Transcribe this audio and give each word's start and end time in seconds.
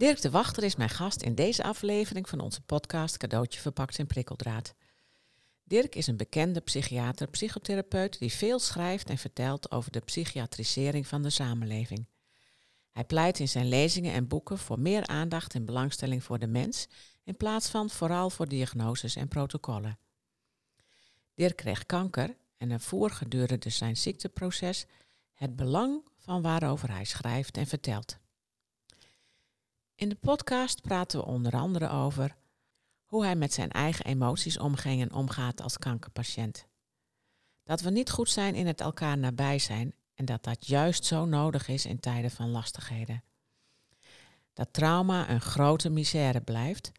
Dirk 0.00 0.20
de 0.20 0.30
Wachter 0.30 0.62
is 0.62 0.76
mijn 0.76 0.90
gast 0.90 1.22
in 1.22 1.34
deze 1.34 1.62
aflevering 1.62 2.28
van 2.28 2.40
onze 2.40 2.60
podcast 2.60 3.16
Cadeautje 3.16 3.60
verpakt 3.60 3.98
in 3.98 4.06
prikkeldraad. 4.06 4.74
Dirk 5.64 5.94
is 5.94 6.06
een 6.06 6.16
bekende 6.16 6.60
psychiater, 6.60 7.28
psychotherapeut 7.28 8.18
die 8.18 8.32
veel 8.32 8.58
schrijft 8.58 9.10
en 9.10 9.18
vertelt 9.18 9.70
over 9.70 9.92
de 9.92 10.00
psychiatrisering 10.00 11.06
van 11.06 11.22
de 11.22 11.30
samenleving. 11.30 12.06
Hij 12.90 13.04
pleit 13.04 13.38
in 13.38 13.48
zijn 13.48 13.68
lezingen 13.68 14.12
en 14.12 14.28
boeken 14.28 14.58
voor 14.58 14.80
meer 14.80 15.06
aandacht 15.06 15.54
en 15.54 15.64
belangstelling 15.64 16.24
voor 16.24 16.38
de 16.38 16.46
mens, 16.46 16.86
in 17.24 17.36
plaats 17.36 17.68
van 17.68 17.90
vooral 17.90 18.30
voor 18.30 18.48
diagnoses 18.48 19.16
en 19.16 19.28
protocollen. 19.28 19.98
Dirk 21.34 21.56
kreeg 21.56 21.86
kanker 21.86 22.36
en 22.56 22.70
ervoer 22.70 23.10
gedurende 23.10 23.70
zijn 23.70 23.96
ziekteproces 23.96 24.86
het 25.34 25.56
belang 25.56 26.04
van 26.18 26.42
waarover 26.42 26.90
hij 26.90 27.04
schrijft 27.04 27.56
en 27.56 27.66
vertelt. 27.66 28.19
In 30.00 30.08
de 30.08 30.14
podcast 30.14 30.80
praten 30.80 31.18
we 31.18 31.26
onder 31.26 31.52
andere 31.52 31.88
over 31.88 32.36
hoe 33.04 33.24
hij 33.24 33.36
met 33.36 33.52
zijn 33.52 33.70
eigen 33.70 34.04
emoties 34.04 34.58
omging 34.58 35.02
en 35.02 35.12
omgaat 35.12 35.62
als 35.62 35.78
kankerpatiënt. 35.78 36.66
Dat 37.64 37.80
we 37.80 37.90
niet 37.90 38.10
goed 38.10 38.30
zijn 38.30 38.54
in 38.54 38.66
het 38.66 38.80
elkaar 38.80 39.18
nabij 39.18 39.58
zijn 39.58 39.94
en 40.14 40.24
dat 40.24 40.44
dat 40.44 40.66
juist 40.66 41.04
zo 41.04 41.24
nodig 41.24 41.68
is 41.68 41.86
in 41.86 42.00
tijden 42.00 42.30
van 42.30 42.50
lastigheden. 42.50 43.22
Dat 44.52 44.72
trauma 44.72 45.30
een 45.30 45.40
grote 45.40 45.90
misère 45.90 46.40
blijft, 46.40 46.92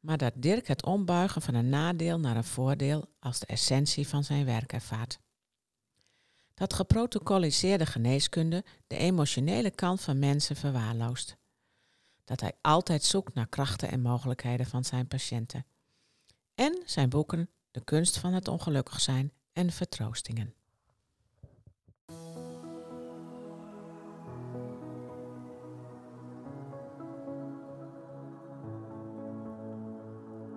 maar 0.00 0.18
dat 0.18 0.32
Dirk 0.36 0.66
het 0.66 0.84
ombuigen 0.84 1.42
van 1.42 1.54
een 1.54 1.68
nadeel 1.68 2.18
naar 2.18 2.36
een 2.36 2.44
voordeel 2.44 3.08
als 3.20 3.38
de 3.38 3.46
essentie 3.46 4.08
van 4.08 4.24
zijn 4.24 4.44
werk 4.44 4.72
ervaart. 4.72 5.20
Dat 6.54 6.74
geprotocoliseerde 6.74 7.86
geneeskunde 7.86 8.64
de 8.86 8.96
emotionele 8.96 9.70
kant 9.70 10.00
van 10.00 10.18
mensen 10.18 10.56
verwaarloost. 10.56 11.37
Dat 12.28 12.40
hij 12.40 12.52
altijd 12.60 13.04
zoekt 13.04 13.34
naar 13.34 13.46
krachten 13.46 13.90
en 13.90 14.00
mogelijkheden 14.00 14.66
van 14.66 14.84
zijn 14.84 15.06
patiënten. 15.06 15.66
En 16.54 16.82
zijn 16.84 17.08
boeken 17.08 17.50
De 17.70 17.84
kunst 17.84 18.18
van 18.18 18.32
het 18.32 18.48
ongelukkig 18.48 19.00
zijn 19.00 19.32
en 19.52 19.70
Vertroostingen. 19.70 20.54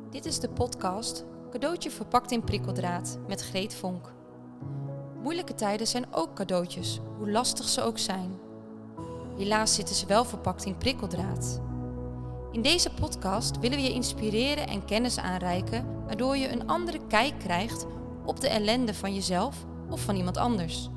Dit 0.10 0.26
is 0.26 0.40
de 0.40 0.50
podcast 0.50 1.26
Cadeautje 1.50 1.92
verpakt 1.92 2.32
in 2.32 2.44
prikkeldraad 2.44 3.20
met 3.28 3.42
Greet 3.42 3.74
Vonk. 3.74 4.14
Moeilijke 5.22 5.54
tijden 5.54 5.88
zijn 5.88 6.14
ook 6.14 6.36
cadeautjes, 6.36 7.00
hoe 7.18 7.32
lastig 7.32 7.70
ze 7.70 7.82
ook 7.82 7.98
zijn. 7.98 8.51
Helaas 9.42 9.76
zitten 9.76 9.96
ze 9.96 10.06
wel 10.06 10.26
verpakt 10.26 10.66
in 10.66 10.78
prikkeldraad. 10.78 11.62
In 12.52 12.62
deze 12.62 12.94
podcast 12.94 13.60
willen 13.60 13.78
we 13.78 13.84
je 13.84 13.94
inspireren 13.94 14.68
en 14.68 14.86
kennis 14.86 15.18
aanreiken, 15.18 16.04
waardoor 16.06 16.38
je 16.38 16.50
een 16.50 16.68
andere 16.68 17.00
kijk 17.08 17.40
krijgt 17.40 17.86
op 18.26 18.40
de 18.40 18.48
ellende 18.48 18.94
van 18.94 19.14
jezelf 19.14 19.66
of 19.90 20.02
van 20.02 20.16
iemand 20.16 20.38
anders. 20.38 20.90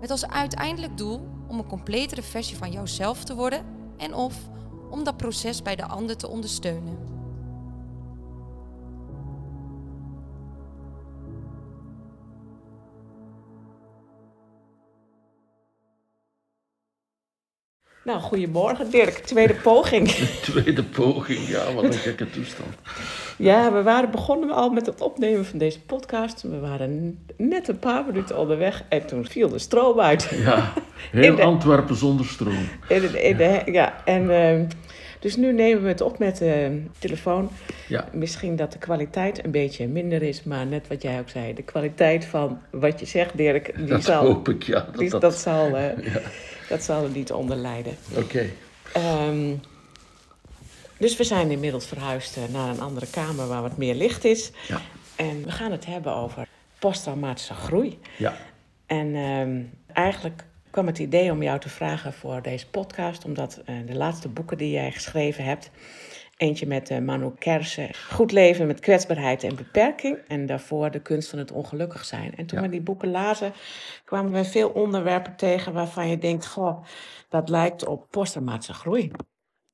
Met 0.00 0.10
als 0.10 0.26
uiteindelijk 0.26 0.96
doel 0.96 1.28
om 1.48 1.58
een 1.58 1.66
completere 1.66 2.22
versie 2.22 2.56
van 2.56 2.72
jouzelf 2.72 3.24
te 3.24 3.34
worden 3.34 3.64
en 3.96 4.14
of 4.14 4.34
om 4.90 5.04
dat 5.04 5.16
proces 5.16 5.62
bij 5.62 5.76
de 5.76 5.86
ander 5.86 6.16
te 6.16 6.28
ondersteunen. 6.28 6.98
Nou, 18.02 18.20
goedemorgen 18.20 18.90
Dirk. 18.90 19.18
Tweede 19.18 19.54
poging. 19.54 20.08
Tweede 20.50 20.82
poging, 20.84 21.48
ja, 21.48 21.72
wat 21.72 21.84
een 21.84 21.92
gekke 21.92 22.30
toestand. 22.30 22.74
Ja, 23.36 23.72
we 23.72 23.82
waren 23.82 24.10
begonnen 24.10 24.50
al 24.50 24.70
met 24.70 24.86
het 24.86 25.00
opnemen 25.00 25.44
van 25.44 25.58
deze 25.58 25.80
podcast. 25.80 26.42
We 26.42 26.58
waren 26.58 27.18
net 27.36 27.68
een 27.68 27.78
paar 27.78 28.04
minuten 28.04 28.38
onderweg 28.38 28.82
en 28.88 29.06
toen 29.06 29.26
viel 29.26 29.48
de 29.48 29.58
stroom 29.58 30.00
uit. 30.00 30.30
Ja, 30.32 30.72
heel 31.10 31.40
Antwerpen 31.40 31.96
zonder 31.96 32.26
stroom. 32.26 32.68
In 32.88 33.00
de, 33.00 33.22
in 33.22 33.36
de, 33.36 33.62
ja, 33.64 34.04
en 34.04 34.22
uh, 34.22 34.68
dus 35.18 35.36
nu 35.36 35.52
nemen 35.52 35.82
we 35.82 35.88
het 35.88 36.00
op 36.00 36.18
met 36.18 36.36
de 36.36 36.82
telefoon. 36.98 37.50
Ja. 37.88 38.08
Misschien 38.12 38.56
dat 38.56 38.72
de 38.72 38.78
kwaliteit 38.78 39.44
een 39.44 39.50
beetje 39.50 39.88
minder 39.88 40.22
is, 40.22 40.42
maar 40.42 40.66
net 40.66 40.88
wat 40.88 41.02
jij 41.02 41.18
ook 41.18 41.28
zei, 41.28 41.54
de 41.54 41.62
kwaliteit 41.62 42.24
van 42.24 42.60
wat 42.70 43.00
je 43.00 43.06
zegt, 43.06 43.36
Dirk, 43.36 43.76
die 43.76 43.86
dat 43.86 44.04
zal, 44.04 44.24
hoop 44.24 44.48
ik, 44.48 44.62
ja. 44.62 44.80
Dat, 44.80 44.98
die, 44.98 45.10
dat, 45.10 45.20
dat 45.20 45.38
zal, 45.38 45.68
uh, 45.68 45.74
ja. 46.12 46.20
Dat 46.70 46.82
zal 46.82 47.04
er 47.04 47.10
niet 47.10 47.32
onder 47.32 47.56
lijden. 47.56 47.96
Oké. 48.16 48.50
Ehm, 48.92 49.54
dus 50.98 51.16
we 51.16 51.24
zijn 51.24 51.50
inmiddels 51.50 51.86
verhuisd 51.86 52.36
eh, 52.36 52.42
naar 52.52 52.68
een 52.68 52.80
andere 52.80 53.06
kamer 53.10 53.46
waar 53.46 53.62
wat 53.62 53.76
meer 53.76 53.94
licht 53.94 54.24
is. 54.24 54.50
Ja. 54.68 54.80
En 55.16 55.44
we 55.44 55.50
gaan 55.50 55.70
het 55.70 55.86
hebben 55.86 56.14
over 56.14 56.48
posttraumatische 56.78 57.54
groei. 57.54 57.98
Ja. 58.16 58.36
En 58.86 59.14
ehm, 59.14 59.62
eigenlijk 59.92 60.44
kwam 60.70 60.86
het 60.86 60.98
idee 60.98 61.30
om 61.30 61.42
jou 61.42 61.60
te 61.60 61.68
vragen 61.68 62.12
voor 62.12 62.42
deze 62.42 62.66
podcast, 62.66 63.24
omdat 63.24 63.60
eh, 63.64 63.74
de 63.86 63.96
laatste 63.96 64.28
boeken 64.28 64.58
die 64.58 64.70
jij 64.70 64.92
geschreven 64.92 65.44
hebt, 65.44 65.70
eentje 66.40 66.66
met 66.66 66.90
uh, 66.90 66.98
Manu 66.98 67.30
Kersen, 67.38 67.94
Goed 68.10 68.32
leven 68.32 68.66
met 68.66 68.80
kwetsbaarheid 68.80 69.42
en 69.44 69.56
beperking, 69.56 70.18
en 70.28 70.46
daarvoor 70.46 70.90
De 70.90 71.00
kunst 71.00 71.28
van 71.30 71.38
het 71.38 71.52
ongelukkig 71.52 72.04
zijn. 72.04 72.36
En 72.36 72.46
toen 72.46 72.58
Ja. 72.58 72.64
we 72.64 72.70
die 72.70 72.80
boeken 72.80 73.10
lazen, 73.10 73.52
kwamen 74.04 74.32
we 74.32 74.44
veel 74.44 74.68
onderwerpen 74.68 75.36
tegen 75.36 75.72
waarvan 75.72 76.08
je 76.08 76.18
denkt, 76.18 76.46
goh, 76.46 76.84
dat 77.28 77.48
lijkt 77.48 77.86
op 77.86 78.06
posttraumatische 78.10 78.72
groei. 78.74 79.10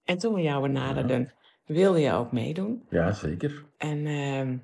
En 0.04 0.18
toen 0.18 0.34
we 0.34 0.42
jou 0.42 0.62
benaderden, 0.62 1.32
wilde 1.66 2.00
je 2.00 2.12
ook 2.12 2.32
meedoen. 2.32 2.82
ja, 2.90 3.12
zeker. 3.12 3.64
En 3.78 4.06
ehm, 4.06 4.56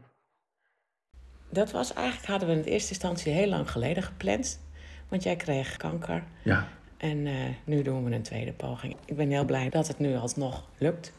dat 1.50 1.70
was 1.70 1.92
eigenlijk, 1.92 2.26
hadden 2.26 2.48
we 2.48 2.54
in 2.54 2.62
eerste 2.62 2.90
instantie 2.90 3.32
heel 3.32 3.48
lang 3.48 3.70
geleden 3.70 4.02
gepland. 4.02 4.60
Want 5.08 5.22
jij 5.22 5.36
kreeg 5.36 5.76
kanker. 5.76 6.24
Ja. 6.44 6.68
En 6.96 7.26
eh, 7.26 7.34
nu 7.64 7.82
doen 7.82 8.04
we 8.04 8.14
een 8.14 8.22
tweede 8.22 8.52
poging. 8.52 8.96
Ik 9.04 9.16
ben 9.16 9.30
heel 9.30 9.44
blij 9.44 9.68
dat 9.68 9.88
het 9.88 9.98
nu 9.98 10.16
alsnog 10.16 10.68
lukt. 10.78 11.12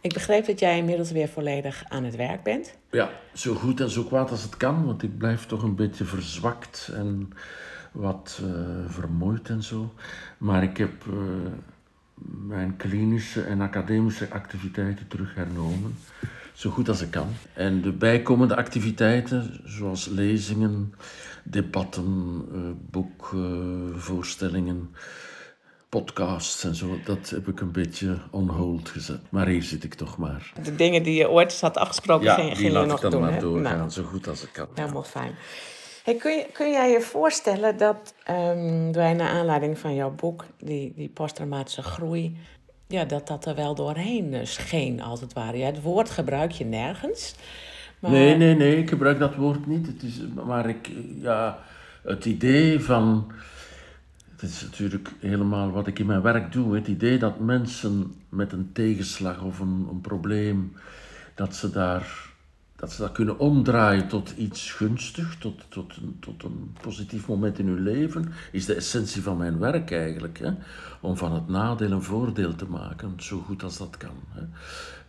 Ik 0.00 0.12
begreep 0.12 0.46
dat 0.46 0.60
jij 0.60 0.78
inmiddels 0.78 1.10
weer 1.10 1.28
volledig 1.28 1.84
aan 1.88 2.04
het 2.04 2.16
werk 2.16 2.42
bent. 2.42 2.78
Ja, 2.90 3.10
zo 3.32 3.54
goed 3.54 3.80
en 3.80 3.90
zo 3.90 4.04
kwaad 4.04 4.30
als 4.30 4.42
het 4.42 4.56
kan, 4.56 4.84
want 4.84 5.02
ik 5.02 5.18
blijf 5.18 5.46
toch 5.46 5.62
een 5.62 5.74
beetje 5.74 6.04
verzwakt 6.04 6.90
en 6.94 7.32
wat 7.92 8.40
eh, 8.42 8.50
vermoeid 8.86 9.48
en 9.48 9.62
zo. 9.62 9.94
Maar 10.38 10.62
ik 10.62 10.76
heb 10.76 10.92
eh, 11.06 11.12
mijn 12.46 12.76
klinische 12.76 13.42
en 13.42 13.60
academische 13.60 14.30
activiteiten 14.30 15.08
terug 15.08 15.34
hernomen, 15.34 15.96
zo 16.52 16.70
goed 16.70 16.88
als 16.88 17.00
ik 17.00 17.10
kan. 17.10 17.28
En 17.52 17.82
de 17.82 17.92
bijkomende 17.92 18.56
activiteiten, 18.56 19.60
zoals 19.64 20.06
lezingen, 20.06 20.94
debatten, 21.44 22.42
eh, 22.52 22.60
boekvoorstellingen, 22.90 24.94
podcasts 25.90 26.64
en 26.64 26.74
zo, 26.74 26.98
dat 27.04 27.30
heb 27.30 27.48
ik 27.48 27.60
een 27.60 27.72
beetje 27.72 28.16
on 28.30 28.48
hold 28.48 28.88
gezet. 28.88 29.20
Maar 29.28 29.46
hier 29.46 29.62
zit 29.62 29.84
ik 29.84 29.94
toch 29.94 30.16
maar. 30.16 30.52
De 30.62 30.76
dingen 30.76 31.02
die 31.02 31.14
je 31.14 31.30
ooit 31.30 31.60
had 31.60 31.76
afgesproken, 31.76 32.24
Ja, 32.24 32.34
ging, 32.34 32.58
je 32.58 32.70
laat 32.70 32.86
nog 32.86 32.96
ik 32.96 33.02
dan 33.02 33.10
doen. 33.10 33.20
maar 33.20 33.32
hè? 33.32 33.38
doorgaan, 33.40 33.78
Nou, 33.78 33.90
zo 33.90 34.02
goed 34.02 34.28
als 34.28 34.42
ik 34.42 34.48
kan. 34.52 34.66
helemaal 34.74 35.02
fijn. 35.02 35.34
Hey, 36.04 36.14
kun, 36.14 36.32
je, 36.32 36.46
kun 36.52 36.70
jij 36.70 36.90
je 36.90 37.00
voorstellen 37.00 37.76
dat 37.76 38.14
ehm, 38.24 38.92
wij 38.92 39.12
naar 39.14 39.28
aanleiding 39.28 39.78
van 39.78 39.94
jouw 39.94 40.10
boek, 40.10 40.44
die, 40.58 40.92
die 40.96 41.08
posttraumatische 41.08 41.82
groei, 41.82 42.36
ja, 42.86 43.04
dat 43.04 43.26
dat 43.26 43.44
er 43.46 43.54
wel 43.54 43.74
doorheen 43.74 44.34
eh, 44.34 44.40
scheen, 44.44 45.02
als 45.02 45.20
het 45.20 45.32
ware? 45.32 45.56
Ja, 45.58 45.66
het 45.66 45.82
woord 45.82 46.10
gebruik 46.10 46.50
je 46.50 46.64
nergens. 46.64 47.34
Maar, 47.98 48.10
Nee, 48.10 48.36
nee, 48.36 48.54
nee, 48.54 48.76
ik 48.76 48.88
gebruik 48.88 49.18
dat 49.18 49.34
woord 49.34 49.66
niet. 49.66 49.86
Het 49.86 50.02
is, 50.02 50.20
maar 50.46 50.68
ik, 50.68 50.90
ja, 51.20 51.58
het 52.02 52.24
idee 52.24 52.80
van. 52.80 53.32
Het 54.40 54.50
is 54.50 54.62
natuurlijk 54.62 55.10
helemaal 55.18 55.70
wat 55.70 55.86
ik 55.86 55.98
in 55.98 56.06
mijn 56.06 56.22
werk 56.22 56.52
doe. 56.52 56.74
Het 56.74 56.88
idee 56.88 57.18
dat 57.18 57.40
mensen 57.40 58.14
met 58.28 58.52
een 58.52 58.72
tegenslag 58.72 59.42
of 59.42 59.58
een, 59.58 59.86
een 59.90 60.00
probleem, 60.00 60.72
dat 61.34 61.54
ze, 61.54 61.70
daar, 61.70 62.30
dat 62.76 62.92
ze 62.92 63.02
dat 63.02 63.12
kunnen 63.12 63.38
omdraaien 63.38 64.08
tot 64.08 64.30
iets 64.36 64.72
gunstig, 64.72 65.36
tot, 65.38 65.64
tot, 65.68 65.96
een, 65.96 66.16
tot 66.20 66.42
een 66.42 66.76
positief 66.82 67.28
moment 67.28 67.58
in 67.58 67.66
hun 67.66 67.82
leven, 67.82 68.32
is 68.52 68.66
de 68.66 68.74
essentie 68.74 69.22
van 69.22 69.36
mijn 69.36 69.58
werk 69.58 69.90
eigenlijk. 69.90 70.38
Hè? 70.38 70.50
Om 71.00 71.16
van 71.16 71.32
het 71.32 71.48
nadeel 71.48 71.90
een 71.90 72.02
voordeel 72.02 72.54
te 72.54 72.66
maken, 72.66 73.14
zo 73.16 73.38
goed 73.38 73.62
als 73.62 73.78
dat 73.78 73.96
kan. 73.96 74.16
Hè? 74.28 74.42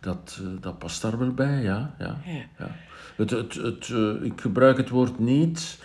Dat, 0.00 0.38
eh, 0.40 0.46
dat 0.60 0.78
past 0.78 1.02
daar 1.02 1.18
wel 1.18 1.32
bij, 1.32 1.62
ja. 1.62 1.94
ja, 1.98 2.20
Ja. 2.26 2.44
ja. 2.58 2.76
Het, 3.16 3.30
het, 3.30 3.54
het, 3.54 3.88
eh, 3.88 4.22
ik 4.22 4.40
gebruik 4.40 4.76
het 4.76 4.88
woord 4.88 5.18
niet. 5.18 5.78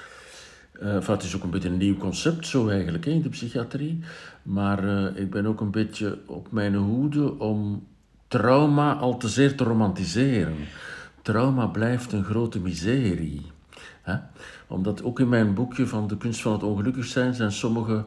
Enfin, 0.81 1.13
het 1.13 1.23
is 1.23 1.35
ook 1.35 1.43
een 1.43 1.49
beetje 1.49 1.69
een 1.69 1.77
nieuw 1.77 1.97
concept 1.97 2.47
zo 2.47 2.67
eigenlijk 2.67 3.05
in 3.05 3.21
de 3.21 3.29
psychiatrie. 3.29 3.99
Maar 4.43 4.83
eh, 4.83 5.21
ik 5.21 5.29
ben 5.29 5.45
ook 5.45 5.61
een 5.61 5.71
beetje 5.71 6.17
op 6.25 6.51
mijn 6.51 6.75
hoede 6.75 7.39
om 7.39 7.87
trauma 8.27 8.93
al 8.93 9.17
te 9.17 9.27
zeer 9.27 9.55
te 9.55 9.63
romantiseren. 9.63 10.55
Trauma 11.21 11.65
blijft 11.65 12.11
een 12.11 12.23
grote 12.23 12.59
miserie. 12.59 13.41
Omdat 14.67 15.03
ook 15.03 15.19
in 15.19 15.29
mijn 15.29 15.53
boekje 15.53 15.87
van 15.87 16.07
De 16.07 16.17
kunst 16.17 16.41
van 16.41 16.51
het 16.51 16.63
ongelukkig 16.63 17.05
zijn, 17.05 17.33
zijn 17.33 17.51
sommige 17.51 18.05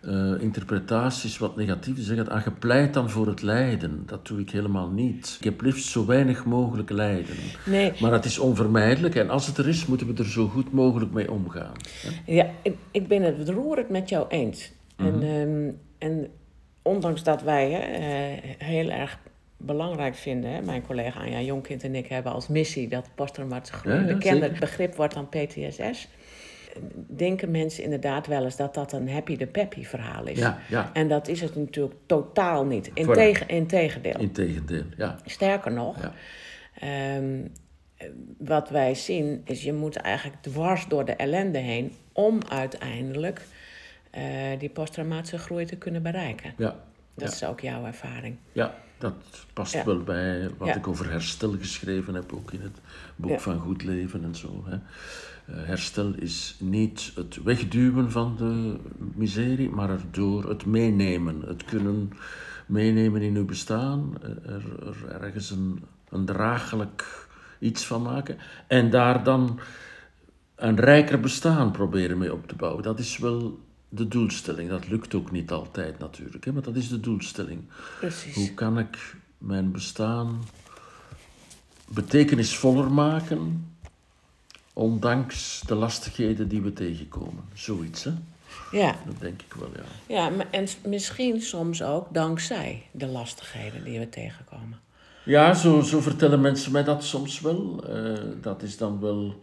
eh, 0.00 0.40
interpretaties 0.40 1.38
wat 1.38 1.56
negatief 1.56 1.94
zeggen. 1.98 2.28
Ah, 2.28 2.44
je 2.44 2.50
pleit 2.50 2.94
dan 2.94 3.10
voor 3.10 3.26
het 3.26 3.42
lijden. 3.42 4.02
Dat 4.06 4.26
doe 4.26 4.40
ik 4.40 4.50
helemaal 4.50 4.88
niet. 4.90 5.36
Ik 5.38 5.44
heb 5.44 5.60
liefst 5.60 5.88
zo 5.88 6.06
weinig 6.06 6.44
mogelijk 6.44 6.90
lijden. 6.90 7.34
Nee. 7.66 7.92
Maar 8.00 8.12
het 8.12 8.24
is 8.24 8.38
onvermijdelijk 8.38 9.14
en 9.14 9.30
als 9.30 9.46
het 9.46 9.58
er 9.58 9.68
is, 9.68 9.86
moeten 9.86 10.06
we 10.06 10.22
er 10.22 10.28
zo 10.30 10.46
goed 10.46 10.72
mogelijk 10.72 11.12
mee 11.12 11.30
omgaan. 11.30 11.72
hè. 12.02 12.32
Ja, 12.34 12.50
ik, 12.62 12.74
ik 12.90 13.08
ben 13.08 13.22
het 13.22 13.48
roerend 13.48 13.88
met 13.88 14.08
jou 14.08 14.28
eens. 14.28 14.72
En, 14.96 15.14
Mhm. 15.18 15.22
ehm, 15.22 15.70
en 15.98 16.28
ondanks 16.82 17.22
dat 17.22 17.42
wij 17.42 17.70
hè, 17.70 17.78
eh, 17.78 18.66
heel 18.66 18.90
erg 18.90 19.18
belangrijk 19.56 20.14
vinden, 20.14 20.50
hè, 20.50 20.60
mijn 20.62 20.82
collega 20.86 21.20
Anja 21.20 21.40
Jonkind 21.40 21.84
en 21.84 21.94
ik 21.94 22.06
hebben 22.06 22.32
als 22.32 22.48
missie 22.48 22.88
dat 22.88 23.08
posttraumatische 23.14 23.74
groei 23.78 23.94
Ja, 24.18 24.34
ja, 24.34 24.48
begrip 24.60 24.94
wordt 24.94 25.14
dan 25.14 25.28
PTSS. 25.28 26.08
Denken 27.06 27.50
mensen 27.50 27.84
inderdaad 27.84 28.26
wel 28.26 28.44
eens 28.44 28.56
dat 28.56 28.74
dat 28.74 28.92
een 28.92 29.10
happy 29.10 29.36
de 29.36 29.46
peppy 29.46 29.84
verhaal 29.84 30.26
is. 30.26 30.38
Ja, 30.38 30.58
ja. 30.68 30.90
En 30.92 31.08
dat 31.08 31.28
is 31.28 31.40
het 31.40 31.56
natuurlijk 31.56 31.94
totaal 32.06 32.64
niet. 32.64 32.90
Intege, 32.94 33.46
integendeel. 33.46 34.18
Integendeel, 34.18 34.84
ja. 34.96 35.16
Sterker 35.24 35.72
nog, 35.72 35.96
Ja. 36.02 36.12
ehm, 36.74 37.40
eh, 37.96 38.06
wat 38.38 38.68
wij 38.68 38.94
zien 38.94 39.40
is 39.44 39.62
je 39.62 39.72
moet 39.72 39.96
eigenlijk 39.96 40.42
dwars 40.42 40.86
door 40.88 41.04
de 41.04 41.12
ellende 41.14 41.58
heen 41.58 41.92
om 42.12 42.38
uiteindelijk 42.48 43.42
eh, 44.10 44.22
die 44.58 44.68
posttraumatische 44.70 45.38
groei 45.38 45.64
te 45.64 45.76
kunnen 45.76 46.02
bereiken. 46.02 46.54
Ja, 46.56 46.76
Dat 47.14 47.28
ja. 47.28 47.34
is 47.34 47.44
ook 47.44 47.60
jouw 47.60 47.84
ervaring. 47.84 48.36
ja 48.52 48.74
dat 48.98 49.14
past 49.52 49.72
Ja. 49.72 49.84
wel 49.84 50.02
bij 50.02 50.48
wat 50.58 50.68
Ja. 50.68 50.74
ik 50.76 50.88
over 50.88 51.10
herstel 51.10 51.50
geschreven 51.58 52.14
heb, 52.14 52.32
ook 52.32 52.52
in 52.52 52.60
het 52.60 52.78
boek 53.16 53.40
van 53.40 53.58
Goed 53.58 53.82
Leven 53.84 54.24
en 54.24 54.34
zo. 54.34 54.64
Hè. 54.66 54.76
Eh, 55.50 55.56
herstel 55.66 56.14
is 56.14 56.56
niet 56.58 57.12
het 57.14 57.42
wegduwen 57.42 58.10
van 58.10 58.36
de 58.36 58.76
miserie, 59.14 59.70
maar 59.70 59.90
erdoor 59.90 60.48
het 60.48 60.66
meenemen, 60.66 61.42
het 61.46 61.64
kunnen 61.64 62.12
meenemen 62.66 63.22
in 63.22 63.36
uw 63.36 63.44
bestaan, 63.44 64.14
eh, 64.22 64.52
er, 64.52 64.86
er 64.86 65.22
ergens 65.22 65.50
een, 65.50 65.84
een 66.08 66.24
draaglijk 66.24 67.28
iets 67.58 67.86
van 67.86 68.02
maken 68.02 68.38
en 68.66 68.90
daar 68.90 69.24
dan 69.24 69.60
een 70.56 70.80
rijker 70.80 71.20
bestaan 71.20 71.70
proberen 71.70 72.18
mee 72.18 72.32
op 72.32 72.48
te 72.48 72.54
bouwen. 72.54 72.82
Dat 72.82 72.98
is 72.98 73.18
wel 73.18 73.60
de 73.88 74.08
doelstelling. 74.08 74.68
Dat 74.68 74.88
lukt 74.88 75.14
ook 75.14 75.30
niet 75.30 75.50
altijd 75.50 75.98
natuurlijk, 75.98 76.44
hè, 76.44 76.52
maar 76.52 76.62
dat 76.62 76.76
is 76.76 76.88
de 76.88 77.00
doelstelling. 77.00 77.62
Precies. 77.98 78.34
Hoe 78.34 78.54
kan 78.54 78.78
ik 78.78 79.16
mijn 79.38 79.72
bestaan 79.72 80.42
betekenisvoller 81.88 82.92
maken, 82.92 83.69
ondanks 84.80 85.62
de 85.66 85.74
lastigheden 85.74 86.48
die 86.48 86.60
we 86.62 86.72
tegenkomen? 86.72 87.44
Zoiets, 87.54 88.04
hè? 88.04 88.12
Ja, 88.70 88.96
Dat 89.06 89.20
denk 89.20 89.42
ik 89.42 89.54
wel, 89.54 89.70
ja. 89.76 90.14
ja 90.14 90.30
maar- 90.30 90.50
en 90.50 90.66
misschien 90.84 91.40
soms 91.40 91.82
ook 91.82 92.14
dankzij 92.14 92.82
de 92.90 93.06
lastigheden 93.06 93.84
die 93.84 93.98
we 93.98 94.08
tegenkomen. 94.08 94.78
Ja, 95.24 95.54
zo, 95.54 95.80
zo 95.80 96.00
vertellen 96.00 96.40
mensen 96.40 96.72
mij 96.72 96.84
dat 96.84 97.04
soms 97.04 97.40
wel. 97.40 97.84
Eh, 97.88 98.18
dat 98.40 98.62
is 98.62 98.76
dan 98.76 99.00
wel 99.00 99.38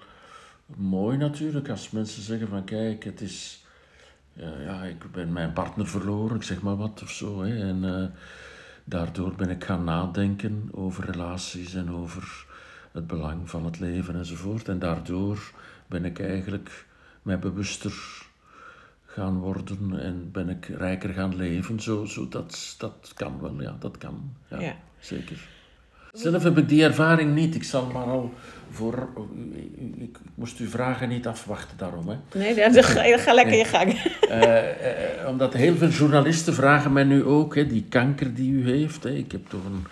mooi 0.75 1.17
natuurlijk, 1.17 1.69
als 1.69 1.89
mensen 1.91 2.21
zeggen 2.21 2.47
van 2.47 2.63
kijk, 2.63 3.03
het 3.03 3.21
is... 3.21 3.65
Ja, 4.33 4.51
ja, 4.59 4.83
ik 4.83 5.11
ben 5.11 5.33
mijn 5.33 5.53
partner 5.53 5.87
verloren, 5.87 6.35
ik 6.35 6.43
zeg 6.43 6.61
maar 6.61 6.77
wat 6.77 7.01
of 7.03 7.09
zo. 7.09 7.41
Hè, 7.41 7.67
en 7.67 7.95
eh, 7.99 8.05
daardoor 8.83 9.33
ben 9.35 9.49
ik 9.49 9.63
gaan 9.63 9.83
nadenken 9.83 10.69
over 10.71 11.05
relaties 11.05 11.73
en 11.73 11.91
over 11.91 12.45
het 12.97 13.07
belang 13.07 13.49
van 13.49 13.65
het 13.65 13.79
leven 13.79 14.15
enzovoort. 14.15 14.67
En 14.67 14.79
daardoor 14.79 15.51
ben 15.87 16.05
ik 16.05 16.19
eigenlijk 16.19 16.85
mij 17.21 17.39
bewuster 17.39 17.93
gaan 19.05 19.37
worden 19.37 19.99
en 19.99 20.29
ben 20.31 20.49
ik 20.49 20.65
rijker 20.65 21.09
gaan 21.13 21.35
leven. 21.35 21.79
Zo, 21.79 22.05
zo, 22.05 22.27
dat, 22.27 22.75
dat 22.77 23.11
kan 23.15 23.41
wel, 23.41 23.61
ja, 23.61 23.75
dat 23.79 23.97
kan. 23.97 24.33
Ja, 24.49 24.59
Ja. 24.59 24.75
zeker. 24.99 25.37
Zelf 26.13 26.43
heb 26.43 26.57
ik 26.57 26.69
die 26.69 26.83
ervaring 26.83 27.35
niet. 27.35 27.55
Ik 27.55 27.63
zal 27.63 27.85
maar 27.93 28.05
al 28.05 28.33
voor... 28.69 29.09
Ik, 29.53 29.95
ik 29.97 30.17
moest 30.35 30.59
uw 30.59 30.67
vragen 30.67 31.09
niet 31.09 31.27
afwachten 31.27 31.77
daarom, 31.77 32.07
hè. 32.09 32.15
Nee, 32.33 32.55
ja, 32.55 32.69
dan 32.69 32.83
ga, 32.83 33.17
ga 33.17 33.33
lekker 33.33 33.57
je 33.57 33.65
gang. 33.65 33.91
Eh, 34.29 35.21
eh, 35.21 35.27
omdat 35.27 35.53
heel 35.53 35.75
veel 35.75 35.87
journalisten 35.89 36.53
vragen 36.53 36.93
mij 36.93 37.03
nu 37.03 37.23
ook, 37.23 37.55
hè, 37.55 37.67
die 37.67 37.85
kanker 37.89 38.33
die 38.33 38.51
u 38.51 38.69
heeft. 38.69 39.03
Hè, 39.03 39.09
ik 39.09 39.31
heb 39.31 39.49
toch 39.49 39.65
een, 39.65 39.85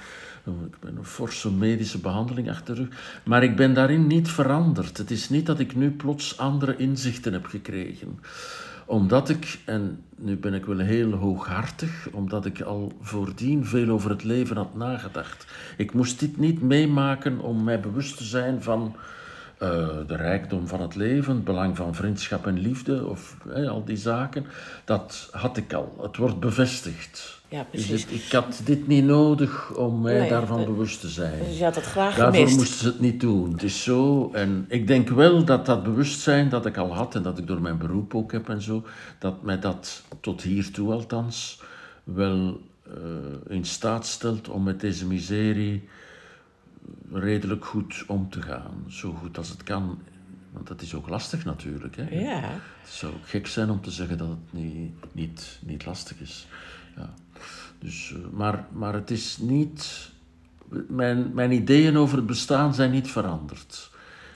ik 0.45 0.79
ben 0.79 0.97
een 0.97 1.05
forse 1.05 1.51
medische 1.51 1.99
behandeling 1.99 2.49
achter 2.49 2.75
de 2.75 2.81
rug. 2.81 3.21
Maar 3.23 3.43
ik 3.43 3.55
ben 3.55 3.73
daarin 3.73 4.07
niet 4.07 4.29
veranderd. 4.29 4.97
Het 4.97 5.11
is 5.11 5.29
niet 5.29 5.45
dat 5.45 5.59
ik 5.59 5.75
nu 5.75 5.91
plots 5.91 6.37
andere 6.37 6.77
inzichten 6.77 7.33
heb 7.33 7.45
gekregen. 7.45 8.19
Omdat 8.85 9.29
ik, 9.29 9.59
en 9.65 10.03
nu 10.15 10.37
ben 10.37 10.53
ik 10.53 10.65
wel 10.65 10.77
heel 10.77 11.11
hooghartig, 11.11 12.07
omdat 12.11 12.45
ik 12.45 12.61
al 12.61 12.91
voordien 13.01 13.65
veel 13.65 13.89
over 13.89 14.09
het 14.09 14.23
leven 14.23 14.55
had 14.55 14.75
nagedacht. 14.75 15.47
Ik 15.77 15.93
moest 15.93 16.19
dit 16.19 16.37
niet 16.37 16.61
meemaken 16.61 17.39
om 17.39 17.63
mij 17.63 17.79
bewust 17.79 18.17
te 18.17 18.23
zijn 18.23 18.63
van 18.63 18.95
eh, 19.57 19.87
de 20.07 20.15
rijkdom 20.15 20.67
van 20.67 20.81
het 20.81 20.95
leven, 20.95 21.35
het 21.35 21.43
belang 21.43 21.75
van 21.75 21.95
vriendschap 21.95 22.47
en 22.47 22.59
liefde, 22.59 23.05
of 23.05 23.37
al 23.67 23.83
die 23.85 23.97
zaken, 23.97 24.45
dat 24.85 25.29
had 25.31 25.57
ik 25.57 25.73
al. 25.73 25.97
Het 26.01 26.17
wordt 26.17 26.39
bevestigd. 26.39 27.34
Ja, 27.49 27.65
Dus 27.71 27.85
precies. 27.87 28.25
ik, 28.25 28.31
had 28.31 28.61
dit 28.65 28.87
niet 28.87 29.03
nodig 29.03 29.73
om 29.75 30.01
mij 30.01 30.19
Nee, 30.19 30.29
daarvan 30.29 30.65
bewust 30.65 30.99
te 30.99 31.09
zijn. 31.09 31.39
Dus 31.47 31.57
je 31.57 31.63
had 31.63 31.75
het 31.75 31.83
graag 31.83 32.15
Daarvoor 32.15 32.35
gemist. 32.35 32.57
moesten 32.57 32.77
ze 32.77 32.87
het 32.87 32.99
niet 32.99 33.19
doen. 33.19 33.51
Het 33.51 33.63
is 33.63 33.83
zo. 33.83 34.29
En 34.33 34.65
ik 34.69 34.87
denk 34.87 35.09
wel 35.09 35.45
dat 35.45 35.65
dat 35.65 35.83
bewustzijn 35.83 36.49
dat 36.49 36.65
ik 36.65 36.77
al 36.77 36.93
had 36.95 37.15
en 37.15 37.21
dat 37.21 37.37
ik 37.37 37.47
door 37.47 37.61
mijn 37.61 37.77
beroep 37.77 38.15
ook 38.15 38.31
heb 38.31 38.49
en 38.49 38.61
zo, 38.61 38.83
dat 39.19 39.41
mij 39.43 39.59
dat 39.59 40.03
tot 40.21 40.41
hiertoe 40.41 40.91
althans 40.91 41.61
wel 42.03 42.61
eh, 42.83 42.93
in 43.55 43.65
staat 43.65 44.05
stelt 44.05 44.49
om 44.49 44.63
met 44.63 44.79
deze 44.79 45.05
miserie 45.07 45.87
redelijk 47.11 47.65
goed 47.65 48.03
om 48.07 48.29
te 48.29 48.41
gaan. 48.41 48.83
Zo 48.87 49.11
goed 49.21 49.37
als 49.37 49.49
het 49.49 49.63
kan. 49.63 49.99
Want 50.55 50.67
dat 50.67 50.81
is 50.81 50.93
ook 50.93 51.09
lastig 51.09 51.45
natuurlijk. 51.45 51.95
Hè? 51.95 52.19
Ja, 52.19 52.39
Het 52.81 52.89
zou 52.89 53.13
ook 53.13 53.27
gek 53.27 53.47
zijn 53.47 53.69
om 53.69 53.81
te 53.81 53.91
zeggen 53.91 54.17
dat 54.17 54.27
het 54.27 54.53
niet, 54.53 54.91
niet, 55.11 55.59
niet 55.61 55.85
lastig 55.85 56.19
is. 56.19 56.47
Ja. 56.95 57.13
Dus, 57.79 58.13
eh, 58.13 58.29
maar, 58.31 58.65
maar 58.71 58.93
het 58.93 59.11
is 59.11 59.37
niet. 59.37 60.11
Mijn, 60.87 61.33
mijn 61.33 61.51
ideeën 61.51 61.97
over 61.97 62.17
het 62.17 62.25
bestaan 62.25 62.73
zijn 62.73 62.91
niet 62.91 63.07
veranderd. 63.11 63.89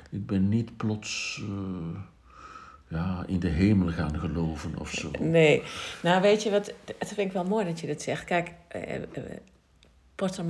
Ik 0.10 0.25
ben 0.25 0.50
niet 0.50 0.77
plots 0.77 1.42
eh, 1.42 2.00
ja, 2.89 3.24
in 3.27 3.39
de 3.39 3.48
hemel 3.48 3.92
gaan 3.92 4.19
geloven 4.19 4.80
of 4.80 4.92
zo. 4.92 5.12
nee. 5.19 5.63
Nou, 6.04 6.22
weet 6.22 6.44
je 6.44 6.50
wat, 6.50 6.74
het 6.98 7.07
vind 7.07 7.19
ik 7.27 7.31
wel 7.31 7.44
mooi 7.44 7.65
dat 7.65 7.80
je 7.80 7.88
dat 7.88 8.01
zegt. 8.01 8.24
Kijk, 8.24 8.51
eh, 8.68 8.95
eh, 8.95 9.01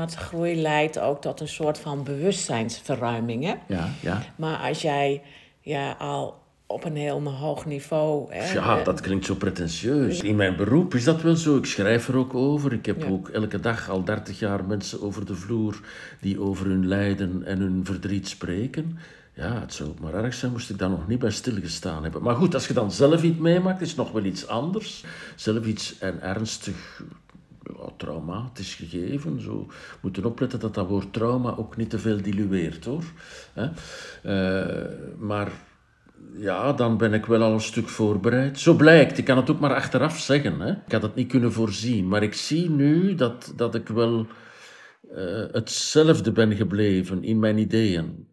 groei 0.06 0.62
leidt 0.62 1.00
ook 1.00 1.22
tot 1.22 1.39
een 1.39 1.48
soort 1.48 1.79
van 1.79 2.03
bewustzijnsverruiming, 2.03 3.43
hè? 3.43 3.55
Ja, 3.67 3.89
ja. 4.01 4.22
Maar 4.36 4.58
als 4.58 4.82
jij 4.82 5.22
ja, 5.69 5.91
al 5.99 6.38
op 6.67 6.83
een 6.83 6.95
heel 6.95 7.23
hoog 7.23 7.65
niveau... 7.65 8.33
Hè, 8.33 8.53
Ja, 8.53 8.83
dat 8.83 9.01
klinkt 9.01 9.25
zo 9.25 9.35
pretentieus. 9.35 10.21
In 10.21 10.35
mijn 10.35 10.55
beroep 10.55 10.93
is 10.95 11.03
dat 11.03 11.21
wel 11.21 11.35
zo. 11.35 11.57
Ik 11.57 11.65
schrijf 11.65 12.07
er 12.07 12.15
ook 12.17 12.33
over. 12.33 12.73
Ik 12.73 12.85
heb 12.85 13.01
Ja. 13.01 13.07
ook 13.07 13.29
elke 13.29 13.59
dag 13.59 13.89
al 13.89 14.03
30 14.03 14.39
jaar 14.39 14.65
mensen 14.65 15.01
over 15.01 15.25
de 15.25 15.35
vloer 15.35 15.79
die 16.21 16.39
over 16.41 16.65
hun 16.65 16.88
lijden 16.88 17.43
en 17.45 17.59
hun 17.59 17.85
verdriet 17.85 18.27
spreken. 18.27 18.97
Ja, 19.33 19.59
het 19.59 19.73
zou 19.73 19.89
ook 19.89 19.99
maar 19.99 20.13
erg 20.13 20.33
zijn 20.33 20.51
moest 20.51 20.69
ik 20.69 20.77
daar 20.77 20.89
nog 20.89 21.07
niet 21.07 21.19
bij 21.19 21.31
stilgestaan 21.31 22.03
hebben. 22.03 22.21
Maar 22.21 22.35
goed, 22.35 22.53
als 22.53 22.67
je 22.67 22.73
dan 22.73 22.91
zelf 22.91 23.23
iets 23.23 23.39
meemaakt, 23.39 23.81
is 23.81 23.88
het 23.88 23.97
nog 23.97 24.11
wel 24.11 24.23
iets 24.23 24.47
anders. 24.47 25.03
Zelf 25.35 25.65
iets 25.65 25.97
en 25.99 26.21
ernstig 26.21 27.01
traumatisch 27.97 28.75
gegeven. 28.75 29.41
Zo 29.41 29.67
moeten 30.01 30.25
opletten 30.25 30.59
dat 30.59 30.73
dat 30.73 30.88
woord 30.88 31.13
trauma 31.13 31.55
ook 31.55 31.77
niet 31.77 31.89
te 31.89 31.99
veel 31.99 32.21
dilueert 32.21 32.85
hoor. 32.85 33.03
Eh, 33.53 33.69
maar 35.17 35.51
ja, 36.38 36.73
dan 36.73 36.97
ben 36.97 37.13
ik 37.13 37.25
wel 37.25 37.41
al 37.41 37.53
een 37.53 37.61
stuk 37.61 37.89
voorbereid. 37.89 38.59
Zo 38.59 38.73
blijkt, 38.73 39.17
ik 39.17 39.25
kan 39.25 39.38
het 39.38 39.49
ook 39.49 39.59
maar 39.59 39.73
achteraf 39.73 40.19
zeggen. 40.19 40.59
Hè? 40.59 40.71
Ik 40.71 40.91
had 40.91 41.01
het 41.01 41.15
niet 41.15 41.27
kunnen 41.27 41.53
voorzien, 41.53 42.07
maar 42.07 42.23
ik 42.23 42.33
zie 42.33 42.69
nu 42.69 43.15
dat, 43.15 43.53
dat 43.55 43.75
ik 43.75 43.88
wel 43.88 44.27
eh, 45.15 45.43
hetzelfde 45.51 46.31
ben 46.31 46.55
gebleven 46.55 47.23
in 47.23 47.39
mijn 47.39 47.57
ideeën. 47.57 48.27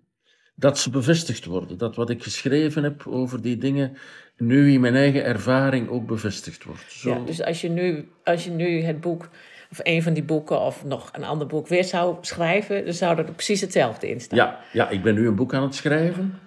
Dat 0.54 0.78
ze 0.78 0.90
bevestigd 0.90 1.44
worden, 1.44 1.78
dat 1.78 1.96
wat 1.96 2.10
ik 2.10 2.22
geschreven 2.22 2.82
heb 2.82 3.06
over 3.06 3.42
die 3.42 3.58
dingen 3.58 3.96
nu 4.36 4.72
in 4.72 4.80
mijn 4.80 4.94
eigen 4.94 5.24
ervaring 5.24 5.88
ook 5.88 6.06
bevestigd 6.06 6.64
wordt. 6.64 6.84
Zo, 6.88 7.10
Ja, 7.10 7.18
dus 7.18 7.42
als 7.42 7.60
je, 7.60 7.68
nu, 7.68 8.08
als 8.24 8.44
je 8.44 8.50
nu 8.50 8.80
het 8.80 9.00
boek, 9.00 9.28
of 9.70 9.80
een 9.82 10.02
van 10.02 10.12
die 10.12 10.22
boeken, 10.22 10.60
of 10.60 10.84
nog 10.84 11.10
een 11.12 11.24
ander 11.24 11.46
boek 11.46 11.68
weer 11.68 11.84
zou 11.84 12.16
schrijven, 12.20 12.84
dan 12.84 12.94
zou 12.94 13.18
er 13.18 13.24
precies 13.24 13.60
hetzelfde 13.60 14.10
in 14.10 14.20
staan. 14.20 14.38
Ja, 14.38 14.60
ja, 14.72 14.88
ik 14.88 15.02
ben 15.02 15.14
nu 15.14 15.26
een 15.26 15.34
boek 15.34 15.54
aan 15.54 15.62
het 15.62 15.74
schrijven, 15.74 16.38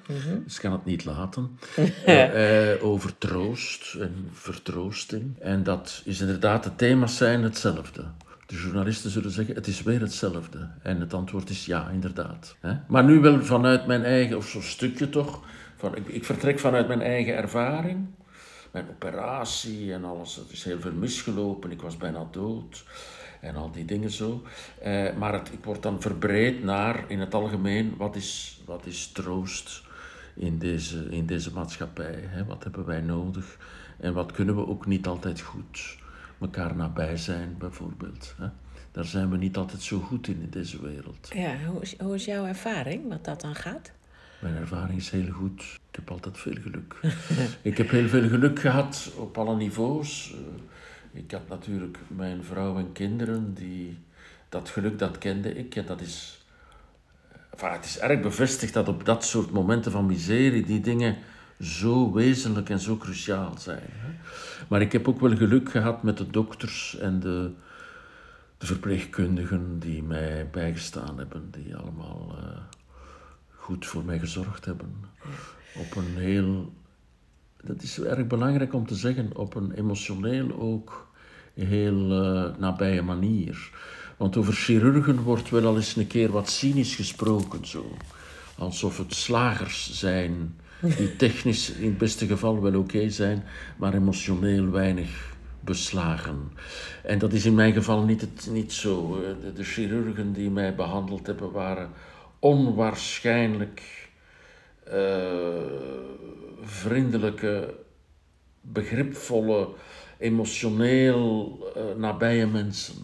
dus 0.43 0.55
ik 0.55 0.61
kan 0.61 0.71
het 0.71 0.85
niet 0.85 1.05
laten. 1.05 1.49
Eh, 2.05 2.71
eh, 2.73 2.83
over 2.83 3.17
troost 3.17 3.93
en 3.93 4.29
vertroosting. 4.31 5.39
En 5.39 5.63
dat 5.63 6.01
is 6.05 6.21
inderdaad, 6.21 6.63
de 6.63 6.75
thema's 6.75 7.17
zijn 7.17 7.43
hetzelfde. 7.43 8.05
De 8.45 8.55
journalisten 8.55 9.09
zullen 9.09 9.31
zeggen, 9.31 9.55
het 9.55 9.67
is 9.67 9.83
weer 9.83 10.01
hetzelfde. 10.01 10.69
En 10.83 10.99
het 10.99 11.13
antwoord 11.13 11.49
is 11.49 11.65
ja, 11.65 11.89
inderdaad. 11.89 12.55
Maar 12.87 13.03
nu 13.03 13.19
wel 13.19 13.43
vanuit 13.43 13.87
mijn 13.87 14.03
eigen, 14.03 14.37
of 14.37 14.47
zo'n 14.47 14.61
stukje 14.61 15.09
toch. 15.09 15.41
Van, 15.79 15.95
ik, 15.95 16.07
ik 16.07 16.25
vertrek 16.25 16.59
vanuit 16.59 16.87
mijn 16.87 17.01
eigen 17.01 17.35
ervaring. 17.35 18.07
mijn 18.71 18.89
operatie 18.89 19.93
en 19.93 20.03
alles. 20.03 20.37
Er 20.37 20.43
is 20.51 20.63
heel 20.63 20.79
veel 20.79 20.93
misgelopen, 20.93 21.71
ik 21.71 21.81
was 21.81 21.97
bijna 21.97 22.27
dood 22.31 22.83
en 23.41 23.55
al 23.55 23.71
die 23.71 23.85
dingen 23.85 24.09
zo. 24.11 24.43
Eh, 24.81 25.15
maar 25.15 25.33
het, 25.33 25.51
ik 25.51 25.63
word 25.63 25.83
dan 25.83 26.01
verbreed 26.01 26.63
naar 26.63 27.03
in 27.07 27.19
het 27.19 27.33
algemeen 27.33 27.93
wat 27.97 28.15
is, 28.15 28.61
wat 28.65 28.85
is 28.85 29.11
troost 29.11 29.81
in 30.35 30.57
deze, 30.57 31.07
in 31.09 31.25
deze 31.25 31.53
maatschappij. 31.53 32.23
Hè? 32.27 32.45
Wat 32.45 32.63
hebben 32.63 32.85
wij 32.85 33.01
nodig 33.01 33.57
en 33.99 34.13
wat 34.13 34.31
kunnen 34.31 34.55
we 34.55 34.67
ook 34.67 34.85
niet 34.85 35.07
altijd 35.07 35.41
goed 35.41 35.97
elkaar 36.39 36.75
nabij 36.75 37.17
zijn, 37.17 37.55
bijvoorbeeld. 37.57 38.35
Hè? 38.37 38.47
Daar 38.91 39.05
zijn 39.05 39.29
we 39.29 39.37
niet 39.37 39.57
altijd 39.57 39.81
zo 39.81 39.99
goed 39.99 40.27
in 40.27 40.41
in 40.41 40.49
deze 40.49 40.81
wereld. 40.81 41.29
Ja, 41.33 41.57
hoe 41.65 41.81
is, 41.81 41.99
hoe 41.99 42.15
is 42.15 42.25
jouw 42.25 42.45
ervaring 42.45 43.09
wat 43.09 43.25
dat 43.25 43.41
dan 43.41 43.55
gaat? 43.55 43.91
Mijn 44.39 44.55
ervaring 44.55 44.99
is 44.99 45.09
heel 45.09 45.31
goed. 45.31 45.61
Ik 45.61 45.95
heb 45.95 46.11
altijd 46.11 46.37
veel 46.37 46.55
geluk. 46.61 46.95
ik 47.61 47.77
heb 47.77 47.89
heel 47.89 48.07
veel 48.07 48.29
geluk 48.29 48.59
gehad 48.59 49.11
op 49.17 49.37
alle 49.37 49.55
niveaus. 49.55 50.33
Eh, 50.33 51.21
ik 51.21 51.31
had 51.31 51.47
natuurlijk 51.47 51.97
mijn 52.07 52.43
vrouw 52.43 52.77
en 52.77 52.91
kinderen 52.91 53.53
die 53.53 53.97
dat 54.49 54.69
geluk 54.69 54.99
dat 54.99 55.17
kende 55.17 55.55
ik 55.55 55.75
en 55.75 55.85
dat 55.85 56.01
is 56.01 56.45
enfin, 57.49 57.71
het 57.71 57.85
is 57.85 57.99
erg 57.99 58.21
bevestigd 58.21 58.73
dat 58.73 58.87
op 58.87 59.05
dat 59.05 59.25
soort 59.25 59.51
momenten 59.51 59.91
van 59.91 60.05
miserie 60.05 60.65
die 60.65 60.81
dingen 60.81 61.17
zo 61.59 62.13
wezenlijk 62.13 62.69
en 62.69 62.79
zo 62.79 62.97
cruciaal 62.97 63.57
zijn. 63.57 63.89
Maar 64.67 64.81
ik 64.81 64.91
heb 64.91 65.07
ook 65.07 65.19
wel 65.19 65.35
geluk 65.35 65.71
gehad 65.71 66.03
met 66.03 66.17
de 66.17 66.29
dokters 66.29 66.97
en 66.97 67.19
de, 67.19 67.51
de 68.57 68.65
verpleegkundigen 68.65 69.79
die 69.79 70.03
mij 70.03 70.47
bijgestaan 70.51 71.17
hebben, 71.17 71.51
die 71.51 71.75
allemaal 71.75 72.35
uh, 72.37 72.59
goed 73.69 73.85
voor 73.85 74.05
mij 74.05 74.19
gezorgd 74.19 74.65
hebben. 74.65 74.93
Op 75.75 75.95
een 75.95 76.17
heel, 76.17 76.73
dat 77.63 77.81
is 77.81 77.99
erg 77.99 78.27
belangrijk 78.27 78.73
om 78.73 78.87
te 78.87 78.95
zeggen, 78.95 79.35
op 79.35 79.55
een 79.55 79.71
emotioneel 79.71 80.59
ook 80.59 81.11
heel 81.53 82.23
uh, 82.23 82.57
nabije 82.57 83.01
manier. 83.01 83.71
Want 84.17 84.37
over 84.37 84.53
chirurgen 84.53 85.21
wordt 85.21 85.49
wel 85.49 85.65
al 85.65 85.75
eens 85.75 85.95
een 85.95 86.07
keer 86.07 86.31
wat 86.31 86.49
cynisch 86.49 86.95
gesproken, 86.95 87.67
zo. 87.67 87.97
Alsof 88.57 88.97
het 88.97 89.13
slagers 89.13 89.99
zijn 89.99 90.55
die 90.81 91.15
technisch 91.25 91.71
in 91.71 91.89
het 91.89 91.97
beste 91.97 92.27
geval 92.27 92.61
wel 92.61 92.79
oké 92.79 93.09
zijn, 93.09 93.43
maar 93.77 93.93
emotioneel 93.93 94.69
weinig 94.69 95.35
beslagen. 95.59 96.51
En 97.03 97.19
dat 97.19 97.33
is 97.33 97.45
in 97.45 97.55
mijn 97.55 97.73
geval 97.73 98.03
niet, 98.03 98.21
het, 98.21 98.49
niet 98.51 98.73
zo. 98.73 99.19
De, 99.41 99.53
de 99.53 99.63
chirurgen 99.63 100.33
die 100.33 100.49
mij 100.49 100.75
behandeld 100.75 101.27
hebben 101.27 101.51
waren 101.51 101.89
onwaarschijnlijk 102.39 104.09
uh, 104.93 104.93
vriendelijke, 106.61 107.73
begripvolle, 108.61 109.67
emotioneel 110.17 111.57
uh, 111.77 111.83
nabije 111.97 112.47
mensen. 112.47 112.95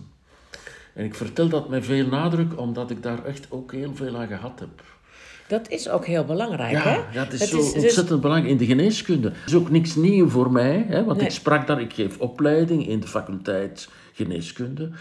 En 0.94 1.06
ik 1.06 1.16
vertel 1.16 1.50
dat 1.50 1.70
met 1.70 1.86
veel 1.86 2.08
nadruk, 2.08 2.60
omdat 2.60 2.90
ik 2.92 3.04
daar 3.04 3.26
echt 3.26 3.48
ook 3.50 3.72
heel 3.72 3.96
veel 3.96 4.18
aan 4.18 4.28
gehad 4.28 4.60
heb. 4.60 4.84
Dat 5.48 5.70
is 5.70 5.90
ook 5.90 6.06
heel 6.06 6.26
belangrijk, 6.26 6.72
ja, 6.72 6.82
hè? 6.82 6.96
Ja, 6.96 7.24
dat 7.24 7.34
is 7.34 7.50
zo 7.50 7.58
dus- 7.58 7.74
ontzettend 7.74 8.22
belangrijk 8.22 8.52
in 8.52 8.58
de 8.58 8.66
geneeskunde. 8.66 9.30
Dat 9.30 9.48
is 9.48 9.56
ook 9.56 9.70
niks 9.70 9.96
nieuw 9.96 10.30
voor 10.30 10.52
mij, 10.52 10.86
hè, 10.88 11.04
want 11.04 11.22
ik 11.22 11.32
sprak 11.32 11.68
daar, 11.68 11.82
ik 11.82 11.94
geef 11.94 12.20
opleiding 12.20 12.88
in 12.88 13.00
de 13.00 13.08
faculteit 13.08 13.90
geneeskunde, 14.14 14.92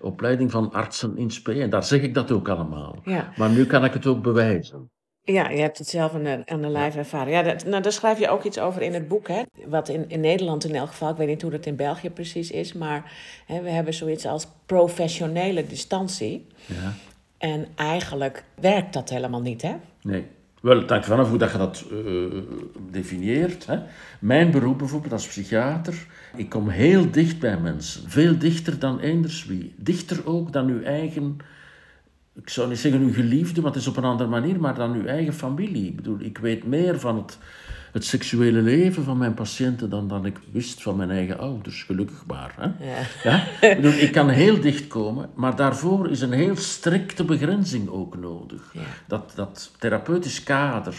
opleiding 0.00 0.50
van 0.50 0.72
artsen 0.72 1.16
in 1.16 1.30
spe, 1.30 1.60
en 1.60 1.70
daar 1.70 1.84
zeg 1.84 2.02
ik 2.02 2.14
dat 2.14 2.30
ook 2.30 2.48
allemaal. 2.48 2.96
Ja. 3.04 3.32
Maar 3.36 3.50
nu 3.50 3.66
kan 3.66 3.84
ik 3.84 3.92
het 3.92 4.06
ook 4.06 4.22
bewijzen. 4.22 4.90
Ja, 5.22 5.48
je 5.48 5.60
hebt 5.60 5.78
het 5.78 5.88
zelf 5.88 6.14
aan 6.14 6.22
de, 6.22 6.42
aan 6.46 6.62
de 6.62 6.68
lijf 6.68 6.96
ervaren. 6.96 7.32
Ja, 7.32 7.42
dat, 7.42 7.64
nou, 7.64 7.82
daar 7.82 7.92
schrijf 7.92 8.18
je 8.18 8.28
ook 8.28 8.44
iets 8.44 8.58
over 8.58 8.82
in 8.82 8.94
het 8.94 9.08
boek. 9.08 9.28
Hè? 9.28 9.42
Wat 9.66 9.88
in, 9.88 10.04
in 10.08 10.20
Nederland 10.20 10.64
in 10.64 10.74
elk 10.74 10.88
geval, 10.88 11.10
ik 11.10 11.16
weet 11.16 11.28
niet 11.28 11.42
hoe 11.42 11.50
dat 11.50 11.66
in 11.66 11.76
België 11.76 12.10
precies 12.10 12.50
is, 12.50 12.72
maar 12.72 13.12
hè, 13.46 13.62
we 13.62 13.70
hebben 13.70 13.94
zoiets 13.94 14.26
als 14.26 14.46
professionele 14.66 15.66
distantie. 15.66 16.46
Ja. 16.66 16.92
En 17.38 17.66
eigenlijk 17.74 18.44
werkt 18.60 18.92
dat 18.92 19.08
helemaal 19.08 19.40
niet, 19.40 19.62
hè? 19.62 19.74
Nee. 20.02 20.26
Wel, 20.60 20.78
het 20.78 20.90
hangt 20.90 21.06
vanaf 21.06 21.28
hoe 21.28 21.38
dat 21.38 21.52
je 21.52 21.58
dat 21.58 21.84
uh, 21.92 22.24
definieert. 22.90 23.66
Hè. 23.66 23.78
Mijn 24.20 24.50
beroep 24.50 24.78
bijvoorbeeld 24.78 25.12
als 25.12 25.26
psychiater, 25.26 26.06
ik 26.36 26.48
kom 26.48 26.68
heel 26.68 27.10
dicht 27.10 27.38
bij 27.38 27.58
mensen. 27.58 28.10
Veel 28.10 28.38
dichter 28.38 28.78
dan 28.78 29.00
eenders 29.00 29.46
wie. 29.46 29.74
Dichter 29.76 30.26
ook 30.26 30.52
dan 30.52 30.68
uw 30.68 30.82
eigen 30.82 31.36
ik 32.42 32.48
zou 32.50 32.68
niet 32.68 32.78
zeggen 32.78 33.00
uw 33.00 33.12
geliefde, 33.12 33.60
want 33.60 33.74
het 33.74 33.82
is 33.82 33.88
op 33.88 33.96
een 33.96 34.04
andere 34.04 34.28
manier, 34.28 34.60
maar 34.60 34.74
dan 34.74 34.94
uw 34.94 35.04
eigen 35.04 35.32
familie. 35.32 35.86
Ik 35.86 35.96
bedoel, 35.96 36.20
ik 36.20 36.38
weet 36.38 36.64
meer 36.64 37.00
van 37.00 37.16
het, 37.16 37.38
het 37.98 38.06
seksuele 38.06 38.62
leven 38.62 39.04
van 39.04 39.18
mijn 39.18 39.34
patiënten 39.34 39.90
dan 39.90 40.08
dan 40.08 40.26
ik 40.26 40.38
wist 40.52 40.82
van 40.82 40.96
mijn 40.96 41.10
eigen 41.10 41.38
ouders, 41.38 41.82
gelukkig 41.82 42.26
maar. 42.26 42.54
Hè? 42.56 42.86
Ja. 42.90 43.06
Ja? 43.22 43.68
Ik, 43.68 43.76
bedoel, 43.76 43.92
ik 43.92 44.12
kan 44.12 44.28
heel 44.28 44.60
dicht 44.60 44.86
komen, 44.86 45.30
maar 45.34 45.56
daarvoor 45.56 46.10
is 46.10 46.20
een 46.20 46.32
heel 46.32 46.56
strikte 46.56 47.24
begrenzing 47.24 47.88
ook 47.88 48.16
nodig. 48.16 48.70
Ja. 48.72 48.80
Dat, 49.06 49.32
dat 49.34 49.72
therapeutisch 49.78 50.42
kader, 50.42 50.96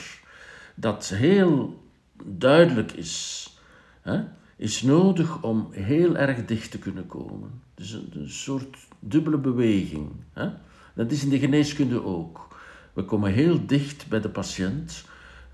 dat 0.75 1.09
heel 1.15 1.83
duidelijk 2.23 2.91
is, 2.91 3.47
hè, 4.01 4.21
is 4.55 4.81
nodig 4.81 5.41
om 5.41 5.67
heel 5.71 6.17
erg 6.17 6.45
dicht 6.45 6.71
te 6.71 6.79
kunnen 6.79 7.07
komen. 7.07 7.61
Dus 7.75 7.91
een, 7.91 8.09
een 8.13 8.29
soort 8.29 8.77
dubbele 8.99 9.37
beweging. 9.37 10.09
Hè? 10.33 10.49
Dat 10.95 11.11
is 11.11 11.23
in 11.23 11.29
de 11.29 11.39
geneeskunde 11.39 12.03
ook. 12.03 12.47
We 12.93 13.03
komen 13.03 13.31
heel 13.31 13.65
dicht 13.65 14.07
bij 14.07 14.21
de 14.21 14.29
patiënt, 14.29 15.03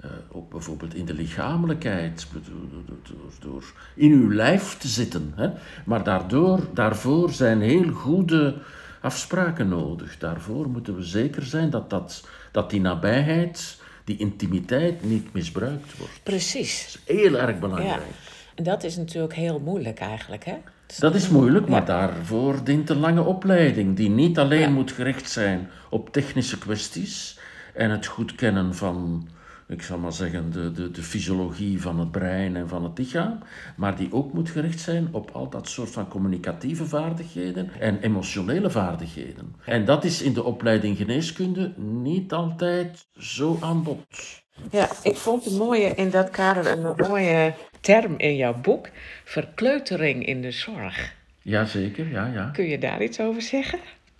uh, 0.05 0.37
ook 0.37 0.49
bijvoorbeeld 0.49 0.93
in 0.95 1.05
de 1.05 1.13
lichamelijkheid, 1.13 2.27
door, 2.31 2.41
door, 2.85 3.31
door, 3.39 3.63
in 3.95 4.11
uw 4.11 4.33
lijf 4.33 4.77
te 4.77 4.87
zitten. 4.87 5.33
Hè? 5.35 5.49
Maar 5.85 6.03
daardoor, 6.03 6.59
daarvoor 6.73 7.31
zijn 7.31 7.61
heel 7.61 7.91
goede 7.91 8.55
afspraken 9.01 9.67
nodig. 9.67 10.17
Daarvoor 10.17 10.69
moeten 10.69 10.95
we 10.95 11.03
zeker 11.03 11.43
zijn 11.43 11.69
dat, 11.69 11.89
dat, 11.89 12.27
dat 12.51 12.69
die 12.69 12.81
nabijheid, 12.81 13.81
die 14.03 14.17
intimiteit 14.17 15.03
niet 15.03 15.33
misbruikt 15.33 15.97
wordt. 15.97 16.19
Precies. 16.23 16.91
Dat 16.91 17.01
is 17.05 17.15
heel 17.23 17.37
erg 17.37 17.59
belangrijk. 17.59 17.89
Ja. 17.89 18.33
En 18.55 18.63
dat 18.63 18.83
is 18.83 18.97
natuurlijk 18.97 19.33
heel 19.35 19.59
moeilijk 19.59 19.99
eigenlijk, 19.99 20.45
hè? 20.45 20.55
Dat 20.99 21.15
is 21.15 21.29
moeilijk, 21.29 21.67
maar 21.67 21.85
daarvoor 21.85 22.63
dient 22.63 22.89
een 22.89 22.99
lange 22.99 23.21
opleiding, 23.21 23.95
die 23.95 24.09
niet 24.09 24.39
alleen 24.39 24.59
Ja. 24.59 24.69
moet 24.69 24.91
gericht 24.91 25.29
zijn 25.29 25.69
op 25.89 26.11
technische 26.11 26.57
kwesties 26.57 27.39
en 27.73 27.89
het 27.89 28.05
goed 28.05 28.35
kennen 28.35 28.75
van, 28.75 29.27
ik 29.67 29.81
zal 29.81 29.97
maar 29.97 30.13
zeggen, 30.13 30.51
de, 30.51 30.71
de, 30.71 30.91
de 30.91 31.03
fysiologie 31.03 31.81
van 31.81 31.99
het 31.99 32.11
brein 32.11 32.55
en 32.55 32.67
van 32.67 32.83
het 32.83 32.97
lichaam, 32.97 33.39
maar 33.75 33.95
die 33.95 34.13
ook 34.13 34.33
moet 34.33 34.49
gericht 34.49 34.79
zijn 34.79 35.07
op 35.11 35.31
al 35.31 35.49
dat 35.49 35.69
soort 35.69 35.89
van 35.89 36.07
communicatieve 36.07 36.85
vaardigheden 36.85 37.69
en 37.79 37.99
emotionele 38.01 38.69
vaardigheden. 38.69 39.55
En 39.65 39.85
dat 39.85 40.03
is 40.03 40.21
in 40.21 40.33
de 40.33 40.43
opleiding 40.43 40.97
geneeskunde 40.97 41.73
niet 41.77 42.33
altijd 42.33 43.07
zo 43.17 43.57
aan 43.61 43.83
bod. 43.83 44.43
Ja, 44.71 44.89
ik 45.03 45.15
vond 45.15 45.45
een 45.45 45.57
mooie, 45.57 45.87
in 45.95 46.09
dat 46.09 46.29
kader 46.29 46.67
een 46.67 47.07
mooie 47.07 47.53
term 47.81 48.13
in 48.17 48.35
jouw 48.35 48.59
boek. 48.61 48.89
Verkleutering 49.23 50.25
in 50.25 50.41
de 50.41 50.51
zorg. 50.51 51.13
Jazeker, 51.41 52.09
ja, 52.09 52.25
ja. 52.25 52.49
Kun 52.49 52.65
je 52.65 52.79
daar 52.79 53.03
iets 53.03 53.19
over 53.19 53.41
zeggen? 53.41 53.79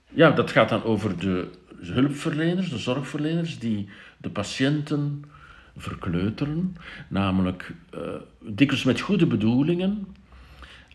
Ja, 0.09 0.31
dat 0.31 0.51
gaat 0.51 0.69
dan 0.69 0.83
over 0.83 1.19
de 1.19 1.49
hulpverleners, 1.81 2.69
de 2.69 2.77
zorgverleners, 2.77 3.59
die 3.59 3.89
de 4.17 4.29
patiënten 4.29 5.23
verkleuteren. 5.77 6.75
Namelijk 7.07 7.73
uh, 7.95 8.01
dikwijls 8.39 8.83
met 8.83 8.99
goede 8.99 9.25
bedoelingen 9.25 10.07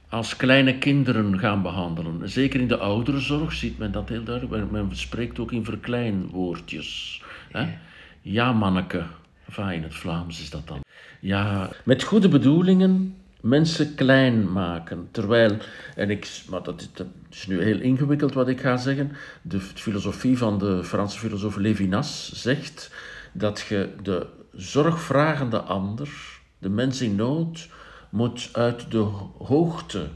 als 0.08 0.36
kleine 0.36 0.78
kinderen 0.78 1.38
gaan 1.38 1.62
behandelen. 1.62 2.28
Zeker 2.28 2.60
in 2.60 2.68
de 2.68 2.78
ouderenzorg 2.78 3.52
ziet 3.52 3.78
men 3.78 3.92
dat 3.92 4.08
heel 4.08 4.24
duidelijk. 4.24 4.70
Men 4.70 4.96
spreekt 4.96 5.38
ook 5.38 5.52
in 5.52 5.64
verkleinwoordjes. 5.64 7.22
Hè? 7.50 7.76
Ja, 8.20 8.52
manneke. 8.52 9.04
Enfin, 9.46 9.70
in 9.70 9.82
het 9.82 9.94
Vlaams 9.94 10.40
is 10.40 10.50
dat 10.50 10.68
dan. 10.68 10.80
Ja, 11.20 11.70
met 11.84 12.02
goede 12.02 12.28
bedoelingen 12.28 13.14
mensen 13.40 13.94
klein 13.94 14.52
maken. 14.52 15.08
Terwijl, 15.10 15.56
en 15.96 16.10
ik, 16.10 16.42
maar 16.48 16.62
dat 16.62 16.80
is, 16.80 16.88
dat 16.92 17.06
is 17.30 17.46
nu 17.46 17.62
heel 17.62 17.80
ingewikkeld 17.80 18.34
wat 18.34 18.48
ik 18.48 18.60
ga 18.60 18.76
zeggen, 18.76 19.12
de 19.42 19.60
filosofie 19.60 20.38
van 20.38 20.58
de 20.58 20.84
Franse 20.84 21.18
filosoof 21.18 21.56
Levinas 21.56 22.32
zegt 22.32 22.94
dat 23.32 23.64
je 23.68 23.88
de 24.02 24.26
zorgvragende 24.60 25.60
ander, 25.60 26.38
de 26.58 26.68
mens 26.68 27.00
in 27.00 27.14
nood, 27.14 27.68
moet 28.10 28.48
uit 28.52 28.90
de 28.90 29.08
hoogte 29.38 30.08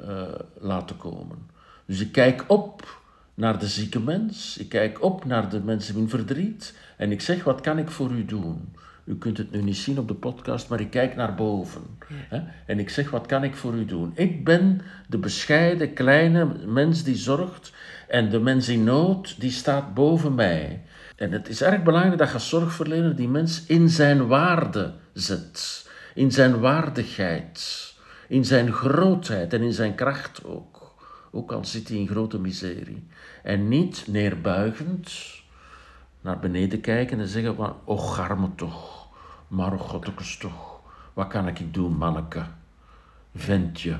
uh, 0.00 0.22
laten 0.60 0.96
komen. 0.96 1.38
Dus 1.86 2.00
ik 2.00 2.12
kijk 2.12 2.44
op 2.46 3.00
naar 3.34 3.58
de 3.58 3.66
zieke 3.66 4.00
mens, 4.00 4.58
ik 4.58 4.68
kijk 4.68 5.02
op 5.02 5.24
naar 5.24 5.50
de 5.50 5.60
mensen 5.60 5.96
in 5.96 6.08
verdriet 6.08 6.74
en 6.96 7.12
ik 7.12 7.20
zeg, 7.20 7.44
wat 7.44 7.60
kan 7.60 7.78
ik 7.78 7.90
voor 7.90 8.10
u 8.10 8.24
doen? 8.24 8.74
U 9.04 9.16
kunt 9.16 9.38
het 9.38 9.50
nu 9.50 9.62
niet 9.62 9.76
zien 9.76 9.98
op 9.98 10.08
de 10.08 10.14
podcast, 10.14 10.68
maar 10.68 10.80
ik 10.80 10.90
kijk 10.90 11.16
naar 11.16 11.34
boven. 11.34 11.82
Ja. 12.08 12.14
Hè? 12.28 12.42
En 12.66 12.78
ik 12.78 12.90
zeg, 12.90 13.10
wat 13.10 13.26
kan 13.26 13.44
ik 13.44 13.56
voor 13.56 13.74
u 13.74 13.84
doen? 13.84 14.12
Ik 14.14 14.44
ben 14.44 14.80
de 15.08 15.18
bescheiden, 15.18 15.92
kleine 15.92 16.44
mens 16.66 17.02
die 17.02 17.16
zorgt. 17.16 17.72
En 18.08 18.30
de 18.30 18.40
mens 18.40 18.68
in 18.68 18.84
nood, 18.84 19.40
die 19.40 19.50
staat 19.50 19.94
boven 19.94 20.34
mij. 20.34 20.82
En 21.14 21.32
het 21.32 21.48
is 21.48 21.62
erg 21.62 21.82
belangrijk 21.82 22.18
dat 22.18 22.32
je 22.32 22.38
zorgverlener 22.38 23.16
die 23.16 23.28
mens 23.28 23.66
in 23.66 23.88
zijn 23.88 24.26
waarde 24.26 24.94
zet. 25.12 25.82
in 26.14 26.32
zijn 26.32 26.60
waardigheid, 26.60 27.94
in 28.28 28.44
zijn 28.44 28.72
grootheid 28.72 29.52
en 29.52 29.62
in 29.62 29.72
zijn 29.72 29.94
kracht 29.94 30.44
ook. 30.44 30.94
Ook 31.30 31.52
al 31.52 31.64
zit 31.64 31.88
hij 31.88 31.96
in 31.96 32.08
grote 32.08 32.38
miserie. 32.38 33.06
En 33.42 33.68
niet 33.68 34.04
neerbuigend 34.06 35.12
naar 36.20 36.38
beneden 36.38 36.80
kijken 36.80 37.20
en 37.20 37.28
zeggen 37.28 37.56
van, 37.56 37.76
oh 37.84 38.12
garme 38.12 38.48
toch, 38.54 39.08
maar 39.48 39.78
godtekes 39.78 40.36
toch, 40.36 40.80
wat 41.12 41.28
kan 41.28 41.48
ik 41.48 41.74
doen 41.74 41.96
manneke, 41.96 42.42
ventje. 43.34 43.98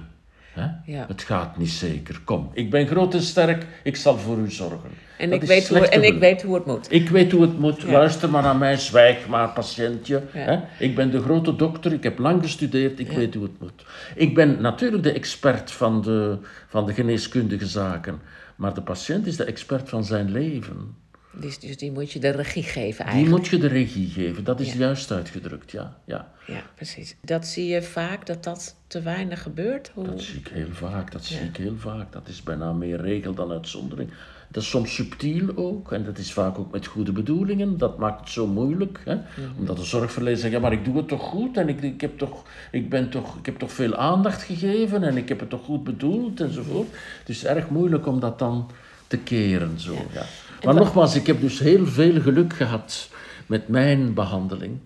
Ja. 0.85 1.05
Het 1.09 1.23
gaat 1.23 1.59
niet 1.59 1.71
zeker. 1.71 2.21
Kom, 2.25 2.51
ik 2.53 2.71
ben 2.71 2.87
groot 2.87 3.15
en 3.15 3.23
sterk, 3.23 3.67
ik 3.83 3.97
zal 3.97 4.19
voor 4.19 4.39
u 4.39 4.51
zorgen. 4.51 4.91
En, 5.19 5.31
Dat 5.31 5.43
ik 5.43 5.49
weet, 5.49 5.69
hoe, 5.69 5.89
en 5.89 6.03
ik 6.03 6.19
weet 6.19 6.43
hoe 6.43 6.55
het 6.55 6.67
moet. 6.67 6.87
Ik 6.93 7.09
weet 7.09 7.33
hoe 7.33 7.43
het 7.43 7.59
moet. 7.59 7.83
Ja. 7.83 7.93
Luister 7.93 8.31
maar 8.31 8.43
naar 8.43 8.57
mij, 8.57 8.77
zwijg 8.77 9.27
maar, 9.27 9.49
patiëntje. 9.49 10.23
Ja. 10.33 10.41
Hè? 10.41 10.59
Ik 10.79 10.95
ben 10.95 11.11
de 11.11 11.21
grote 11.21 11.57
dokter, 11.57 11.93
ik 11.93 12.03
heb 12.03 12.19
lang 12.19 12.43
gestudeerd, 12.43 12.99
ik 12.99 13.11
weet 13.11 13.35
hoe 13.35 13.43
het 13.43 13.61
moet. 13.61 13.85
Ik 14.15 14.35
ben 14.35 14.61
natuurlijk 14.61 15.03
de 15.03 15.13
expert 15.13 15.71
van 15.71 16.03
de, 16.03 16.39
van 16.69 16.87
de 16.87 16.93
geneeskundige 16.93 17.67
zaken, 17.67 18.21
maar 18.57 18.75
de 18.75 18.83
patiënt 18.83 19.27
is 19.27 19.37
de 19.37 19.45
expert 19.45 19.89
van 19.89 20.05
zijn 20.05 20.31
leven. 20.31 20.95
Dus, 21.41 21.59
dus 21.59 21.77
die 21.77 21.93
moet 21.93 22.13
je 22.13 22.19
de 22.19 22.31
regie 22.31 22.63
geven 22.63 23.05
Die 23.05 23.15
eigenlijk. 23.15 23.43
moet 23.43 23.47
je 23.51 23.59
de 23.59 23.67
regie 23.67 24.09
geven, 24.09 24.45
dat 24.45 24.61
is 24.61 24.73
Ja. 24.73 24.79
juist 24.79 25.11
uitgedrukt, 25.11 25.71
ja. 25.71 25.97
ja. 26.05 26.33
Ja, 26.47 26.63
precies. 26.75 27.17
Dat 27.21 27.47
zie 27.47 27.67
je 27.67 27.83
vaak, 27.83 28.27
dat 28.27 28.45
dat 28.45 28.77
te 28.87 29.03
weinig 29.03 29.43
gebeurt. 29.43 29.91
Hoe... 29.95 30.05
Dat 30.05 30.23
zie 30.23 30.39
ik 30.39 30.49
heel 30.49 30.71
vaak, 30.73 31.13
dat 31.13 31.25
zie 31.25 31.41
ik 31.41 31.57
heel 31.57 31.77
vaak. 31.77 32.13
Dat 32.13 32.29
is 32.29 32.43
bijna 32.43 32.73
meer 32.73 33.01
regel 33.01 33.35
dan 33.35 33.51
uitzondering. 33.51 34.11
Dat 34.51 34.63
is 34.63 34.69
soms 34.69 34.95
subtiel 34.95 35.57
ook, 35.57 35.93
en 35.93 36.05
dat 36.05 36.19
is 36.19 36.33
vaak 36.33 36.59
ook 36.59 36.73
met 36.73 36.87
goede 36.87 37.13
bedoelingen. 37.13 37.79
Dat 37.79 37.99
maakt 37.99 38.21
het 38.21 38.29
zo 38.29 38.47
moeilijk, 38.47 39.01
hè? 39.05 39.17
omdat 39.59 39.77
de 39.77 39.85
zorgverlener 39.85 40.39
zegt, 40.39 40.53
ja, 40.53 40.59
maar 40.61 40.73
ik 40.73 40.85
doe 40.85 40.97
het 40.97 41.09
toch 41.09 41.23
goed 41.23 41.57
en 41.57 41.69
ik, 41.69 41.83
ik, 41.83 42.01
heb 42.01 42.19
toch, 42.19 42.43
ik, 42.71 42.89
ben 42.91 43.11
toch, 43.11 43.39
ik 43.39 43.47
heb 43.47 43.59
toch 43.59 43.73
veel 43.73 43.97
aandacht 43.97 44.43
gegeven 44.43 45.03
en 45.03 45.17
ik 45.17 45.29
heb 45.29 45.41
het 45.41 45.51
toch 45.51 45.65
goed 45.65 45.85
bedoeld 45.85 46.41
enzovoort. 46.41 46.89
Het 47.19 47.29
is 47.29 47.45
erg 47.45 47.69
moeilijk 47.69 48.07
om 48.07 48.21
dat 48.21 48.39
dan 48.39 48.71
te 49.07 49.19
keren. 49.19 49.81
Zo, 49.81 49.95
ja. 50.13 50.25
Maar 50.65 50.75
nogmaals, 50.75 51.15
ik 51.15 51.27
heb 51.27 51.41
dus 51.41 51.59
heel 51.59 51.87
veel 51.87 52.21
geluk 52.21 52.53
gehad 52.53 53.09
met 53.47 53.69
mijn 53.69 54.15
behandeling. 54.15 54.79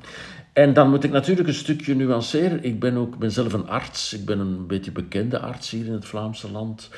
En 0.59 0.73
dan 0.73 0.91
moet 0.91 1.05
ik 1.05 1.11
natuurlijk 1.11 1.49
een 1.49 1.55
stukje 1.55 1.95
nuanceren. 1.95 2.65
Ik 2.65 2.81
ben 2.81 2.97
ook 2.97 3.19
ben 3.19 3.31
zelf 3.31 3.53
een 3.53 3.69
arts. 3.69 4.13
Ik 4.13 4.25
ben 4.25 4.39
een 4.39 4.67
beetje 4.67 4.93
bekende 4.93 5.39
arts 5.39 5.71
hier 5.71 5.87
in 5.87 5.93
het 5.93 6.05
Vlaamse 6.05 6.51
land. 6.51 6.89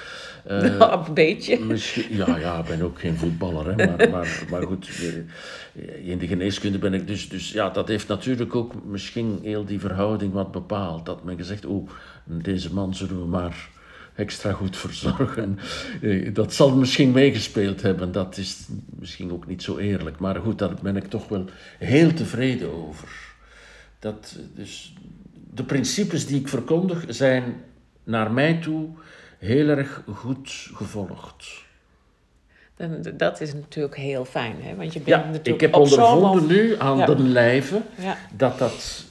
Eh, 0.44 0.62
een 1.06 1.14
beetje. 1.14 1.58
Ja, 2.10 2.36
ja, 2.36 2.58
ik 2.58 2.64
ben 2.64 2.82
ook 2.82 3.00
geen 3.00 3.16
voetballer, 3.16 3.66
hè, 3.66 3.86
maar, 3.86 4.10
maar, 4.10 4.44
maar 4.50 4.62
goed, 4.62 4.88
eh, 4.88 6.08
in 6.08 6.18
de 6.18 6.26
geneeskunde 6.26 6.78
ben 6.78 6.94
ik 6.94 7.06
dus, 7.06 7.28
dus 7.28 7.52
ja, 7.52 7.70
dat 7.70 7.88
heeft 7.88 8.08
natuurlijk 8.08 8.54
ook 8.54 8.72
misschien 8.84 9.38
heel 9.42 9.64
die 9.64 9.80
verhouding 9.80 10.32
wat 10.32 10.52
bepaald. 10.52 11.06
Dat 11.06 11.24
men 11.24 11.36
gezegd, 11.36 11.66
oh, 11.66 11.88
deze 12.24 12.74
man 12.74 12.94
zullen 12.94 13.20
we 13.20 13.26
maar 13.26 13.68
extra 14.14 14.52
goed 14.52 14.76
verzorgen. 14.76 15.58
Eh, 16.02 16.34
Dat 16.34 16.54
zal 16.54 16.76
misschien 16.76 17.10
meegespeeld 17.10 17.82
hebben, 17.82 18.12
dat 18.12 18.36
is 18.36 18.66
misschien 18.88 19.32
ook 19.32 19.46
niet 19.46 19.62
zo 19.62 19.78
eerlijk. 19.78 20.18
Maar 20.18 20.40
goed, 20.40 20.58
daar 20.58 20.74
ben 20.82 20.96
ik 20.96 21.06
toch 21.06 21.28
wel 21.28 21.44
heel 21.78 22.12
tevreden 22.12 22.72
over. 22.72 23.08
Dat, 23.98 24.38
dus, 24.54 24.94
de 25.54 25.64
principes 25.64 26.26
die 26.26 26.40
ik 26.40 26.48
verkondig 26.48 27.04
zijn 27.08 27.54
naar 28.04 28.32
mij 28.32 28.54
toe 28.60 28.88
heel 29.38 29.68
erg 29.68 30.02
goed 30.14 30.70
gevolgd. 30.74 31.68
Dan- 32.80 33.16
Dat 33.16 33.40
is 33.40 33.54
natuurlijk 33.54 33.96
heel 33.96 34.24
fijn, 34.24 34.56
hè? 34.60 34.74
Want 34.76 34.92
je 34.92 35.00
bent 35.00 35.08
Ja, 35.08 35.16
natuurlijk 35.30 35.48
ik 35.48 35.60
heb 35.60 35.74
ondervonden 35.74 36.46
nu 36.46 36.76
aan 36.78 36.96
Ja. 36.98 37.06
de 37.06 37.18
lijve 37.22 37.82
Ja. 37.94 38.16
dat 38.36 38.58
dat, 38.58 39.04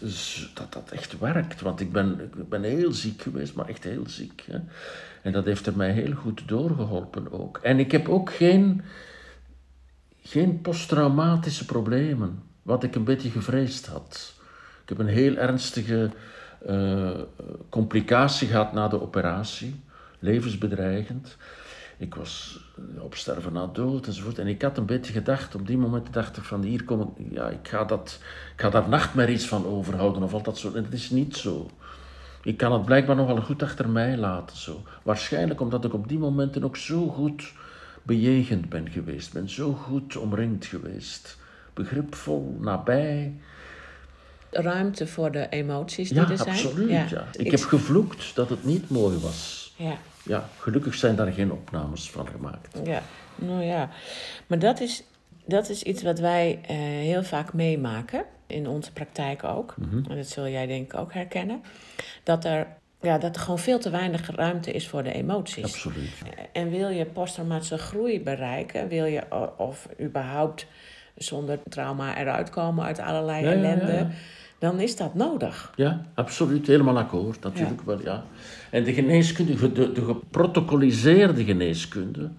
dat 0.53 0.73
dat 0.73 0.91
echt 0.91 1.19
werkt. 1.19 1.61
Want 1.61 1.79
ik 1.79 1.91
ben, 1.91 2.31
ik 2.37 2.49
ben 2.49 2.63
heel 2.63 2.91
ziek 2.91 3.21
geweest, 3.21 3.53
maar 3.55 3.67
echt 3.67 3.83
heel 3.83 4.03
ziek. 4.07 4.43
Hè. 4.51 4.57
En 5.21 5.31
dat 5.31 5.45
heeft 5.45 5.65
er 5.67 5.75
mij 5.77 5.91
heel 5.91 6.13
goed 6.13 6.47
doorgeholpen 6.47 7.31
ook. 7.31 7.59
En 7.63 7.79
ik 7.79 7.91
heb 7.91 8.09
ook 8.09 8.31
geen, 8.33 8.81
geen 10.21 10.61
posttraumatische 10.61 11.65
problemen, 11.65 12.43
wat 12.61 12.83
ik 12.83 12.95
een 12.95 13.03
beetje 13.03 13.29
gevreesd 13.29 13.85
had. 13.87 14.33
Ik 14.83 14.89
heb 14.89 14.99
een 14.99 15.13
heel 15.13 15.35
ernstige 15.35 16.09
eh, 16.67 17.09
complicatie 17.69 18.47
gehad 18.47 18.73
na 18.73 18.87
de 18.87 19.01
operatie, 19.01 19.79
levensbedreigend. 20.19 21.37
Ik 22.01 22.15
was 22.15 22.59
eh, 22.97 23.03
op 23.03 23.15
sterven 23.15 23.53
na 23.53 23.67
dood 23.73 24.07
enzovoort. 24.07 24.39
En 24.39 24.47
ik 24.47 24.61
had 24.61 24.77
een 24.77 24.85
beetje 24.85 25.13
gedacht, 25.13 25.55
op 25.55 25.67
die 25.67 25.77
moment 25.77 26.13
dacht 26.13 26.37
ik 26.37 26.43
van 26.43 26.63
hier 26.63 26.83
kom 26.83 27.01
ik, 27.01 27.25
ja, 27.31 27.49
ik 27.49 27.67
ga, 27.67 27.83
dat, 27.83 28.19
ik 28.55 28.61
ga 28.61 28.69
daar 28.69 28.89
nachtmerries 28.89 29.45
van 29.47 29.65
overhouden 29.65 30.23
of 30.23 30.33
al 30.33 30.41
dat 30.43 30.57
soort. 30.57 30.75
En 30.75 30.83
dat 30.83 30.93
is 30.93 31.09
niet 31.09 31.35
zo. 31.37 31.69
Ik 32.43 32.57
kan 32.57 32.71
het 32.73 32.85
blijkbaar 32.85 33.15
nogal 33.15 33.41
goed 33.41 33.63
achter 33.63 33.89
mij 33.89 34.17
laten. 34.17 34.57
Zo. 34.57 34.83
Waarschijnlijk 35.03 35.61
omdat 35.61 35.85
ik 35.85 35.93
op 35.93 36.07
die 36.07 36.17
momenten 36.19 36.63
ook 36.63 36.77
zo 36.77 37.07
goed 37.07 37.53
bejegend 38.03 38.69
ben 38.69 38.89
geweest. 38.89 39.33
Ben 39.33 39.49
zo 39.49 39.73
goed 39.73 40.17
omringd 40.17 40.65
geweest. 40.65 41.37
Begripvol, 41.73 42.57
nabij. 42.59 43.33
Ruimte 44.51 45.07
voor 45.07 45.31
de 45.31 45.49
emoties 45.49 46.09
die 46.09 46.17
Ja, 46.21 46.29
er 46.29 46.37
zijn. 46.37 46.49
absoluut. 46.49 46.89
Ja. 47.09 47.27
Ik, 47.31 47.45
Ik- 47.45 47.51
heb 47.51 47.61
gevloekt 47.63 48.35
dat 48.35 48.49
het 48.49 48.63
niet 48.65 48.89
mooi 48.89 49.17
was. 49.17 49.73
Ja, 49.77 49.97
Ja, 50.23 50.49
gelukkig 50.57 50.93
zijn 50.93 51.15
daar 51.15 51.31
geen 51.31 51.51
opnames 51.51 52.09
van 52.09 52.27
gemaakt. 52.27 52.77
ja, 52.83 53.01
nou 53.35 53.63
ja. 53.63 53.89
Maar 54.47 54.59
dat 54.59 54.79
is, 54.79 55.03
dat 55.45 55.69
is 55.69 55.83
iets 55.83 56.03
wat 56.03 56.19
wij 56.19 56.59
eh, 56.67 56.77
heel 56.77 57.23
vaak 57.23 57.53
meemaken, 57.53 58.25
in 58.49 58.67
onze 58.67 58.93
praktijk 58.93 59.43
ook. 59.43 59.75
Mhm. 59.77 60.11
En 60.11 60.15
dat 60.17 60.27
zul 60.27 60.47
jij 60.47 60.67
denk 60.67 60.93
ik 60.93 60.99
ook 60.99 61.13
herkennen. 61.13 61.61
Dat 62.23 62.45
er, 62.45 62.67
ja, 63.01 63.17
dat 63.17 63.35
er 63.35 63.41
gewoon 63.41 63.59
veel 63.59 63.79
te 63.79 63.89
weinig 63.89 64.35
ruimte 64.35 64.71
is 64.71 64.87
voor 64.87 65.03
de 65.03 65.13
emoties. 65.13 65.63
Absoluut. 65.63 66.11
En 66.51 66.69
wil 66.69 66.89
je 66.89 67.05
posttraumatische 67.05 67.77
groei 67.77 68.21
bereiken, 68.21 68.87
wil 68.87 69.05
je 69.05 69.23
of 69.57 69.87
überhaupt 70.01 70.67
zonder 71.15 71.59
trauma 71.69 72.17
eruit 72.17 72.49
komen 72.49 72.85
uit 72.85 72.99
allerlei 72.99 73.43
Ja, 73.43 73.51
ja, 73.51 73.57
ja, 73.57 73.63
ellende, 73.63 73.93
ja. 73.93 74.09
Dan 74.59 74.79
is 74.79 74.95
dat 74.95 75.13
nodig. 75.13 75.73
Ja, 75.75 76.05
absoluut. 76.13 76.67
Helemaal 76.67 76.97
akkoord. 76.97 77.43
Natuurlijk 77.43 77.81
wel, 77.81 78.01
ja. 78.01 78.23
En 78.69 78.83
de 78.83 78.93
geneeskunde, 78.93 79.71
de, 79.71 79.91
de 79.91 80.05
geprotocoliseerde 80.05 81.43
geneeskunde, 81.43 82.29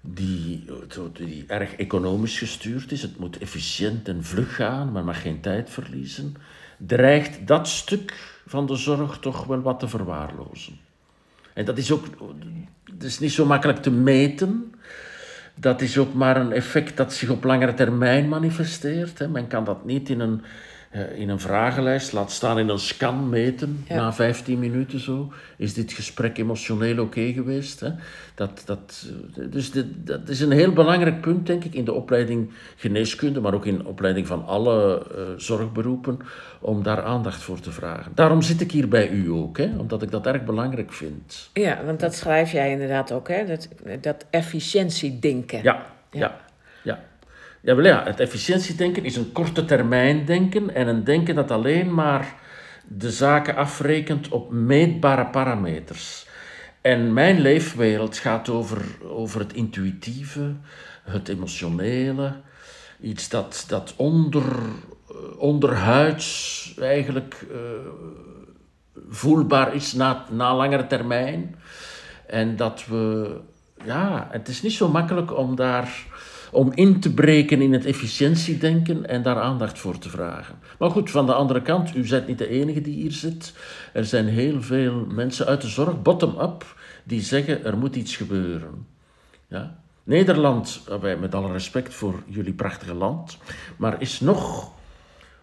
die, 0.00 0.64
die 1.12 1.44
erg 1.46 1.74
economisch 1.74 2.38
gestuurd 2.38 2.92
is, 2.92 3.02
het 3.02 3.18
moet 3.18 3.38
efficiënt 3.38 4.08
en 4.08 4.24
vlug 4.24 4.54
gaan, 4.54 4.92
maar 4.92 5.04
mag 5.04 5.22
geen 5.22 5.40
tijd 5.40 5.70
verliezen, 5.70 6.36
dreigt 6.76 7.46
dat 7.46 7.68
stuk 7.68 8.32
van 8.46 8.66
de 8.66 8.76
zorg 8.76 9.18
toch 9.18 9.44
wel 9.44 9.60
wat 9.60 9.78
te 9.78 9.88
verwaarlozen. 9.88 10.78
En 11.52 11.64
dat 11.64 11.78
is 11.78 11.90
ook 11.90 12.04
dat 12.84 13.02
is 13.02 13.18
niet 13.18 13.32
zo 13.32 13.46
makkelijk 13.46 13.82
te 13.82 13.90
meten. 13.90 14.74
Dat 15.54 15.80
is 15.80 15.98
ook 15.98 16.14
maar 16.14 16.36
een 16.36 16.52
effect 16.52 16.96
dat 16.96 17.12
zich 17.12 17.30
op 17.30 17.44
langere 17.44 17.74
termijn 17.74 18.28
manifesteert. 18.28 19.30
Men 19.30 19.46
kan 19.46 19.64
dat 19.64 19.84
niet 19.84 20.08
in 20.08 20.20
een, 20.20 20.42
in 21.14 21.28
een 21.28 21.40
vragenlijst, 21.40 22.12
laat 22.12 22.30
staan 22.32 22.58
in 22.58 22.68
een 22.68 22.78
scan 22.78 23.28
meten. 23.28 23.84
Ja. 23.88 23.94
Na 23.96 24.12
15 24.12 24.58
minuten 24.58 25.00
zo. 25.00 25.32
Is 25.56 25.74
dit 25.74 25.92
gesprek 25.92 26.38
emotioneel 26.38 27.02
oké 27.02 27.32
geweest? 27.32 27.80
Hè? 27.80 27.90
Dat, 28.34 28.62
dat, 28.64 29.06
eh, 29.38 29.44
dus 29.50 29.70
dit- 29.70 29.86
dat 30.06 30.28
is 30.28 30.40
een 30.40 30.50
heel 30.50 30.72
belangrijk 30.72 31.20
punt, 31.20 31.46
denk 31.46 31.64
ik, 31.64 31.74
in 31.74 31.84
de 31.84 31.92
opleiding 31.92 32.50
geneeskunde, 32.76 33.40
maar 33.40 33.54
ook 33.54 33.66
in 33.66 33.78
de 33.78 33.84
opleiding 33.84 34.26
van 34.26 34.46
alle 34.46 35.06
eh, 35.16 35.22
zorgberoepen, 35.36 36.18
om 36.60 36.82
daar 36.82 37.02
aandacht 37.02 37.42
voor 37.42 37.60
te 37.60 37.70
vragen. 37.70 38.12
Daarom 38.14 38.42
zit 38.42 38.60
ik 38.60 38.72
hier 38.72 38.88
bij 38.88 39.08
u 39.10 39.30
ook, 39.30 39.58
hè? 39.58 39.70
omdat 39.78 40.02
ik 40.02 40.10
dat 40.10 40.26
erg 40.26 40.44
belangrijk 40.44 40.92
vind. 40.92 41.50
Ja, 41.52 41.84
want 41.84 42.00
dat 42.00 42.14
schrijf 42.14 42.52
jij 42.52 42.70
inderdaad 42.70 43.12
ook, 43.12 43.28
hè? 43.28 43.44
Dat, 43.46 43.68
dat 44.00 44.24
efficiëntiedenken. 44.30 45.62
Ja, 45.62 45.86
ja, 46.10 46.18
ja. 46.20 46.40
Ja, 46.82 47.00
wel 47.64 47.84
ja, 47.84 48.04
het 48.04 48.20
efficiëntiedenken 48.20 49.04
is 49.04 49.16
een 49.16 49.32
korte 49.32 49.64
termijn 49.64 50.24
denken 50.24 50.74
en 50.74 50.88
een 50.88 51.04
denken 51.04 51.34
dat 51.34 51.50
alleen 51.50 51.94
maar 51.94 52.34
de 52.88 53.10
zaken 53.10 53.56
afrekent 53.56 54.28
op 54.28 54.50
meetbare 54.50 55.26
parameters. 55.26 56.26
En 56.80 57.12
mijn 57.12 57.40
leefwereld 57.40 58.16
gaat 58.16 58.48
over, 58.48 58.84
over 59.02 59.40
het 59.40 59.52
intuïtieve, 59.52 60.54
het 61.02 61.28
emotionele, 61.28 62.32
iets 63.00 63.28
dat, 63.28 63.64
dat 63.68 63.94
onder, 63.96 64.42
eh, 65.08 65.14
onderhuids 65.38 66.74
eigenlijk 66.80 67.46
eh, 67.50 67.58
voelbaar 69.08 69.74
is 69.74 69.92
na, 69.92 70.24
na 70.30 70.56
langere 70.56 70.86
termijn. 70.86 71.56
En 72.26 72.56
dat 72.56 72.84
we, 72.86 73.36
ja, 73.84 74.28
het 74.30 74.48
is 74.48 74.62
niet 74.62 74.72
zo 74.72 74.88
makkelijk 74.88 75.36
om 75.36 75.56
daar, 75.56 76.06
om 76.54 76.72
in 76.74 77.00
te 77.00 77.14
breken 77.14 77.60
in 77.60 77.72
het 77.72 77.84
efficiëntiedenken 77.84 79.08
en 79.08 79.22
daar 79.22 79.40
aandacht 79.40 79.78
voor 79.78 79.98
te 79.98 80.08
vragen. 80.08 80.54
Maar 80.78 80.90
goed, 80.90 81.10
van 81.10 81.26
de 81.26 81.34
andere 81.34 81.62
kant, 81.62 81.96
u 81.96 82.08
bent 82.08 82.26
niet 82.26 82.38
de 82.38 82.48
enige 82.48 82.80
die 82.80 82.94
hier 82.94 83.12
zit. 83.12 83.52
Er 83.92 84.04
zijn 84.04 84.26
heel 84.26 84.62
veel 84.62 85.06
mensen 85.08 85.46
uit 85.46 85.60
de 85.60 85.68
zorg, 85.68 86.02
bottom-up, 86.02 86.76
die 87.04 87.20
zeggen 87.20 87.64
er 87.64 87.78
moet 87.78 87.96
iets 87.96 88.16
gebeuren. 88.16 88.86
Ja? 89.48 89.78
Nederland, 90.04 90.82
wij 91.00 91.16
met 91.16 91.34
alle 91.34 91.52
respect 91.52 91.94
voor 91.94 92.22
jullie 92.26 92.52
prachtige 92.52 92.94
land, 92.94 93.38
maar 93.76 94.00
is 94.00 94.20
nog 94.20 94.72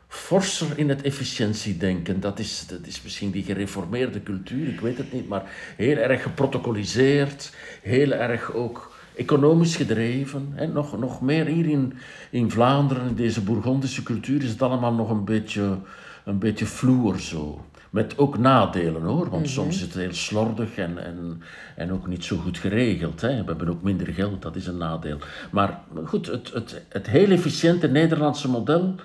forser 0.07 0.67
in 0.75 0.89
het 0.89 1.01
efficiëntiedenken. 1.01 2.19
Dat 2.19 2.39
is, 2.39 2.65
dat 2.67 2.85
is 2.85 3.01
misschien 3.01 3.31
die 3.31 3.43
gereformeerde 3.43 4.23
cultuur, 4.23 4.67
ik 4.67 4.79
weet 4.79 4.97
het 4.97 5.13
niet, 5.13 5.27
maar 5.27 5.43
heel 5.77 5.97
erg 5.97 6.21
geprotocoliseerd, 6.21 7.53
heel 7.81 8.11
erg 8.11 8.53
ook 8.53 8.90
economisch 9.15 9.75
gedreven. 9.75 10.51
Hè. 10.53 10.67
Nog, 10.67 10.99
nog 10.99 11.21
meer 11.21 11.45
hier 11.45 11.65
in, 11.69 11.93
in 12.29 12.51
Vlaanderen, 12.51 13.07
in 13.07 13.15
deze 13.15 13.41
Bourgondische 13.41 14.03
cultuur, 14.03 14.43
is 14.43 14.49
het 14.49 14.61
allemaal 14.61 14.93
nog 14.93 15.09
een 15.09 15.25
beetje, 15.25 15.77
een 16.25 16.39
beetje 16.39 16.65
vloer 16.65 17.19
zo. 17.19 17.65
Met 17.89 18.17
ook 18.17 18.37
nadelen 18.37 19.01
hoor, 19.01 19.29
want 19.29 19.43
Mhm. 19.43 19.51
soms 19.51 19.75
is 19.75 19.81
het 19.81 19.93
heel 19.93 20.13
slordig 20.13 20.75
en, 20.75 20.97
en, 21.05 21.41
en 21.75 21.91
ook 21.91 22.07
niet 22.07 22.23
zo 22.23 22.37
goed 22.37 22.57
geregeld. 22.57 23.21
Hè. 23.21 23.27
We 23.39 23.45
hebben 23.45 23.69
ook 23.69 23.81
minder 23.81 24.07
geld, 24.07 24.41
dat 24.41 24.55
is 24.55 24.67
een 24.67 24.77
nadeel. 24.77 25.17
Maar 25.51 25.79
goed, 26.05 26.27
het, 26.27 26.53
het, 26.53 26.81
het 26.89 27.07
heel 27.07 27.29
efficiënte 27.29 27.87
Nederlandse 27.87 28.49
model, 28.49 28.95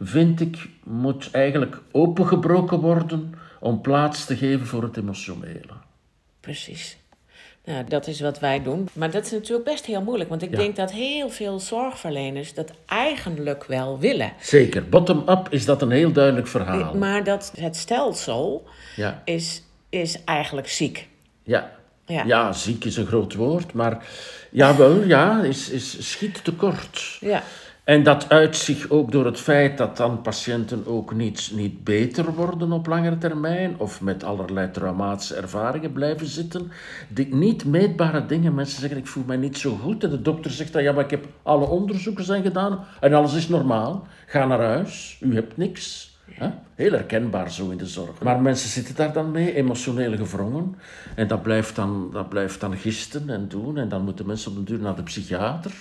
vind 0.00 0.40
ik, 0.40 0.68
moet 0.84 1.28
eigenlijk 1.32 1.80
opengebroken 1.92 2.78
worden 2.80 3.34
om 3.60 3.80
plaats 3.80 4.24
te 4.24 4.36
geven 4.36 4.66
voor 4.66 4.82
het 4.82 4.96
emotionele. 4.96 5.72
Precies. 6.40 6.98
Nou, 7.66 7.84
dat 7.88 8.06
is 8.06 8.20
wat 8.20 8.38
wij 8.38 8.62
doen. 8.62 8.88
Maar 8.92 9.10
dat 9.10 9.24
is 9.24 9.30
natuurlijk 9.30 9.64
best 9.64 9.84
heel 9.86 10.02
moeilijk. 10.02 10.28
Want 10.30 10.42
ik 10.42 10.50
Ja. 10.50 10.56
denk 10.56 10.76
dat 10.76 10.92
heel 10.92 11.30
veel 11.30 11.58
zorgverleners 11.60 12.54
dat 12.54 12.70
eigenlijk 12.86 13.64
wel 13.64 13.98
willen. 13.98 14.32
Zeker, 14.40 14.88
bottom-up 14.88 15.46
is 15.50 15.64
dat 15.64 15.82
een 15.82 15.90
heel 15.90 16.12
duidelijk 16.12 16.46
verhaal. 16.46 16.94
Maar 16.94 17.24
dat 17.24 17.52
het 17.60 17.76
stelsel 17.76 18.64
Ja, 18.96 19.22
is, 19.24 19.62
is 19.88 20.24
eigenlijk 20.24 20.68
ziek. 20.68 21.08
ja. 21.42 21.74
Ja. 22.08 22.22
Ja. 22.26 22.52
ziek 22.52 22.84
is 22.84 22.96
een 22.96 23.06
groot 23.06 23.34
woord, 23.34 23.72
maar 23.72 24.06
jawel, 24.50 25.02
ja, 25.04 25.42
is, 25.42 25.70
is 25.70 26.10
schiet 26.10 26.44
tekort. 26.44 27.16
Ja. 27.20 27.42
En 27.86 28.02
dat 28.02 28.28
uit 28.28 28.56
zich 28.56 28.90
ook 28.90 29.12
door 29.12 29.24
het 29.24 29.40
feit 29.40 29.78
dat 29.78 29.96
dan 29.96 30.22
patiënten 30.22 30.86
ook 30.86 31.14
niet, 31.14 31.50
niet 31.54 31.84
beter 31.84 32.34
worden 32.34 32.72
op 32.72 32.86
langere 32.86 33.18
termijn 33.18 33.78
of 33.78 34.00
met 34.00 34.24
allerlei 34.24 34.70
traumatische 34.70 35.34
ervaringen 35.34 35.92
blijven 35.92 36.26
zitten. 36.26 36.70
Die 37.08 37.34
niet 37.34 37.64
meetbare 37.64 38.26
dingen. 38.26 38.54
Mensen 38.54 38.80
zeggen, 38.80 38.98
ik 38.98 39.06
voel 39.06 39.24
mij 39.26 39.36
niet 39.36 39.58
zo 39.58 39.76
goed. 39.76 40.04
En 40.04 40.10
de 40.10 40.22
dokter 40.22 40.50
zegt 40.50 40.72
dan, 40.72 40.82
ja, 40.82 40.92
maar 40.92 41.04
ik 41.04 41.10
heb 41.10 41.26
alle 41.42 41.66
onderzoeken 41.66 42.24
zijn 42.24 42.42
gedaan 42.42 42.84
en 43.00 43.14
alles 43.14 43.34
is 43.34 43.48
normaal. 43.48 44.06
Ga 44.26 44.46
naar 44.46 44.62
huis, 44.62 45.18
u 45.20 45.34
hebt 45.34 45.56
niks. 45.56 46.14
Heel 46.74 46.92
herkenbaar 46.92 47.50
zo 47.50 47.70
in 47.70 47.76
de 47.76 47.86
zorg. 47.86 48.22
Maar 48.22 48.40
mensen 48.40 48.68
zitten 48.68 48.94
daar 48.94 49.12
dan 49.12 49.30
mee, 49.30 49.54
emotioneel 49.54 50.16
gevrongen. 50.16 50.76
En 51.14 51.26
dat 51.26 51.42
blijft 51.42 51.76
dan, 51.76 52.10
dat 52.12 52.28
blijft 52.28 52.60
dan 52.60 52.76
gisten 52.76 53.30
en 53.30 53.48
doen. 53.48 53.78
En 53.78 53.88
dan 53.88 54.04
moeten 54.04 54.26
mensen 54.26 54.50
op 54.50 54.56
de 54.56 54.62
duur 54.62 54.78
naar 54.80 54.96
de 54.96 55.02
psychiater. 55.02 55.72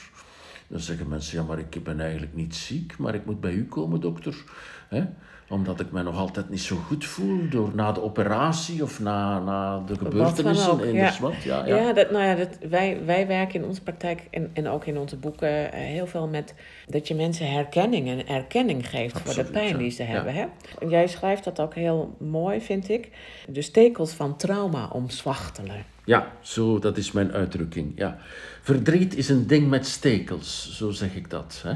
Dan 0.67 0.79
zeggen 0.79 1.07
mensen, 1.07 1.37
ja, 1.37 1.43
maar 1.43 1.59
ik 1.59 1.83
ben 1.83 1.99
eigenlijk 1.99 2.33
niet 2.33 2.55
ziek, 2.55 2.97
maar 2.97 3.15
ik 3.15 3.25
moet 3.25 3.41
bij 3.41 3.53
u 3.53 3.65
komen, 3.65 4.01
dokter. 4.01 4.43
Hè? 4.89 5.05
Omdat 5.49 5.79
ik 5.79 5.91
mij 5.91 6.03
nog 6.03 6.17
altijd 6.17 6.49
niet 6.49 6.61
zo 6.61 6.75
goed 6.75 7.05
voel 7.05 7.49
door 7.49 7.71
na 7.73 7.91
de 7.91 8.01
operatie 8.01 8.83
of 8.83 8.99
na, 8.99 9.39
na 9.39 9.79
de 9.85 9.95
gebeurtenissen. 9.95 10.71
ook. 10.71 10.81
in 10.81 10.93
Ja, 10.93 11.11
de 11.11 11.17
wat. 11.21 11.43
Ja, 11.43 11.65
ja. 11.65 11.75
ja. 11.75 11.93
dat, 11.93 12.11
nou 12.11 12.23
ja, 12.23 12.35
dat, 12.35 12.57
wij, 12.69 13.01
wij 13.05 13.27
werken 13.27 13.61
in 13.61 13.67
onze 13.67 13.81
praktijk 13.81 14.27
en, 14.31 14.49
en 14.53 14.67
ook 14.67 14.85
in 14.85 14.97
onze 14.97 15.15
boeken 15.15 15.71
eh, 15.71 15.79
heel 15.79 16.07
veel 16.07 16.27
met 16.27 16.53
dat 16.87 17.07
je 17.07 17.15
mensen 17.15 17.51
herkenning 17.51 18.07
en 18.07 18.27
erkenning 18.27 18.89
geeft 18.89 19.19
voor 19.19 19.43
de 19.43 19.51
pijn 19.51 19.77
die 19.77 19.91
ze 19.91 20.03
hebben. 20.03 20.33
Hè? 20.33 20.45
Jij 20.87 21.07
schrijft 21.07 21.43
dat 21.43 21.59
ook 21.59 21.73
heel 21.73 22.15
mooi, 22.19 22.61
vind 22.61 22.89
ik. 22.89 23.09
De 23.47 23.61
stekels 23.61 24.11
van 24.11 24.37
trauma 24.37 24.87
omzwachtelen. 24.87 25.85
Ja, 26.05 26.31
zo, 26.41 26.79
dat 26.79 26.97
is 26.97 27.11
mijn 27.11 27.31
uitdrukking. 27.31 27.91
Ja. 27.95 28.17
Verdriet 28.61 29.15
is 29.15 29.29
een 29.29 29.47
ding 29.47 29.69
met 29.69 29.87
stekels, 29.87 30.77
zo 30.77 30.91
zeg 30.91 31.15
ik 31.15 31.29
dat. 31.29 31.61
Hè. 31.63 31.73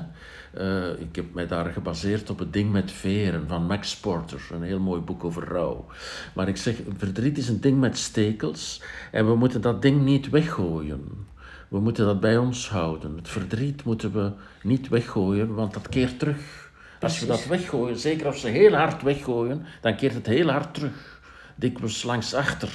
Eh, 0.59 0.99
ik 0.99 1.15
heb 1.15 1.33
mij 1.33 1.47
daar 1.47 1.65
gebaseerd 1.65 2.29
op 2.29 2.39
het 2.39 2.53
ding 2.53 2.71
met 2.71 2.91
veren 2.91 3.47
van 3.47 3.65
Max 3.65 3.95
Porter, 3.95 4.41
een 4.51 4.63
heel 4.63 4.79
mooi 4.79 5.01
boek 5.01 5.23
over 5.23 5.47
rouw. 5.47 5.85
Maar 6.33 6.47
ik 6.47 6.57
zeg, 6.57 6.75
verdriet 6.97 7.37
is 7.37 7.49
een 7.49 7.61
ding 7.61 7.79
met 7.79 7.97
stekels 7.97 8.81
en 9.11 9.27
we 9.27 9.35
moeten 9.35 9.61
dat 9.61 9.81
ding 9.81 10.01
niet 10.01 10.29
weggooien. 10.29 11.27
We 11.67 11.79
moeten 11.79 12.05
dat 12.05 12.19
bij 12.19 12.37
ons 12.37 12.69
houden. 12.69 13.15
Het 13.15 13.27
verdriet 13.27 13.83
moeten 13.83 14.13
we 14.13 14.31
niet 14.63 14.87
weggooien, 14.87 15.55
want 15.55 15.73
dat 15.73 15.89
keert 15.89 16.19
terug. 16.19 16.71
Als 16.99 17.19
we 17.19 17.25
dat 17.25 17.45
weggooien, 17.45 17.97
zeker 17.97 18.25
als 18.25 18.41
ze 18.41 18.47
heel 18.47 18.73
hard 18.73 19.01
weggooien, 19.01 19.65
dan 19.81 19.95
keert 19.95 20.13
het 20.13 20.25
heel 20.25 20.49
hard 20.49 20.73
terug. 20.73 21.21
Dikwijls 21.55 22.03
langs 22.03 22.33
achter, 22.33 22.69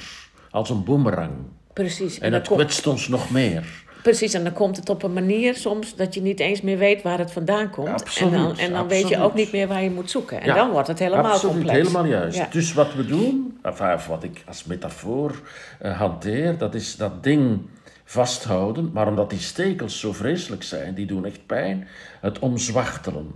als 0.49 0.69
een 0.69 0.83
boemerang. 0.83 1.33
Precies. 1.73 2.17
En 2.17 2.23
En, 2.23 2.31
dan 2.31 2.39
het 2.39 2.49
kwetst 2.49 2.87
ons 2.87 3.07
nog 3.07 3.31
meer. 3.31 3.84
Precies, 4.05 4.33
en 4.33 4.43
dan 4.43 4.53
komt 4.53 4.77
het 4.77 4.89
op 4.89 5.03
een 5.03 5.13
manier 5.13 5.55
soms 5.55 5.95
dat 5.95 6.13
je 6.13 6.21
niet 6.21 6.39
eens 6.39 6.61
meer 6.61 6.77
weet 6.77 7.01
waar 7.01 7.17
het 7.17 7.31
vandaan 7.31 7.69
komt. 7.69 7.89
Absoluut, 7.89 8.33
en 8.33 8.39
dan, 8.39 8.57
en 8.57 8.71
dan 8.71 8.87
weet 8.87 9.07
je 9.07 9.19
ook 9.19 9.33
niet 9.33 9.51
meer 9.51 9.67
waar 9.67 9.83
je 9.83 9.91
moet 9.91 10.09
zoeken. 10.09 10.41
En 10.41 10.55
dan 10.55 10.71
wordt 10.71 10.87
het 10.87 10.99
helemaal 10.99 11.31
Absoluut, 11.31 11.55
complex. 11.55 11.77
helemaal 11.77 12.05
juist. 12.05 12.51
Dus 12.51 12.73
wat 12.73 12.93
we 12.93 13.05
doen, 13.05 13.59
of 13.63 14.07
wat 14.07 14.23
ik 14.23 14.43
als 14.47 14.63
metafoor 14.63 15.41
eh, 15.79 15.99
hanteer, 15.99 16.57
dat 16.57 16.75
is 16.75 16.95
dat 16.95 17.23
ding 17.23 17.59
vasthouden. 18.03 18.91
Maar 18.93 19.07
omdat 19.07 19.29
die 19.29 19.39
stekels 19.39 19.99
zo 19.99 20.13
vreselijk 20.13 20.63
zijn, 20.63 20.93
die 20.93 21.05
doen 21.05 21.25
echt 21.25 21.45
pijn, 21.45 21.87
het 22.21 22.39
omzwachtelen 22.39 23.31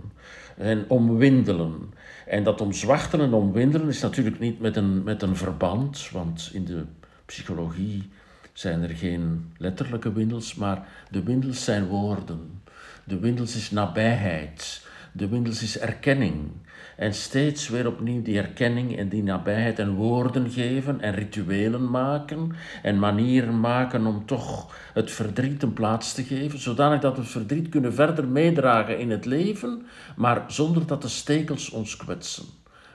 en 0.56 0.84
omwindelen. 0.88 1.94
En 2.26 2.44
dat 2.44 2.60
omzwachtelen 2.60 3.26
en 3.26 3.32
omwindelen 3.32 3.88
is 3.88 4.00
natuurlijk 4.00 4.38
niet 4.38 4.60
met 4.60 4.76
een, 4.76 5.02
met 5.02 5.22
een 5.22 5.36
verband, 5.36 6.08
want 6.12 6.50
in 6.52 6.64
de 6.64 6.84
psychologie 7.24 8.10
zijn 8.52 8.82
er 8.82 8.96
geen 8.96 9.52
letterlijke 9.56 10.12
windels, 10.12 10.54
maar 10.54 10.86
de 11.10 11.22
windels 11.22 11.64
zijn 11.64 11.86
woorden. 11.86 12.62
De 13.04 13.18
windels 13.18 13.56
is 13.56 13.70
nabijheid. 13.70 14.88
De 15.12 15.28
windels 15.28 15.62
is 15.62 15.78
erkenning. 15.78 16.50
En 16.96 17.14
steeds 17.14 17.68
weer 17.68 17.86
opnieuw 17.86 18.22
die 18.22 18.38
erkenning 18.38 18.98
en 18.98 19.08
die 19.08 19.22
nabijheid 19.22 19.78
en 19.78 19.94
woorden 19.94 20.50
geven 20.50 21.00
en 21.00 21.14
rituelen 21.14 21.90
maken 21.90 22.52
en 22.82 22.98
manieren 22.98 23.60
maken 23.60 24.06
om 24.06 24.26
toch 24.26 24.74
het 24.94 25.10
verdriet 25.10 25.62
een 25.62 25.72
plaats 25.72 26.12
te 26.12 26.24
geven, 26.24 26.58
zodanig 26.58 27.00
dat 27.00 27.14
we 27.14 27.20
het 27.20 27.30
verdriet 27.30 27.68
kunnen 27.68 27.94
verder 27.94 28.28
meedragen 28.28 28.98
in 28.98 29.10
het 29.10 29.24
leven, 29.24 29.86
maar 30.16 30.44
zonder 30.46 30.86
dat 30.86 31.02
de 31.02 31.08
stekels 31.08 31.70
ons 31.70 31.96
kwetsen. 31.96 32.44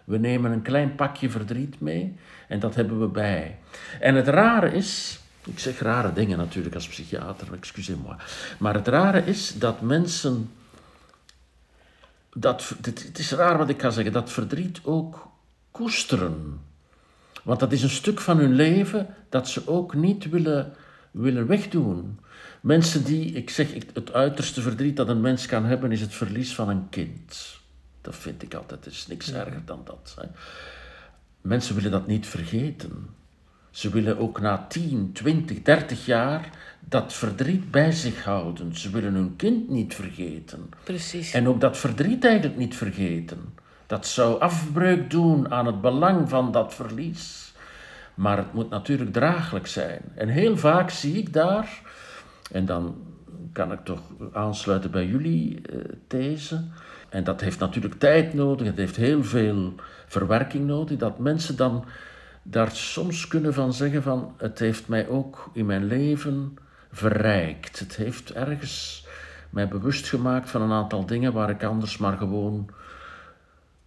We 0.04 0.18
nemen 0.18 0.52
een 0.52 0.62
klein 0.62 0.96
pakje 0.96 1.30
verdriet 1.30 1.80
mee 1.80 2.16
en 2.48 2.60
dat 2.60 2.76
hebben 2.76 3.00
we 3.00 3.08
bij. 3.08 3.58
En 4.00 4.16
het 4.16 4.28
rare 4.28 4.72
is, 4.72 5.20
ik 5.46 5.60
zeg 5.60 5.80
rare 5.80 6.14
dingen 6.14 6.38
natuurlijk 6.38 6.76
als 6.76 6.88
psychiater, 6.88 7.54
excusez-moi, 7.54 8.16
maar 8.60 8.74
het 8.74 8.88
rare 8.88 9.26
is 9.26 9.54
dat 9.58 9.82
mensen 9.82 10.50
dat, 12.36 12.74
het, 12.82 13.04
het 13.04 13.20
is 13.20 13.32
raar 13.32 13.58
wat 13.58 13.70
ik 13.70 13.82
ga 13.82 13.90
zeggen, 13.90 14.14
dat 14.14 14.32
verdriet 14.32 14.80
ook 14.84 15.28
koesteren. 15.72 16.60
Want 17.44 17.60
dat 17.60 17.72
is 17.72 17.84
een 17.84 17.90
stuk 17.90 18.20
van 18.20 18.38
hun 18.38 18.54
leven 18.54 19.16
dat 19.30 19.50
ze 19.50 19.68
ook 19.68 19.94
niet 19.94 20.30
willen, 20.30 20.74
willen 21.12 21.48
wegdoen. 21.48 22.20
Mensen 22.62 23.04
die, 23.04 23.32
ik 23.32 23.50
zeg, 23.50 23.74
het 23.94 24.14
uiterste 24.14 24.62
verdriet 24.62 24.96
dat 24.96 25.10
een 25.10 25.22
mens 25.22 25.46
kan 25.46 25.66
hebben, 25.66 25.92
is 25.92 26.02
het 26.02 26.14
verlies 26.14 26.56
van 26.56 26.70
een 26.70 26.90
kind. 26.90 27.58
Dat 28.02 28.16
vind 28.16 28.44
ik 28.44 28.54
altijd, 28.54 28.86
er 28.86 28.92
is 28.92 29.08
niks 29.08 29.32
erger 29.34 29.62
dan 29.66 29.82
dat. 29.86 30.16
Hè. 30.20 30.28
Mensen 31.42 31.76
willen 31.76 31.92
dat 31.92 32.08
niet 32.08 32.28
vergeten. 32.28 33.10
Ze 33.76 33.90
willen 33.90 34.18
ook 34.18 34.42
na 34.42 34.66
10, 34.68 35.10
20, 35.14 35.62
30 35.62 36.06
jaar 36.06 36.50
dat 36.80 37.14
verdriet 37.14 37.72
bij 37.72 37.92
zich 37.92 38.24
houden. 38.24 38.76
Ze 38.76 38.90
willen 38.90 39.14
hun 39.14 39.36
kind 39.36 39.70
niet 39.70 39.96
vergeten. 39.96 40.70
Precies. 40.84 41.34
En 41.34 41.48
ook 41.48 41.62
dat 41.62 41.78
verdriet 41.78 42.26
eigenlijk 42.26 42.58
niet 42.58 42.76
vergeten. 42.76 43.54
Dat 43.88 44.06
zou 44.08 44.40
afbreuk 44.40 45.10
doen 45.10 45.52
aan 45.52 45.66
het 45.66 45.82
belang 45.82 46.30
van 46.30 46.52
dat 46.52 46.74
verlies. 46.74 47.54
Maar 48.14 48.38
het 48.38 48.54
moet 48.54 48.70
natuurlijk 48.70 49.14
draaglijk 49.14 49.68
zijn. 49.68 50.02
En 50.14 50.28
heel 50.28 50.58
vaak 50.58 50.90
zie 50.90 51.18
ik 51.18 51.34
daar, 51.34 51.82
en 52.52 52.66
dan 52.66 52.96
kan 53.54 53.72
ik 53.72 53.84
toch 53.84 54.02
aansluiten 54.34 54.92
bij 54.92 55.06
jullie 55.06 55.62
eh, 55.62 55.78
these. 56.08 56.64
En 57.10 57.24
dat 57.24 57.42
heeft 57.42 57.60
natuurlijk 57.60 58.00
tijd 58.00 58.34
nodig, 58.34 58.68
het 58.68 58.78
heeft 58.78 58.96
heel 58.96 59.24
veel 59.24 59.74
verwerking 60.08 60.66
nodig, 60.68 60.98
dat 60.98 61.20
mensen 61.20 61.56
dan 61.56 61.86
daar 62.48 62.72
soms 62.72 63.28
kunnen 63.28 63.54
van 63.54 63.74
zeggen 63.74 64.04
van 64.04 64.34
het 64.38 64.60
heeft 64.60 64.88
mij 64.88 65.08
ook 65.08 65.50
in 65.54 65.66
mijn 65.66 65.86
leven 65.86 66.58
verrijkt. 66.92 67.80
Het 67.80 67.96
heeft 67.96 68.34
ergens 68.34 69.06
mij 69.50 69.68
bewust 69.68 70.08
gemaakt 70.10 70.50
van 70.50 70.62
een 70.62 70.72
aantal 70.72 71.06
dingen 71.06 71.34
waar 71.34 71.50
ik 71.50 71.64
anders 71.64 71.98
maar 71.98 72.18
gewoon 72.18 72.70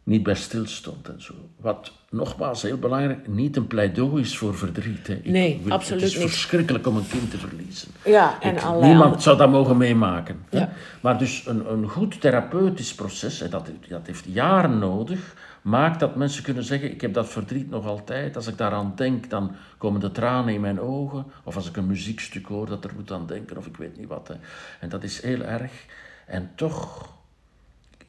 niet 0.02 0.22
bij 0.22 0.34
stilstond 0.34 1.08
en 1.08 1.22
zo. 1.22 1.34
Wat 1.56 1.92
nogmaals 2.10 2.62
heel 2.62 2.78
belangrijk, 2.78 3.26
niet 3.28 3.56
een 3.56 3.66
pleidooi 3.66 4.22
is 4.22 4.38
voor 4.38 4.54
verdriet. 4.56 5.06
Hè. 5.06 5.14
Ik 5.14 5.24
Nee, 5.24 5.60
wil- 5.64 5.72
absoluut 5.72 6.02
Het 6.02 6.10
is 6.12 6.18
niet. 6.18 6.28
verschrikkelijk 6.30 6.86
om 6.86 6.96
een 6.96 7.08
kind 7.08 7.30
te 7.30 7.38
verliezen. 7.38 7.88
ja, 8.04 8.40
en 8.40 8.54
Ik- 8.54 8.62
allerlei 8.62 8.86
niemand 8.86 9.04
andere- 9.04 9.22
zou 9.22 9.36
dat 9.36 9.50
mogen 9.50 9.76
meemaken. 9.76 10.40
hè. 10.50 10.58
Ja. 10.58 10.70
Maar 11.00 11.18
dus 11.18 11.46
een, 11.46 11.70
een 11.72 11.88
goed 11.88 12.20
therapeutisch 12.20 12.94
proces, 12.94 13.40
en 13.40 13.50
dat, 13.50 13.70
dat 13.88 14.06
heeft 14.06 14.24
jaren 14.28 14.78
nodig, 14.78 15.34
maakt 15.68 16.00
dat 16.00 16.16
mensen 16.16 16.42
kunnen 16.42 16.64
zeggen, 16.64 16.90
ik 16.90 17.00
heb 17.00 17.14
dat 17.14 17.28
verdriet 17.28 17.70
nog 17.70 17.86
altijd. 17.86 18.36
Als 18.36 18.46
ik 18.46 18.56
daaraan 18.56 18.92
denk, 18.96 19.30
dan 19.30 19.54
komen 19.78 20.00
de 20.00 20.10
tranen 20.10 20.54
in 20.54 20.60
mijn 20.60 20.80
ogen. 20.80 21.26
Of 21.44 21.56
als 21.56 21.68
ik 21.68 21.76
een 21.76 21.86
muziekstuk 21.86 22.46
hoor, 22.46 22.66
dat 22.66 22.84
er 22.84 22.90
moet 22.94 23.12
aan 23.12 23.26
denken, 23.26 23.56
of 23.56 23.66
ik 23.66 23.76
weet 23.76 23.96
niet 23.96 24.08
wat. 24.08 24.28
Hè. 24.28 24.34
En 24.80 24.88
dat 24.88 25.02
is 25.02 25.22
heel 25.22 25.42
erg. 25.42 25.72
En 26.26 26.50
toch 26.54 27.12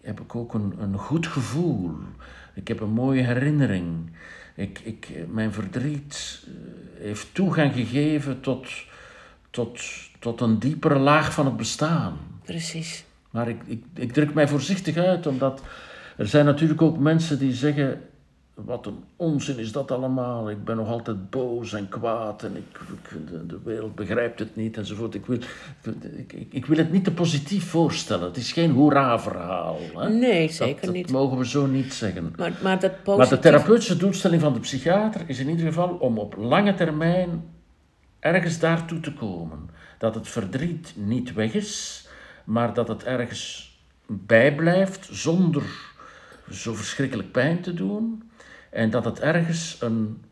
heb 0.01 0.19
ik 0.19 0.35
ook 0.35 0.53
een, 0.53 0.73
een 0.79 0.97
goed 0.97 1.27
gevoel. 1.27 1.91
Ik 2.53 2.67
heb 2.67 2.79
een 2.79 2.91
mooie 2.91 3.23
herinnering. 3.23 4.11
Ik, 4.55 4.79
ik, 4.79 5.09
mijn 5.27 5.53
verdriet 5.53 6.43
eh, 6.45 7.03
heeft 7.03 7.33
toegang 7.33 7.73
gegeven 7.73 8.41
tot, 8.41 8.67
tot, 9.49 9.81
tot 10.19 10.41
een 10.41 10.59
diepere 10.59 10.99
laag 10.99 11.33
van 11.33 11.45
het 11.45 11.57
bestaan. 11.57 12.17
Precies. 12.43 13.05
Maar 13.29 13.47
ik, 13.47 13.61
ik, 13.65 13.83
ik 13.93 14.13
druk 14.13 14.33
mij 14.33 14.47
voorzichtig 14.47 14.97
uit, 14.97 15.27
omdat 15.27 15.61
er 16.19 16.27
zijn 16.27 16.45
natuurlijk 16.45 16.81
ook 16.81 16.97
mensen 16.97 17.39
die 17.39 17.53
zeggen 17.53 18.01
wat 18.53 18.85
een 18.85 19.03
onzin 19.15 19.57
is 19.57 19.71
dat 19.71 19.91
allemaal. 19.91 20.49
Ik 20.49 20.63
ben 20.63 20.75
nog 20.75 20.87
altijd 20.87 21.29
boos 21.29 21.73
en 21.73 21.89
kwaad 21.89 22.43
en 22.43 22.55
ik, 22.55 22.79
de, 23.29 23.45
de, 23.45 23.59
wereld 23.63 23.95
begrijpt 23.95 24.39
het 24.39 24.55
niet 24.55 24.77
enzovoort. 24.77 25.15
Ik 25.15 25.25
wil, 25.25 25.37
ik, 26.17 26.47
ik, 26.49 26.65
wil 26.65 26.77
het 26.77 26.91
niet 26.91 27.03
te 27.03 27.11
positief 27.11 27.69
voorstellen. 27.69 28.25
Het 28.25 28.37
is 28.37 28.51
geen 28.51 28.71
hoera-verhaal. 28.71 29.79
Nee, 30.09 30.49
zeker 30.51 30.85
dat, 30.85 30.93
niet. 30.93 31.07
Dat 31.07 31.15
mogen 31.15 31.37
we 31.37 31.47
zo 31.47 31.65
niet 31.65 31.93
zeggen. 31.93 32.33
Maar, 32.37 32.53
maar, 32.63 32.79
dat 32.79 33.03
positief... 33.03 33.17
maar 33.17 33.29
de 33.29 33.39
therapeutische 33.39 33.97
doelstelling 33.97 34.41
van 34.41 34.53
de 34.53 34.59
psychiater 34.59 35.21
is 35.25 35.39
in 35.39 35.49
ieder 35.49 35.65
geval 35.65 35.89
om 35.89 36.17
op 36.17 36.35
lange 36.37 36.73
termijn 36.73 37.43
ergens 38.19 38.59
daartoe 38.59 38.99
te 38.99 39.13
komen. 39.13 39.69
Dat 39.97 40.15
het 40.15 40.27
verdriet 40.27 40.93
niet 40.95 41.33
weg 41.33 41.53
is, 41.53 42.07
maar 42.43 42.73
dat 42.73 42.87
het 42.87 43.03
ergens 43.03 43.67
bijblijft 44.05 45.07
zonder 45.11 45.88
zo 46.51 46.73
verschrikkelijk 46.73 47.31
pijn 47.31 47.61
te 47.61 47.73
doen. 47.73 48.31
En 48.69 48.89
dat 48.89 49.05
het 49.05 49.19
ergens 49.19 49.77
een, 49.81 50.23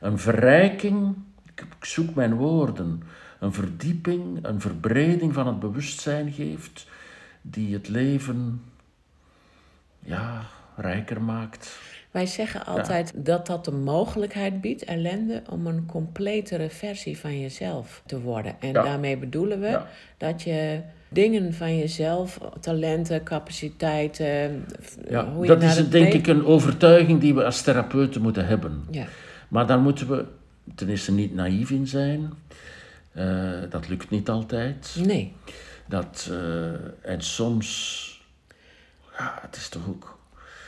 een 0.00 0.18
verrijking, 0.18 1.16
ik 1.54 1.66
zoek 1.80 2.14
mijn 2.14 2.34
woorden, 2.34 3.02
een 3.40 3.52
verdieping, 3.52 4.46
een 4.46 4.60
verbreding 4.60 5.34
van 5.34 5.46
het 5.46 5.58
bewustzijn 5.58 6.32
geeft, 6.32 6.88
die 7.42 7.74
het 7.74 7.88
leven 7.88 8.62
ja, 9.98 10.46
rijker 10.76 11.22
maakt. 11.22 11.78
Wij 12.16 12.26
zeggen 12.26 12.66
altijd 12.66 13.12
dat 13.14 13.46
dat 13.46 13.64
de 13.64 13.72
mogelijkheid 13.72 14.60
biedt, 14.60 14.84
ellende, 14.84 15.42
om 15.50 15.66
een 15.66 15.86
completere 15.86 16.70
versie 16.70 17.18
van 17.18 17.40
jezelf 17.40 18.02
te 18.06 18.20
worden. 18.20 18.56
En 18.60 18.72
daarmee 18.72 19.16
bedoelen 19.16 19.60
we 19.60 19.80
dat 20.16 20.42
je 20.42 20.80
dingen 21.08 21.54
van 21.54 21.78
jezelf, 21.78 22.40
talenten, 22.60 23.22
capaciteiten. 23.22 24.64
Ja, 25.08 25.32
hoe 25.32 25.42
je 25.42 25.48
dat 25.48 25.62
is 25.62 25.88
denk 25.88 26.12
ik 26.12 26.26
een 26.26 26.44
overtuiging 26.44 27.20
die 27.20 27.34
we 27.34 27.44
als 27.44 27.62
therapeuten 27.62 28.22
moeten 28.22 28.46
hebben. 28.46 28.84
Ja. 28.90 29.06
Maar 29.48 29.66
daar 29.66 29.80
moeten 29.80 30.08
we 30.08 30.24
ten 30.74 30.88
eerste 30.88 31.12
niet 31.12 31.34
naïef 31.34 31.70
in 31.70 31.86
zijn. 31.86 32.32
Uh, 33.12 33.50
dat 33.70 33.88
lukt 33.88 34.10
niet 34.10 34.28
altijd. 34.28 34.96
Nee. 35.04 35.32
Dat, 35.88 36.28
uh, 36.30 36.66
en 37.02 37.20
soms, 37.20 38.24
ja, 39.18 39.38
het 39.42 39.56
is 39.56 39.68
toch 39.68 39.88
ook. 39.88 40.14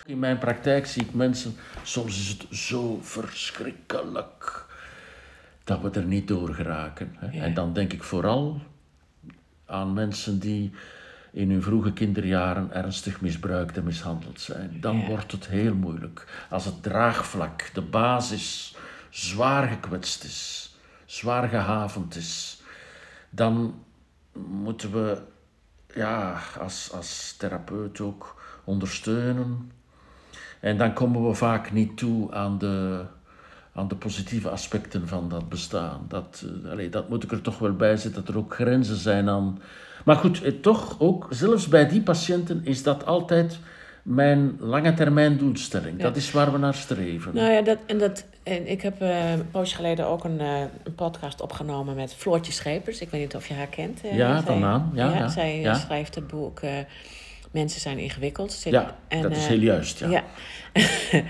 In 0.09 0.19
mijn 0.19 0.39
praktijk 0.39 0.87
zie 0.87 1.03
ik 1.03 1.15
mensen, 1.15 1.57
soms 1.83 2.19
is 2.19 2.29
het 2.29 2.59
zo 2.59 2.99
verschrikkelijk 3.03 4.67
dat 5.65 5.81
we 5.81 5.91
er 5.91 6.05
niet 6.05 6.29
door 6.29 6.55
geraken. 6.55 7.15
Hè? 7.19 7.31
Ja. 7.31 7.43
En 7.43 7.55
dan 7.55 7.73
denk 7.73 7.93
ik 7.93 8.03
vooral 8.03 8.61
aan 9.67 9.93
mensen 9.93 10.39
die 10.39 10.73
in 11.33 11.51
hun 11.51 11.63
vroege 11.63 11.93
kinderjaren 11.93 12.73
ernstig 12.73 13.21
misbruikt 13.21 13.77
en 13.77 13.85
mishandeld 13.85 14.41
zijn. 14.41 14.81
Dan 14.81 15.07
wordt 15.07 15.33
het 15.33 15.47
heel 15.47 15.75
moeilijk. 15.75 16.47
Als 16.51 16.65
het 16.65 16.83
draagvlak, 16.83 17.71
de 17.75 17.83
basis, 17.83 18.77
zwaar 19.11 19.69
gekwetst 19.69 20.25
is, 20.25 20.75
zwaar 21.05 21.49
gehavend 21.49 22.17
is, 22.17 22.63
dan 23.31 23.85
moeten 24.33 24.93
we 24.93 25.23
ja, 25.95 26.41
als, 26.61 26.93
als 26.93 27.35
therapeut 27.39 28.01
ook 28.01 28.43
ondersteunen. 28.65 29.77
En 30.61 30.77
dan 30.77 30.93
komen 30.93 31.29
we 31.29 31.35
vaak 31.35 31.73
niet 31.73 31.97
toe 31.97 32.33
aan 32.33 32.59
de, 32.59 33.01
aan 33.73 33.89
de 33.89 33.95
positieve 33.95 34.49
aspecten 34.49 35.09
van 35.09 35.29
dat 35.29 35.49
bestaan. 35.49 36.05
Dat, 36.09 36.45
uh, 36.77 36.91
dat 36.91 37.09
moet 37.09 37.25
ik 37.25 37.33
er 37.33 37.41
toch 37.41 37.59
wel 37.59 37.73
bij 37.73 37.97
zetten, 37.97 38.25
dat 38.25 38.35
er 38.35 38.41
ook 38.41 38.55
grenzen 38.55 38.97
zijn 38.97 39.29
aan. 39.29 39.63
Maar 40.05 40.17
goed, 40.17 40.43
eh, 40.43 40.53
toch 40.53 40.97
ook, 41.01 41.27
zelfs 41.31 41.69
bij 41.69 41.89
die 41.89 42.03
patiënten 42.03 42.61
is 42.65 42.83
dat 42.83 43.07
altijd 43.07 43.59
mijn 44.03 44.57
lange 44.61 44.95
termijn 44.95 45.39
doelstelling. 45.39 46.01
Dat 46.01 46.17
is 46.17 46.31
waar 46.31 46.53
we 46.53 46.59
naar 46.59 46.75
streven. 46.75 47.35
Nou 47.35 47.53
ja, 47.53 47.63
dat, 47.63 47.79
en, 47.87 47.99
dat, 47.99 48.25
en 48.43 48.71
ik 48.71 48.83
heb 48.83 49.03
uh, 49.03 49.31
een 49.31 49.51
poosje 49.51 49.77
geleden 49.77 50.07
ook 50.07 50.25
een, 50.25 50.41
uh, 50.41 50.61
een, 50.61 50.95
podcast 50.95 51.41
opgenomen 51.41 51.95
met 51.95 52.15
Floortje 52.15 52.53
Schepers. 52.53 53.01
Ik 53.01 53.11
weet 53.11 53.21
niet 53.21 53.37
of 53.37 53.47
je 53.47 53.55
haar 53.55 53.67
kent. 53.67 54.01
ja, 54.13 54.43
van 54.43 54.59
naam. 54.59 54.91
Ja, 54.95 55.11
ja, 55.11 55.29
zij 55.29 55.75
schrijft 55.75 56.15
het 56.15 56.27
boek 56.27 56.61
Mensen 57.51 57.81
zijn 57.81 57.99
ingewikkeld. 57.99 58.63
Ja, 58.63 58.97
en, 59.09 59.23
dat 59.23 59.31
is 59.31 59.47
heel 59.47 59.59
juist. 59.59 59.99
Ja. 59.99 60.09
ja. 60.09 60.23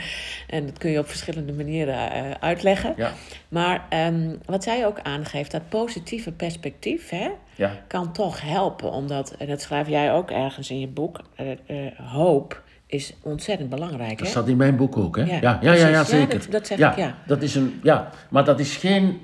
en 0.56 0.66
dat 0.66 0.78
kun 0.78 0.90
je 0.90 0.98
op 0.98 1.08
verschillende 1.08 1.52
manieren 1.52 1.94
uh, 1.94 2.30
uitleggen. 2.40 2.94
Ja. 2.96 3.12
Maar 3.48 3.86
um, 4.08 4.38
wat 4.44 4.62
zij 4.62 4.86
ook 4.86 5.00
aangeeft, 5.00 5.50
dat 5.50 5.68
positieve 5.68 6.32
perspectief 6.32 7.08
hè, 7.08 7.30
ja. 7.54 7.72
kan 7.86 8.12
toch 8.12 8.40
helpen. 8.40 8.90
Omdat, 8.90 9.34
en 9.38 9.46
dat 9.46 9.60
schrijf 9.60 9.88
jij 9.88 10.12
ook 10.12 10.30
ergens 10.30 10.70
in 10.70 10.80
je 10.80 10.88
boek, 10.88 11.20
uh, 11.40 11.50
uh, 11.50 11.86
hoop 11.96 12.62
is 12.86 13.14
ontzettend 13.22 13.70
belangrijk. 13.70 14.18
Dat 14.18 14.26
hè? 14.26 14.32
staat 14.32 14.48
in 14.48 14.56
mijn 14.56 14.76
boek 14.76 14.96
ook, 14.96 15.16
hè? 15.16 15.22
Ja, 15.22 15.38
ja, 15.40 15.58
ja, 15.60 15.72
ja, 15.72 15.88
ja 15.88 16.04
zeker. 16.04 16.38
dat, 16.38 16.50
dat 16.50 16.66
zeg 16.66 16.78
ik, 16.78 16.96
ja. 16.96 17.18
Dat 17.26 17.42
is 17.42 17.54
een, 17.54 17.80
ja. 17.82 18.10
Maar 18.30 18.44
dat 18.44 18.60
is 18.60 18.76
geen 18.76 19.20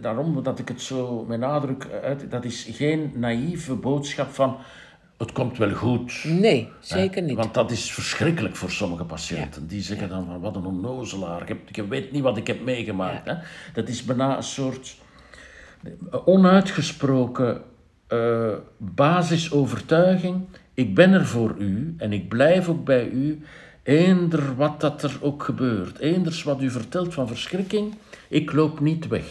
daarom 0.00 0.42
dat 0.42 0.58
ik 0.58 0.68
het 0.68 0.82
zo 0.82 1.24
met 1.28 1.40
nadruk 1.40 1.86
uit, 2.02 2.30
dat 2.30 2.44
is 2.44 2.68
geen 2.70 3.12
naïeve 3.14 3.74
boodschap 3.74 4.30
van 4.30 4.56
het 5.18 5.32
komt 5.32 5.58
wel 5.58 5.74
goed. 5.74 6.24
Nee, 6.24 6.68
zeker 6.80 7.22
niet. 7.22 7.36
Want 7.36 7.54
dat 7.54 7.70
is 7.70 7.92
verschrikkelijk 7.92 8.56
voor 8.56 8.70
sommige 8.70 9.04
patiënten. 9.04 9.66
Die 9.66 9.82
zeggen 9.82 10.08
dan 10.08 10.26
van 10.26 10.40
wat 10.40 10.56
een 10.56 10.64
onnozelaar. 10.64 11.50
Ik, 11.66 11.84
weet 11.88 12.12
niet 12.12 12.22
wat 12.22 12.36
ik 12.36 12.46
heb 12.46 12.64
meegemaakt. 12.64 13.26
Hè? 13.26 13.34
Dat 13.72 13.88
is 13.88 14.04
bijna 14.04 14.36
een 14.36 14.42
soort 14.42 14.96
onuitgesproken 16.24 17.62
uh, 18.08 18.52
basisovertuiging. 18.76 20.44
Ik 20.74 20.94
ben 20.94 21.12
er 21.12 21.26
voor 21.26 21.54
u 21.58 21.94
en 21.98 22.12
ik 22.12 22.28
blijf 22.28 22.68
ook 22.68 22.84
bij 22.84 23.08
u. 23.08 23.42
Eender 23.82 24.56
wat 24.56 24.80
dat 24.80 25.02
er 25.02 25.18
ook 25.20 25.42
gebeurt. 25.42 25.98
Eenders 25.98 26.42
wat 26.42 26.62
u 26.62 26.70
vertelt 26.70 27.14
van 27.14 27.28
verschrikking. 27.28 27.94
Ik 28.28 28.52
loop 28.52 28.80
niet 28.80 29.08
weg. 29.08 29.26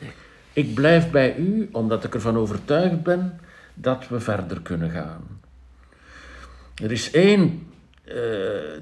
Nee. 0.00 0.10
Ik 0.52 0.74
blijf 0.74 1.10
bij 1.10 1.36
u 1.36 1.68
omdat 1.72 2.04
ik 2.04 2.14
ervan 2.14 2.36
overtuigd 2.36 3.02
ben 3.02 3.40
dat 3.78 4.08
we 4.08 4.20
verder 4.20 4.60
kunnen 4.60 4.90
gaan. 4.90 5.22
Er 6.82 6.92
is 6.92 7.10
één, 7.10 7.66
uh, 8.04 8.14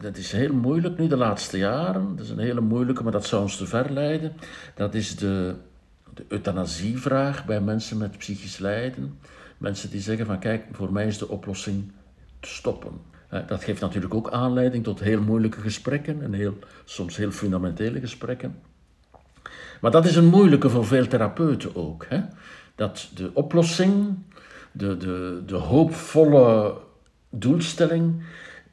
dat 0.01 0.17
is 0.17 0.33
heel 0.33 0.55
moeilijk 0.55 0.99
nu 0.99 1.07
de 1.07 1.17
laatste 1.17 1.59
jaren, 1.59 2.17
dat 2.17 2.25
is 2.25 2.31
een 2.31 2.39
hele 2.39 2.61
moeilijke, 2.61 3.03
maar 3.03 3.13
dat 3.13 3.27
zou 3.27 3.43
ons 3.43 3.57
te 3.57 3.67
ver 3.67 3.93
leiden. 3.93 4.33
Dat 4.75 4.95
is 4.95 5.17
de, 5.17 5.55
de 6.15 6.25
euthanasievraag 6.29 7.45
bij 7.45 7.61
mensen 7.61 7.99
met 7.99 8.19
psychisch 8.19 8.59
lijden. 8.59 9.19
Mensen 9.59 9.91
die 9.91 10.01
zeggen 10.01 10.27
van 10.27 10.39
kijk, 10.39 10.65
voor 10.73 10.93
mij 10.93 11.07
is 11.07 11.19
de 11.19 11.29
oplossing 11.29 11.93
te 12.41 12.49
stoppen. 12.49 13.01
Uh, 13.33 13.41
dat 13.47 13.65
geeft 13.65 13.81
natuurlijk 13.81 14.15
ook 14.15 14.31
aanleiding 14.31 14.85
tot 14.85 15.01
heel 15.01 15.21
moeilijke 15.21 15.61
gesprekken 15.61 16.23
en 16.23 16.33
heel, 16.33 16.59
soms 16.85 17.17
heel 17.17 17.31
fundamentele 17.31 18.01
gesprekken. 18.01 18.61
Maar 19.81 19.91
dat 19.91 20.05
is 20.05 20.17
een 20.17 20.27
moeilijke 20.27 20.71
voor 20.71 20.87
veel 20.87 21.07
therapeuten 21.07 21.77
ook. 21.77 22.07
Hè? 22.09 22.21
Dat 22.75 23.11
de 23.15 23.31
oplossing 23.35 24.19
de, 24.77 24.97
de, 24.97 25.43
de 25.47 25.57
hoopvolle 25.57 26.75
doelstelling 27.31 28.23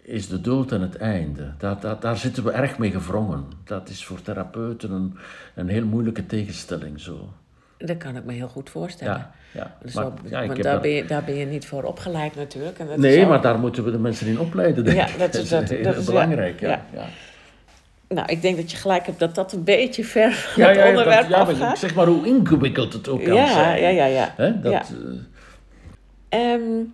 is 0.01 0.27
de 0.27 0.41
dood 0.41 0.71
en 0.71 0.81
het 0.81 0.97
einde. 0.97 1.53
Daar, 1.57 1.79
daar, 1.79 1.99
daar 1.99 2.17
zitten 2.17 2.43
we 2.43 2.51
erg 2.51 2.77
mee 2.77 2.91
gevrongen. 2.91 3.45
Dat 3.63 3.89
is 3.89 4.05
voor 4.05 4.21
therapeuten 4.21 4.91
een, 4.91 5.17
een 5.55 5.67
heel 5.67 5.85
moeilijke 5.85 6.25
tegenstelling 6.25 6.99
zo. 6.99 7.29
Dat 7.77 7.97
kan 7.97 8.15
ik 8.15 8.25
me 8.25 8.33
heel 8.33 8.47
goed 8.47 8.69
voorstellen. 8.69 9.13
Ja, 9.13 9.31
ja. 9.51 9.77
Dus 9.83 9.93
maar, 9.93 10.11
ja, 10.29 10.45
want 10.47 10.63
daar, 10.63 10.79
ben 10.79 10.91
je, 10.91 11.05
daar 11.05 11.23
ben 11.23 11.35
je 11.35 11.45
niet 11.45 11.65
voor 11.65 11.83
opgeleid 11.83 12.35
natuurlijk. 12.35 12.79
En 12.79 12.87
dat 12.87 12.97
nee, 12.97 13.21
ook... 13.21 13.29
maar 13.29 13.41
daar 13.41 13.59
moeten 13.59 13.83
we 13.83 13.91
de 13.91 13.99
mensen 13.99 14.27
in 14.27 14.39
opleiden. 14.39 14.83
Denk 14.83 14.97
ja, 14.97 15.07
dat 15.25 15.33
is, 15.33 15.49
dat, 15.49 15.67
dat, 15.67 15.83
dat 15.83 15.97
is 15.97 16.05
belangrijk. 16.05 16.59
Ja. 16.59 16.85
ja. 16.93 17.05
Nou, 18.07 18.27
ik 18.27 18.41
denk 18.41 18.57
dat 18.57 18.71
je 18.71 18.77
gelijk 18.77 19.05
hebt 19.05 19.19
dat 19.19 19.35
dat 19.35 19.53
een 19.53 19.63
beetje 19.63 20.03
ver 20.03 20.31
van 20.33 20.63
het 20.63 20.87
onderwerp 20.87 21.31
afgaat. 21.31 21.79
Zeg 21.79 21.95
maar 21.95 22.07
hoe 22.07 22.27
ingewikkeld 22.27 22.93
het 22.93 23.07
ook 23.07 23.23
kan 23.23 23.35
ja, 23.35 23.47
zijn. 23.47 23.81
Ja, 23.81 23.89
ja, 23.89 24.05
ja. 24.05 24.33
He, 24.37 24.59
dat, 24.61 24.71
ja. 24.71 24.83
Um, 26.33 26.93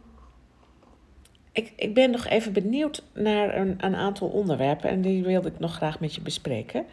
ik, 1.51 1.73
ik 1.75 1.93
ben 1.93 2.11
nog 2.11 2.27
even 2.27 2.53
benieuwd 2.53 3.03
naar 3.13 3.55
een, 3.57 3.75
een 3.77 3.95
aantal 3.95 4.27
onderwerpen 4.27 4.89
en 4.89 5.01
die 5.01 5.23
wilde 5.23 5.47
ik 5.49 5.59
nog 5.59 5.75
graag 5.75 5.99
met 5.99 6.15
je 6.15 6.21
bespreken. 6.21 6.85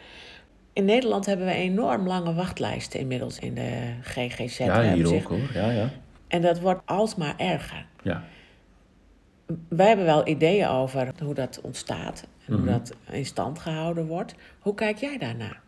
In 0.72 0.84
Nederland 0.84 1.26
hebben 1.26 1.46
we 1.46 1.52
enorm 1.52 2.06
lange 2.06 2.34
wachtlijsten 2.34 3.00
inmiddels 3.00 3.38
in 3.38 3.54
de 3.54 3.92
GGZ. 4.02 4.58
Ja, 4.58 4.92
hier 4.94 5.14
ook 5.14 5.22
hoor. 5.28 5.50
Ja, 5.52 5.70
ja. 5.70 5.90
En 6.28 6.42
dat 6.42 6.60
wordt 6.60 6.82
alsmaar 6.84 7.34
erger. 7.36 7.86
Ja. 8.02 8.22
Wij 9.68 9.86
hebben 9.88 10.04
wel 10.04 10.28
ideeën 10.28 10.68
over 10.68 11.12
hoe 11.22 11.34
dat 11.34 11.60
ontstaat 11.62 12.26
en 12.46 12.52
Mhm. 12.52 12.62
hoe 12.62 12.70
dat 12.70 12.94
in 13.10 13.24
stand 13.26 13.58
gehouden 13.58 14.06
wordt. 14.06 14.34
Hoe 14.58 14.74
kijk 14.74 14.98
jij 14.98 15.18
daarnaar? 15.18 15.60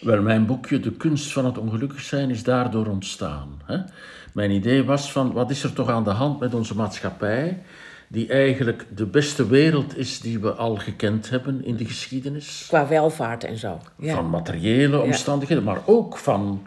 Wel, 0.00 0.22
mijn 0.22 0.46
boekje 0.46 0.80
De 0.80 0.92
kunst 0.92 1.32
van 1.32 1.44
het 1.44 1.58
ongelukkig 1.58 2.00
zijn 2.00 2.30
is 2.30 2.42
daardoor 2.42 2.86
ontstaan. 2.86 3.60
Hè? 3.64 3.78
Mijn 4.34 4.50
idee 4.50 4.84
was 4.84 5.12
van, 5.12 5.32
wat 5.32 5.50
is 5.50 5.62
er 5.62 5.72
toch 5.72 5.88
aan 5.88 6.04
de 6.04 6.10
hand 6.10 6.40
met 6.40 6.54
onze 6.54 6.76
maatschappij? 6.76 7.62
die 8.12 8.28
eigenlijk 8.28 8.86
de 8.94 9.06
beste 9.06 9.48
wereld 9.48 9.96
is 9.96 10.20
die 10.20 10.38
we 10.38 10.52
al 10.52 10.76
gekend 10.76 11.30
hebben 11.30 11.64
in 11.64 11.76
de 11.76 11.84
geschiedenis. 11.84 12.64
Qua 12.68 12.88
welvaart 12.88 13.44
en 13.44 13.56
zo. 13.56 13.80
Ja. 13.98 14.14
Van 14.14 14.30
materiële 14.30 15.00
omstandigheden, 15.00 15.64
maar 15.64 15.80
ook 15.86 16.18
van 16.18 16.66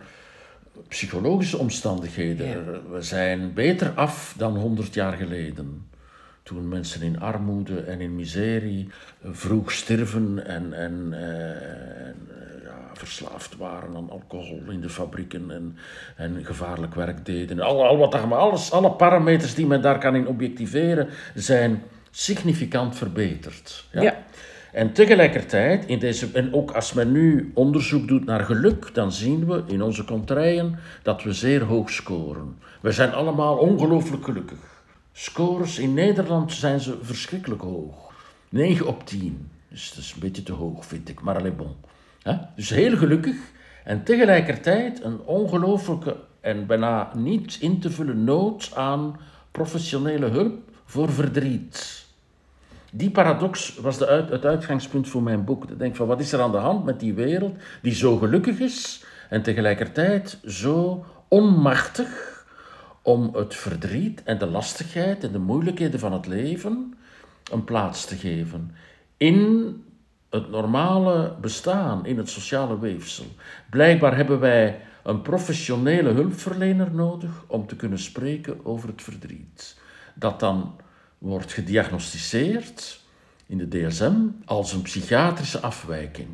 psychologische 0.88 1.58
omstandigheden. 1.58 2.48
Ja. 2.48 2.58
We 2.91 3.02
zijn 3.02 3.54
beter 3.54 3.91
af 3.96 4.34
dan 4.38 4.58
100 4.58 4.93
jaar 4.93 5.13
geleden. 5.13 5.88
Toen 6.43 6.67
mensen 6.67 7.02
in 7.02 7.19
armoede 7.19 7.80
en 7.80 8.02
in 8.02 8.15
miserie 8.15 8.89
vroeg 9.24 9.72
sterven 9.72 10.46
en, 10.46 10.74
en, 10.74 11.08
eh, 11.12 12.08
en, 12.08 12.15
verslaafd 12.98 13.58
waren 13.58 13.96
aan 13.96 14.10
alcohol 14.10 14.62
in 14.70 14.82
de 14.82 14.90
fabrieken 14.90 15.52
en, 15.52 15.78
en 16.16 16.46
gevaarlijk 16.46 16.96
werk 16.96 17.26
deden. 17.26 17.60
Al, 17.60 17.86
al 17.88 17.98
wat, 17.98 18.14
alles, 18.32 18.72
alle 18.72 18.92
parameters 18.92 19.56
die 19.56 19.68
men 19.68 19.82
daar 19.82 20.00
kan 20.00 20.16
in 20.16 20.28
objectiveren 20.28 21.10
zijn 21.36 21.84
significant 22.12 22.96
verbeterd. 22.96 23.86
Ja. 23.92 24.24
En 24.72 24.94
tegelijkertijd, 24.94 25.86
in 25.86 26.00
deze, 26.00 26.30
en 26.34 26.54
ook 26.54 26.72
als 26.72 26.94
men 26.94 27.12
nu 27.12 27.52
onderzoek 27.54 28.08
doet 28.08 28.26
naar 28.26 28.46
geluk, 28.46 28.90
dan 28.94 29.12
zien 29.12 29.48
we 29.48 29.64
in 29.68 29.82
onze 29.82 30.06
contraien 30.06 30.80
dat 31.04 31.24
we 31.24 31.34
zeer 31.34 31.64
hoog 31.64 31.90
scoren. 31.92 32.58
We 32.82 32.92
zijn 32.92 33.14
allemaal 33.14 33.58
ongelooflijk 33.58 34.24
gelukkig. 34.24 34.84
Scores 35.12 35.80
in 35.80 35.94
Nederland 35.94 36.54
zijn 36.54 36.80
ze 36.80 36.98
verschrikkelijk 37.02 37.62
hoog. 37.62 38.12
9 38.50 38.88
op 38.88 39.08
10. 39.08 39.50
Dus 39.70 39.90
dat 39.90 40.04
is 40.04 40.14
een 40.14 40.20
beetje 40.20 40.44
te 40.44 40.52
hoog, 40.52 40.86
vind 40.86 41.10
ik, 41.10 41.22
maar 41.22 41.38
allez 41.38 41.56
bon. 41.56 41.76
Dus 42.56 42.70
heel 42.70 42.98
gelukkig 42.98 43.36
en 43.84 44.04
tegelijkertijd 44.04 45.04
een 45.04 45.20
ongelooflijke 45.20 46.16
en 46.42 46.66
bijna 46.66 47.12
niet 47.16 47.58
in 47.60 47.80
te 47.80 47.90
vullen 47.92 48.24
nood 48.24 48.72
aan 48.76 49.20
professionele 49.52 50.28
hulp 50.28 50.60
voor 50.86 51.12
verdriet. 51.12 52.06
Die 52.92 53.10
paradox 53.10 53.78
was 53.78 53.98
de 53.98 54.08
uit, 54.08 54.30
het 54.30 54.46
uitgangspunt 54.46 55.08
voor 55.10 55.24
mijn 55.24 55.44
boek. 55.44 55.70
Ik 55.70 55.80
denk 55.80 55.96
van, 55.96 56.08
wat 56.08 56.20
is 56.20 56.32
er 56.32 56.42
aan 56.42 56.52
de 56.52 56.58
hand 56.58 56.86
met 56.86 57.00
die 57.00 57.14
wereld 57.14 57.56
die 57.82 57.94
zo 57.94 58.18
gelukkig 58.18 58.60
is 58.60 59.06
en 59.30 59.42
tegelijkertijd 59.42 60.40
zo 60.46 61.06
onmachtig 61.28 62.32
om 63.02 63.30
het 63.36 63.56
verdriet 63.56 64.24
en 64.24 64.38
de 64.38 64.46
lastigheid 64.46 65.24
en 65.24 65.32
de 65.32 65.40
moeilijkheden 65.40 66.00
van 66.00 66.14
het 66.14 66.28
leven 66.28 66.94
een 67.52 67.64
plaats 67.64 68.06
te 68.06 68.16
geven 68.16 68.76
in 69.18 69.76
het 70.34 70.50
normale 70.50 71.36
bestaan, 71.41 72.06
in 72.06 72.17
het 72.17 72.30
sociale 72.30 72.80
weefsel. 72.80 73.26
Blijkbaar 73.69 74.15
hebben 74.15 74.39
wij 74.39 74.82
een 75.04 75.22
professionele 75.22 76.10
hulpverlener 76.10 76.91
nodig 76.91 77.43
om 77.48 77.67
te 77.67 77.76
kunnen 77.76 78.00
spreken 78.00 78.65
over 78.65 78.89
het 78.89 79.02
verdriet. 79.02 79.80
Dat 80.13 80.39
dan 80.39 80.76
wordt 81.17 81.54
gediagnosticeerd 81.54 83.02
in 83.48 83.58
de 83.58 83.67
DSM 83.67 84.22
als 84.46 84.74
een 84.74 84.82
psychiatrische 84.82 85.60
afwijking. 85.60 86.30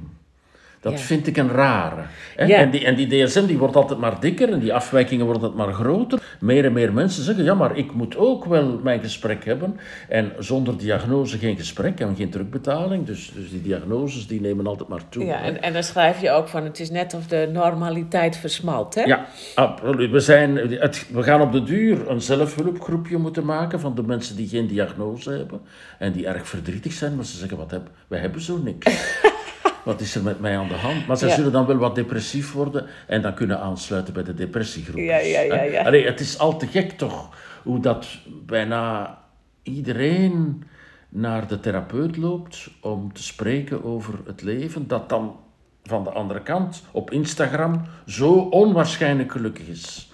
Dat 0.81 0.91
Ja. 0.91 0.97
vind 0.97 1.27
ik 1.27 1.37
een 1.37 1.49
rare. 1.51 2.01
Ja. 2.37 2.57
En, 2.57 2.69
die, 2.71 2.85
en 2.85 2.95
die 2.95 3.07
DSM 3.25 3.45
die 3.45 3.57
wordt 3.57 3.75
altijd 3.75 3.99
maar 3.99 4.19
dikker 4.19 4.51
en 4.51 4.59
die 4.59 4.73
afwijkingen 4.73 5.25
worden 5.25 5.43
altijd 5.43 5.65
maar 5.65 5.73
groter. 5.73 6.19
Meer 6.39 6.65
en 6.65 6.73
meer 6.73 6.93
mensen 6.93 7.23
zeggen, 7.23 7.43
ja, 7.43 7.53
maar 7.53 7.77
ik 7.77 7.93
moet 7.93 8.17
ook 8.17 8.45
wel 8.45 8.79
mijn 8.83 8.99
gesprek 8.99 9.45
hebben. 9.45 9.79
En 10.09 10.31
zonder 10.39 10.77
diagnose 10.77 11.37
geen 11.37 11.57
gesprek 11.57 11.99
en 11.99 12.15
geen 12.15 12.29
terugbetaling. 12.29 13.05
Dus, 13.05 13.31
dus 13.35 13.49
die 13.51 13.61
diagnoses 13.61 14.27
die 14.27 14.41
nemen 14.41 14.67
altijd 14.67 14.89
maar 14.89 15.09
toe. 15.09 15.25
Ja, 15.25 15.41
en, 15.41 15.61
en 15.61 15.73
dan 15.73 15.83
schrijf 15.83 16.21
je 16.21 16.31
ook 16.31 16.47
van 16.47 16.63
het 16.63 16.79
is 16.79 16.89
net 16.89 17.13
of 17.13 17.27
de 17.27 17.49
normaliteit 17.53 18.37
versmalt, 18.37 18.95
hè? 18.95 19.03
Ja, 19.03 19.25
absoluut. 19.55 20.11
We, 20.11 20.19
zijn, 20.19 20.55
het, 20.57 21.05
we 21.13 21.23
gaan 21.23 21.41
op 21.41 21.51
de 21.51 21.63
duur 21.63 22.09
een 22.09 22.21
zelfhulpgroepje 22.21 23.17
moeten 23.17 23.45
maken 23.45 23.79
van 23.79 23.95
de 23.95 24.03
mensen 24.03 24.35
die 24.35 24.47
geen 24.47 24.67
diagnose 24.67 25.31
hebben 25.31 25.61
en 25.99 26.11
die 26.11 26.27
erg 26.27 26.47
verdrietig 26.47 26.93
zijn, 26.93 27.15
maar 27.15 27.25
ze 27.25 27.37
zeggen, 27.37 27.57
wat 27.57 27.71
heb, 27.71 27.89
wij 28.07 28.19
hebben 28.19 28.41
zo 28.41 28.57
niks. 28.63 28.85
Wat 29.83 30.01
is 30.01 30.15
er 30.15 30.23
met 30.23 30.39
mij 30.39 30.57
aan 30.57 30.67
de 30.67 30.73
hand? 30.73 31.07
Maar 31.07 31.17
ze 31.17 31.27
Ja. 31.27 31.35
zullen 31.35 31.51
dan 31.51 31.65
wel 31.65 31.77
wat 31.77 31.95
depressief 31.95 32.51
worden 32.53 32.85
en 33.07 33.21
dan 33.21 33.33
kunnen 33.33 33.59
aansluiten 33.59 34.13
bij 34.13 34.23
de 34.23 34.33
depressiegroep. 34.33 34.99
Ja, 34.99 35.17
ja, 35.17 35.41
ja, 35.41 35.61
ja. 35.63 35.83
Allee, 35.83 36.05
het 36.05 36.19
is 36.19 36.37
al 36.37 36.57
te 36.57 36.67
gek 36.67 36.91
toch, 36.91 37.29
hoe 37.63 37.79
dat 37.79 38.07
bijna 38.45 39.17
iedereen 39.63 40.63
naar 41.09 41.47
de 41.47 41.59
therapeut 41.59 42.17
loopt 42.17 42.69
om 42.81 43.13
te 43.13 43.23
spreken 43.23 43.83
over 43.83 44.13
het 44.25 44.41
leven, 44.41 44.87
dat 44.87 45.09
dan 45.09 45.35
van 45.83 46.03
de 46.03 46.09
andere 46.09 46.41
kant 46.41 46.83
op 46.91 47.11
Instagram 47.11 47.81
zo 48.05 48.31
onwaarschijnlijk 48.33 49.31
gelukkig 49.31 49.67
is. 49.67 50.11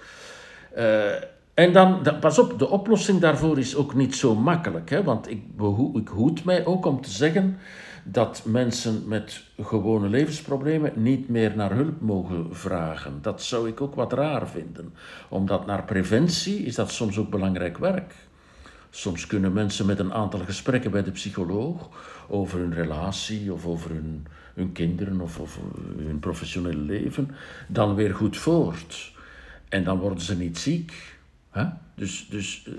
Eh, 0.74 0.84
en 1.56 1.72
dan, 1.72 2.02
da- 2.02 2.12
pas 2.12 2.38
op, 2.38 2.58
de 2.58 2.68
oplossing 2.68 3.20
daarvoor 3.20 3.58
is 3.58 3.76
ook 3.76 3.94
niet 3.94 4.14
zo 4.14 4.34
makkelijk. 4.34 4.90
Hè? 4.90 5.02
Want 5.02 5.30
ik, 5.30 5.56
behoe, 5.56 6.00
ik 6.00 6.08
hoed 6.08 6.44
mij 6.44 6.66
ook 6.66 6.86
om 6.86 7.00
te 7.00 7.10
zeggen 7.10 7.58
dat 8.04 8.42
mensen 8.44 9.02
met 9.06 9.42
gewone 9.60 10.08
levensproblemen 10.08 10.92
niet 10.94 11.28
meer 11.28 11.56
naar 11.56 11.72
hulp 11.72 12.00
mogen 12.00 12.56
vragen. 12.56 13.18
Dat 13.22 13.42
zou 13.42 13.68
ik 13.68 13.80
ook 13.80 13.94
wat 13.94 14.12
raar 14.12 14.48
vinden. 14.48 14.94
Omdat 15.28 15.66
naar 15.66 15.84
preventie 15.84 16.58
is 16.58 16.74
dat 16.74 16.90
soms 16.90 17.18
ook 17.18 17.30
belangrijk 17.30 17.78
werk. 17.78 18.14
Soms 18.90 19.26
kunnen 19.26 19.52
mensen 19.52 19.86
met 19.86 19.98
een 19.98 20.12
aantal 20.12 20.40
gesprekken 20.40 20.90
bij 20.90 21.02
de 21.02 21.10
psycholoog 21.10 21.88
over 22.28 22.58
hun 22.58 22.74
relatie 22.74 23.52
of 23.52 23.66
over 23.66 23.90
hun, 23.90 24.26
hun 24.54 24.72
kinderen 24.72 25.20
of 25.20 25.40
over 25.40 25.60
hun 26.06 26.18
professionele 26.18 26.76
leven 26.82 27.30
dan 27.68 27.94
weer 27.94 28.14
goed 28.14 28.36
voort. 28.36 29.12
En 29.68 29.84
dan 29.84 29.98
worden 29.98 30.20
ze 30.20 30.36
niet 30.36 30.58
ziek. 30.58 31.15
Hè? 31.56 31.64
Dus, 31.94 32.26
dus 32.30 32.62
eh, 32.66 32.72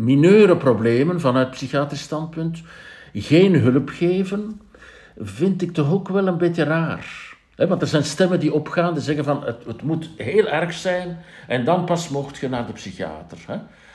mineure 0.00 0.56
problemen 0.56 1.20
vanuit 1.20 1.50
psychiatrisch 1.50 2.00
standpunt, 2.00 2.62
geen 3.12 3.54
hulp 3.54 3.88
geven, 3.88 4.60
vind 5.18 5.62
ik 5.62 5.72
toch 5.72 5.92
ook 5.92 6.08
wel 6.08 6.26
een 6.26 6.38
beetje 6.38 6.64
raar. 6.64 7.32
Want 7.56 7.82
er 7.82 7.88
zijn 7.88 8.04
stemmen 8.04 8.40
die 8.40 8.54
opgaan, 8.54 8.94
die 8.94 9.02
zeggen 9.02 9.24
van 9.24 9.44
het, 9.44 9.64
het 9.66 9.82
moet 9.82 10.10
heel 10.16 10.48
erg 10.48 10.72
zijn 10.72 11.18
en 11.48 11.64
dan 11.64 11.84
pas 11.84 12.08
mocht 12.08 12.36
je 12.36 12.48
naar 12.48 12.66
de 12.66 12.72
psychiater. 12.72 13.38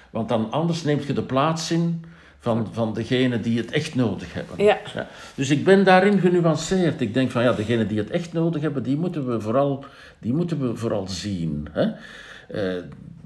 Want 0.10 0.30
dan 0.30 0.52
anders 0.52 0.84
neemt 0.84 1.04
je 1.04 1.13
de 1.13 1.23
plaats 1.23 1.71
in 1.71 2.06
van, 2.39 2.67
van 2.71 2.93
degenen 2.93 3.41
die 3.41 3.58
het 3.58 3.71
echt 3.71 3.95
nodig 3.95 4.34
hebben. 4.34 4.65
Ja. 4.65 4.78
Dus 5.36 5.49
ik 5.49 5.63
ben 5.63 5.84
daarin 5.84 6.19
genuanceerd. 6.19 7.02
Ik 7.02 7.13
denk 7.13 7.32
van 7.32 7.43
ja, 7.43 7.54
degenen 7.54 7.88
die 7.88 7.97
het 7.97 8.10
echt 8.10 8.34
nodig 8.34 8.62
hebben, 8.62 8.84
die 8.84 8.97
moeten 8.97 9.28
we 9.28 9.41
vooral, 9.41 9.86
die 10.19 10.34
moeten 10.34 10.60
we 10.60 10.75
vooral 10.75 11.08
zien. 11.08 11.67
Hè? 11.71 11.91
Eh, 12.47 12.84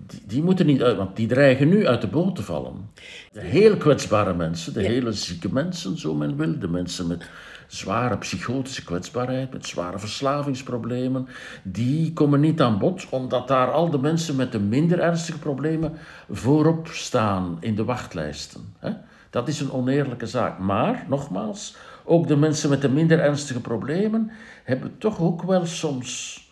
die, 0.08 0.22
die 0.26 0.44
moeten 0.44 0.66
niet 0.66 0.82
uit, 0.82 0.98
want 0.98 1.16
die 1.16 1.28
dreigen 1.28 1.70
nu 1.70 1.88
uit 1.88 2.02
de 2.02 2.08
boot 2.08 2.36
te 2.36 2.44
vallen. 2.44 2.90
De 3.32 3.42
heel 3.42 3.78
kwetsbare 3.78 4.34
mensen, 4.34 4.74
de 4.74 4.84
hele 4.84 5.12
zieke 5.12 5.54
mensen, 5.54 5.98
zo 5.98 6.14
men 6.14 6.38
wil, 6.38 6.60
de 6.60 6.68
mensen 6.68 7.08
met 7.08 7.30
zware 7.68 8.18
psychotische 8.18 8.84
kwetsbaarheid, 8.84 9.52
met 9.54 9.66
zware 9.66 10.00
verslavingsproblemen, 10.00 11.28
die 11.64 12.14
komen 12.14 12.40
niet 12.40 12.62
aan 12.62 12.78
bod, 12.78 13.06
omdat 13.10 13.48
daar 13.48 13.72
al 13.72 13.90
de 13.90 13.98
mensen 13.98 14.36
met 14.36 14.52
de 14.52 14.60
minder 14.60 15.00
ernstige 15.00 15.40
problemen 15.40 15.94
voorop 16.30 16.88
staan 16.88 17.58
in 17.60 17.76
de 17.76 17.84
wachtlijsten. 17.84 18.62
Hè? 18.80 18.92
Dat 19.30 19.48
is 19.48 19.60
een 19.60 19.72
oneerlijke 19.72 20.28
zaak. 20.28 20.60
Maar, 20.60 21.06
nogmaals, 21.10 21.76
ook 22.04 22.28
de 22.28 22.36
mensen 22.36 22.70
met 22.70 22.82
de 22.82 22.90
minder 22.90 23.20
ernstige 23.20 23.62
problemen 23.62 24.32
hebben 24.64 24.98
toch 24.98 25.20
ook 25.20 25.44
wel 25.44 25.66
soms 25.66 26.43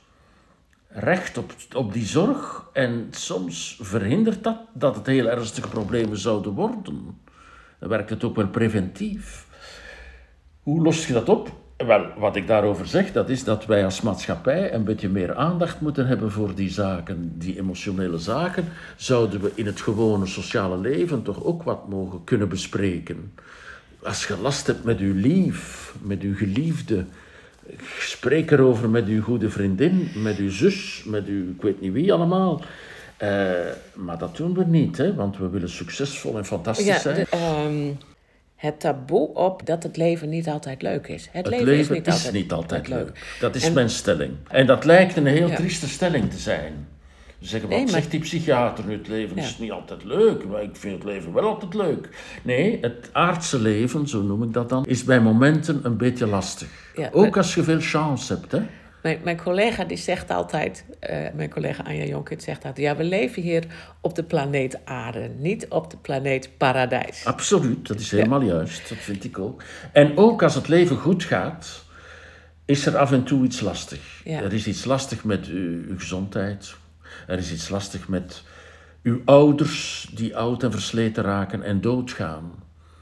recht 0.94 1.38
op, 1.38 1.54
op 1.76 1.94
die 1.94 2.06
zorg. 2.06 2.70
En 2.74 3.08
soms 3.12 3.78
verhindert 3.82 4.44
dat 4.44 4.58
dat 4.74 4.96
het 4.96 5.06
heel 5.06 5.30
ernstige 5.30 5.68
problemen 5.68 6.18
zouden 6.18 6.52
worden. 6.52 7.20
Dan 7.80 7.90
werkt 7.90 8.10
het 8.10 8.24
ook 8.24 8.36
wel 8.36 8.48
preventief. 8.48 9.46
Hoe 10.64 10.82
los 10.82 11.08
je 11.08 11.14
dat 11.14 11.30
op? 11.30 11.60
Wel, 11.86 12.06
wat 12.18 12.36
ik 12.36 12.48
daarover 12.48 12.88
zeg, 12.88 13.12
dat 13.12 13.30
is 13.30 13.44
dat 13.44 13.66
wij 13.66 13.86
als 13.86 14.02
maatschappij 14.02 14.74
een 14.74 14.84
beetje 14.84 15.10
meer 15.10 15.36
aandacht 15.36 15.82
moeten 15.82 16.08
hebben 16.08 16.32
voor 16.32 16.56
die 16.56 16.70
zaken, 16.70 17.38
die 17.38 17.58
emotionele 17.58 18.18
zaken. 18.18 18.66
Zouden 18.96 19.42
we 19.42 19.52
in 19.56 19.66
het 19.66 19.82
gewone 19.82 20.26
sociale 20.26 20.78
leven 20.78 21.24
toch 21.24 21.44
ook 21.44 21.64
wat 21.64 21.88
mogen 21.88 22.24
kunnen 22.24 22.50
bespreken? 22.50 23.34
Als 24.04 24.28
je 24.28 24.38
last 24.38 24.68
hebt 24.68 24.84
met 24.84 25.00
uw 25.00 25.14
lief, 25.14 25.94
met 26.02 26.22
uw 26.22 26.36
geliefde, 26.36 27.06
spreek 28.00 28.52
erover 28.52 28.90
met 28.90 29.08
uw 29.08 29.22
goede 29.22 29.50
vriendin, 29.50 30.12
met 30.16 30.38
uw 30.38 30.50
zus, 30.52 31.04
met 31.06 31.26
uw 31.26 31.50
ik 31.50 31.62
weet 31.62 31.82
niet 31.82 31.94
wie 31.94 32.14
allemaal. 32.14 32.62
Eh, 33.18 33.50
maar 33.94 34.18
dat 34.18 34.38
doen 34.38 34.54
we 34.54 34.64
niet, 34.66 34.98
hè, 34.98 35.14
want 35.16 35.38
we 35.38 35.50
willen 35.50 35.70
succesvol 35.70 36.38
en 36.38 36.46
fantastisch 36.46 36.86
Ja, 36.86 37.00
zijn. 37.00 37.16
de- 37.16 37.28
ehm, 37.30 37.92
het 38.56 38.80
taboe 38.80 39.34
op 39.34 39.66
dat 39.66 39.84
het 39.84 39.98
leven 39.98 40.30
niet 40.30 40.48
altijd 40.48 40.82
leuk 40.82 41.08
is. 41.08 41.24
Het, 41.32 41.46
Het 41.46 41.48
leven, 41.48 41.66
leven 41.66 41.96
is 41.96 41.98
niet 41.98 42.10
altijd, 42.10 42.34
niet 42.34 42.52
altijd 42.52 42.88
leuk. 42.88 43.36
Dat 43.40 43.56
is 43.56 43.66
En- 43.66 43.74
mijn 43.74 43.90
stelling. 43.90 44.34
En 44.50 44.66
dat 44.66 44.86
lijkt 44.86 45.16
een 45.16 45.26
heel 45.26 45.48
Ja. 45.50 45.56
trieste 45.56 45.88
stelling 45.88 46.32
te 46.32 46.38
zijn. 46.38 46.88
Ze 47.42 47.48
zeggen, 47.48 47.70
wat 47.70 47.78
Nee, 47.78 47.88
maar- 47.88 47.96
zegt 47.96 48.12
die 48.12 48.20
psychiater 48.20 48.86
nu? 48.86 48.94
Het 48.98 49.08
leven 49.08 49.36
Ja. 49.36 49.42
is 49.44 49.58
niet 49.58 49.72
altijd 49.72 50.04
leuk. 50.04 50.46
Maar 50.46 50.64
ik 50.64 50.76
vind 50.76 50.94
het 50.94 51.04
leven 51.04 51.34
wel 51.34 51.44
altijd 51.44 51.74
leuk. 51.74 52.10
Nee, 52.44 52.78
het 52.82 53.10
aardse 53.12 53.60
leven, 53.62 54.08
zo 54.08 54.22
noem 54.22 54.44
ik 54.44 54.54
dat 54.54 54.70
dan, 54.70 54.86
is 54.86 55.04
bij 55.04 55.20
momenten 55.22 55.80
een 55.84 55.98
beetje 55.98 56.28
lastig. 56.28 56.68
Ja, 56.96 57.10
Ook 57.12 57.26
maar- 57.26 57.38
als 57.38 57.54
je 57.56 57.64
veel 57.64 57.80
chance 57.80 58.34
hebt. 58.34 58.52
Hè? 58.52 58.62
Mijn, 59.04 59.20
mijn 59.24 59.38
collega 59.42 59.84
die 59.84 59.98
zegt 59.98 60.30
altijd, 60.30 60.86
eh, 61.00 61.18
mijn 61.36 61.50
collega 61.50 61.84
Anja 61.84 62.04
Jonkert 62.06 62.44
zegt 62.44 62.66
altijd... 62.66 62.86
ja, 62.88 62.96
we 62.96 63.04
leven 63.04 63.42
hier 63.42 63.64
op 64.02 64.16
de 64.16 64.24
planeet 64.24 64.80
Aarde, 64.86 65.32
niet 65.38 65.66
op 65.70 65.90
de 65.92 65.98
planeet 65.98 66.50
Paradijs. 66.58 67.26
Absoluut, 67.26 67.88
dat 67.88 68.00
is 68.00 68.12
helemaal 68.12 68.42
juist. 68.42 68.90
Dat 68.90 68.98
vind 68.98 69.24
ik 69.24 69.40
ook. 69.40 69.64
En 69.92 70.18
ook 70.18 70.44
als 70.44 70.56
het 70.56 70.68
leven 70.68 70.98
goed 70.98 71.24
gaat, 71.24 71.84
is 72.66 72.86
er 72.86 72.98
af 72.98 73.12
en 73.12 73.24
toe 73.24 73.44
iets 73.46 73.60
lastig. 73.62 74.22
Ja. 74.24 74.42
Er 74.42 74.54
is 74.54 74.68
iets 74.68 74.86
lastig 74.86 75.24
met 75.24 75.46
uw, 75.46 75.84
uw 75.88 75.98
gezondheid. 76.00 76.76
Er 77.32 77.38
is 77.38 77.52
iets 77.52 77.70
lastig 77.70 78.08
met 78.08 78.44
uw 79.04 79.22
ouders 79.26 80.12
die 80.16 80.38
oud 80.38 80.64
en 80.64 80.72
versleten 80.72 81.24
raken 81.24 81.64
en 81.64 81.82
doodgaan. 81.82 82.52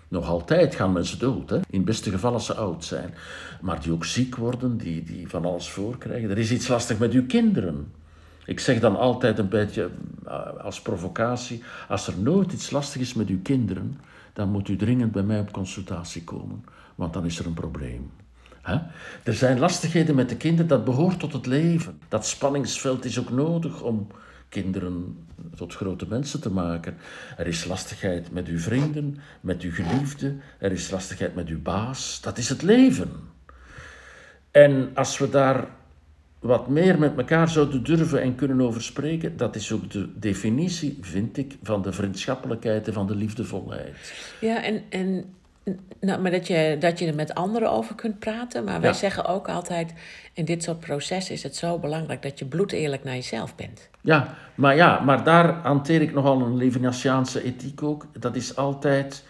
Nog 0.07 0.27
altijd 0.27 0.75
gaan 0.75 0.91
mensen 0.91 1.19
dood, 1.19 1.49
hè? 1.49 1.55
in 1.55 1.63
het 1.69 1.85
beste 1.85 2.09
geval 2.09 2.33
als 2.33 2.45
ze 2.45 2.53
oud 2.53 2.85
zijn. 2.85 3.13
Maar 3.61 3.81
die 3.81 3.91
ook 3.91 4.05
ziek 4.05 4.35
worden, 4.35 4.77
die, 4.77 5.03
die 5.03 5.29
van 5.29 5.45
alles 5.45 5.69
voorkrijgen. 5.69 6.29
Er 6.29 6.37
is 6.37 6.51
iets 6.51 6.67
lastig 6.67 6.99
met 6.99 7.11
uw 7.11 7.25
kinderen. 7.25 7.91
Ik 8.45 8.59
zeg 8.59 8.79
dan 8.79 8.95
altijd 8.95 9.37
een 9.39 9.49
beetje 9.49 9.89
eh, 10.25 10.55
als 10.57 10.81
provocatie: 10.81 11.63
als 11.87 12.07
er 12.07 12.17
nooit 12.17 12.53
iets 12.53 12.71
lastig 12.71 13.01
is 13.01 13.13
met 13.13 13.27
uw 13.27 13.41
kinderen, 13.41 13.99
dan 14.33 14.49
moet 14.49 14.67
u 14.67 14.75
dringend 14.75 15.11
bij 15.11 15.23
mij 15.23 15.39
op 15.39 15.51
consultatie 15.51 16.23
komen, 16.23 16.65
want 16.95 17.13
dan 17.13 17.25
is 17.25 17.39
er 17.39 17.45
een 17.45 17.53
probleem. 17.53 18.11
Er 19.23 19.33
zijn 19.33 19.59
lastigheden 19.59 20.15
met 20.15 20.29
de 20.29 20.37
kinderen, 20.37 20.67
dat 20.67 20.85
behoort 20.85 21.19
tot 21.19 21.33
het 21.33 21.45
leven. 21.45 21.99
Dat 22.07 22.25
spanningsveld 22.25 23.05
is 23.05 23.19
ook 23.19 23.29
nodig 23.29 23.81
om 23.81 24.07
kinderen 24.49 25.27
tot 25.55 25.75
grote 25.75 26.05
mensen 26.09 26.41
te 26.41 26.51
maken. 26.51 26.97
Er 27.37 27.47
is 27.47 27.65
lastigheid 27.65 28.31
met 28.31 28.47
uw 28.47 28.59
vrienden, 28.59 29.19
met 29.41 29.61
uw 29.61 29.71
geliefde, 29.71 30.35
er 30.57 30.71
is 30.71 30.89
lastigheid 30.89 31.35
met 31.35 31.47
uw 31.47 31.61
baas. 31.61 32.21
Dat 32.21 32.37
is 32.37 32.49
het 32.49 32.61
leven. 32.61 33.11
En 34.51 34.91
als 34.93 35.17
we 35.17 35.29
daar 35.29 35.67
wat 36.39 36.67
meer 36.67 36.99
met 36.99 37.17
elkaar 37.17 37.49
zouden 37.49 37.83
durven 37.83 38.21
en 38.21 38.35
kunnen 38.35 38.61
over 38.61 38.83
spreken, 38.83 39.37
dat 39.37 39.55
is 39.55 39.71
ook 39.71 39.91
de 39.91 40.19
definitie, 40.19 40.97
vind 41.01 41.37
ik, 41.37 41.57
van 41.63 41.81
de 41.81 41.91
vriendschappelijkheid 41.91 42.87
en 42.87 42.93
van 42.93 43.07
de 43.07 43.15
liefdevolheid. 43.15 44.13
Ja, 44.41 44.63
en, 44.63 44.83
en 44.89 45.33
nou, 45.99 46.21
maar 46.21 46.31
dat 46.31 46.47
je, 46.47 46.75
dat 46.79 46.99
je 46.99 47.07
er 47.07 47.15
met 47.15 47.33
anderen 47.33 47.71
over 47.71 47.95
kunt 47.95 48.19
praten. 48.19 48.63
Maar 48.63 48.81
wij 48.81 48.89
Ja. 48.89 48.95
zeggen 48.95 49.25
ook 49.25 49.49
altijd, 49.49 49.93
in 50.33 50.45
dit 50.45 50.63
soort 50.63 50.79
processen 50.79 51.33
is 51.33 51.43
het 51.43 51.55
zo 51.55 51.77
belangrijk 51.79 52.21
dat 52.21 52.39
je 52.39 52.45
bloed 52.45 52.71
eerlijk 52.71 53.03
naar 53.03 53.15
jezelf 53.15 53.55
bent. 53.55 53.89
Ja, 54.01 54.35
maar 54.55 54.75
ja, 54.75 54.99
maar 54.99 55.23
daar 55.23 55.53
hanteer 55.53 56.01
ik 56.01 56.13
nogal 56.13 56.41
een 56.41 56.57
Levinasiaanse 56.57 57.43
ethiek 57.43 57.83
ook. 57.83 58.05
Dat 58.19 58.35
is 58.35 58.55
altijd, 58.55 59.23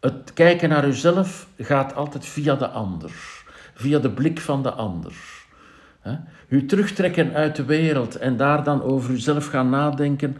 het 0.00 0.32
kijken 0.34 0.68
naar 0.68 0.86
uzelf 0.86 1.48
gaat 1.58 1.94
altijd 1.94 2.26
via 2.26 2.54
de 2.54 2.68
ander, 2.68 3.10
via 3.74 3.98
de 3.98 4.10
blik 4.10 4.40
van 4.40 4.62
de 4.62 4.70
ander. 4.72 5.14
Hè? 6.00 6.14
U 6.48 6.66
terugtrekken 6.66 7.34
uit 7.34 7.56
de 7.56 7.64
wereld 7.64 8.16
en 8.16 8.36
daar 8.36 8.64
dan 8.64 8.82
over 8.82 9.10
uzelf 9.10 9.46
gaan 9.46 9.70
nadenken, 9.70 10.36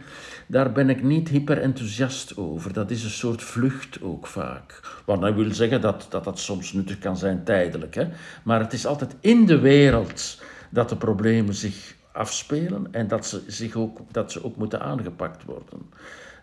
daar 0.47 0.71
ben 0.71 0.89
ik 0.89 1.03
niet 1.03 1.29
hyper 1.29 1.61
enthousiast 1.61 2.37
over. 2.37 2.73
Dat 2.73 2.91
is 2.91 3.03
een 3.03 3.09
soort 3.09 3.41
vlucht 3.41 4.01
ook 4.01 4.27
vaak. 4.27 4.79
Wat 5.05 5.21
dat 5.21 5.35
wil 5.35 5.53
zeggen 5.53 5.81
dat, 5.81 6.07
dat 6.09 6.23
dat 6.23 6.39
soms 6.39 6.73
nuttig 6.73 6.99
kan 6.99 7.17
zijn 7.17 7.43
tijdelijk. 7.43 7.95
Hè? 7.95 8.07
Maar 8.43 8.59
het 8.59 8.73
is 8.73 8.85
altijd 8.85 9.15
in 9.19 9.45
de 9.45 9.59
wereld 9.59 10.41
dat 10.69 10.89
de 10.89 10.95
problemen 10.95 11.53
zich 11.53 11.95
afspelen 12.11 12.87
en 12.91 13.07
dat 13.07 13.25
ze, 13.25 13.43
zich 13.47 13.75
ook, 13.75 13.99
dat 14.11 14.31
ze 14.31 14.43
ook 14.43 14.55
moeten 14.55 14.81
aangepakt 14.81 15.43
worden. 15.43 15.79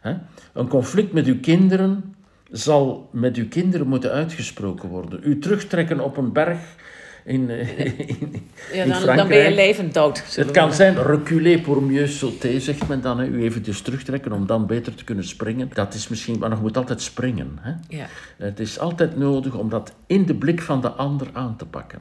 Hè? 0.00 0.14
Een 0.52 0.68
conflict 0.68 1.12
met 1.12 1.26
uw 1.26 1.40
kinderen 1.40 2.14
zal 2.50 3.08
met 3.12 3.36
uw 3.36 3.48
kinderen 3.48 3.86
moeten 3.86 4.10
uitgesproken 4.10 4.88
worden. 4.88 5.20
U 5.22 5.38
terugtrekken 5.38 6.00
op 6.00 6.16
een 6.16 6.32
berg 6.32 6.58
in, 7.24 7.50
eh, 7.50 7.78
in, 8.20 8.48
Ja, 8.72 8.82
in 8.82 8.88
dan, 8.90 9.16
dan 9.16 9.28
ben 9.28 9.38
je 9.38 9.54
levend 9.54 9.94
dood. 9.94 10.34
Het 10.36 10.50
kan 10.50 10.66
maar- 10.66 10.74
zijn 10.76 11.02
reculer 11.02 11.60
pour 11.60 11.82
mieux 11.82 12.18
sauter, 12.18 12.60
zegt 12.60 12.88
men 12.88 13.00
dan. 13.00 13.18
Hè. 13.18 13.26
U 13.26 13.42
eventjes 13.42 13.80
terugtrekken 13.80 14.32
om 14.32 14.46
dan 14.46 14.66
beter 14.66 14.94
te 14.94 15.04
kunnen 15.04 15.24
springen. 15.24 15.70
Dat 15.72 15.94
is 15.94 16.08
misschien, 16.08 16.38
maar 16.38 16.48
nog 16.50 16.60
moet 16.60 16.76
altijd 16.76 17.02
springen. 17.02 17.58
Hè. 17.60 17.72
Ja. 17.88 18.06
Het 18.36 18.60
is 18.60 18.78
altijd 18.78 19.16
nodig 19.16 19.54
om 19.54 19.68
dat 19.68 19.92
in 20.06 20.24
de 20.26 20.34
blik 20.34 20.62
van 20.62 20.80
de 20.80 20.90
ander 20.90 21.26
aan 21.32 21.56
te 21.56 21.66
pakken. 21.66 21.98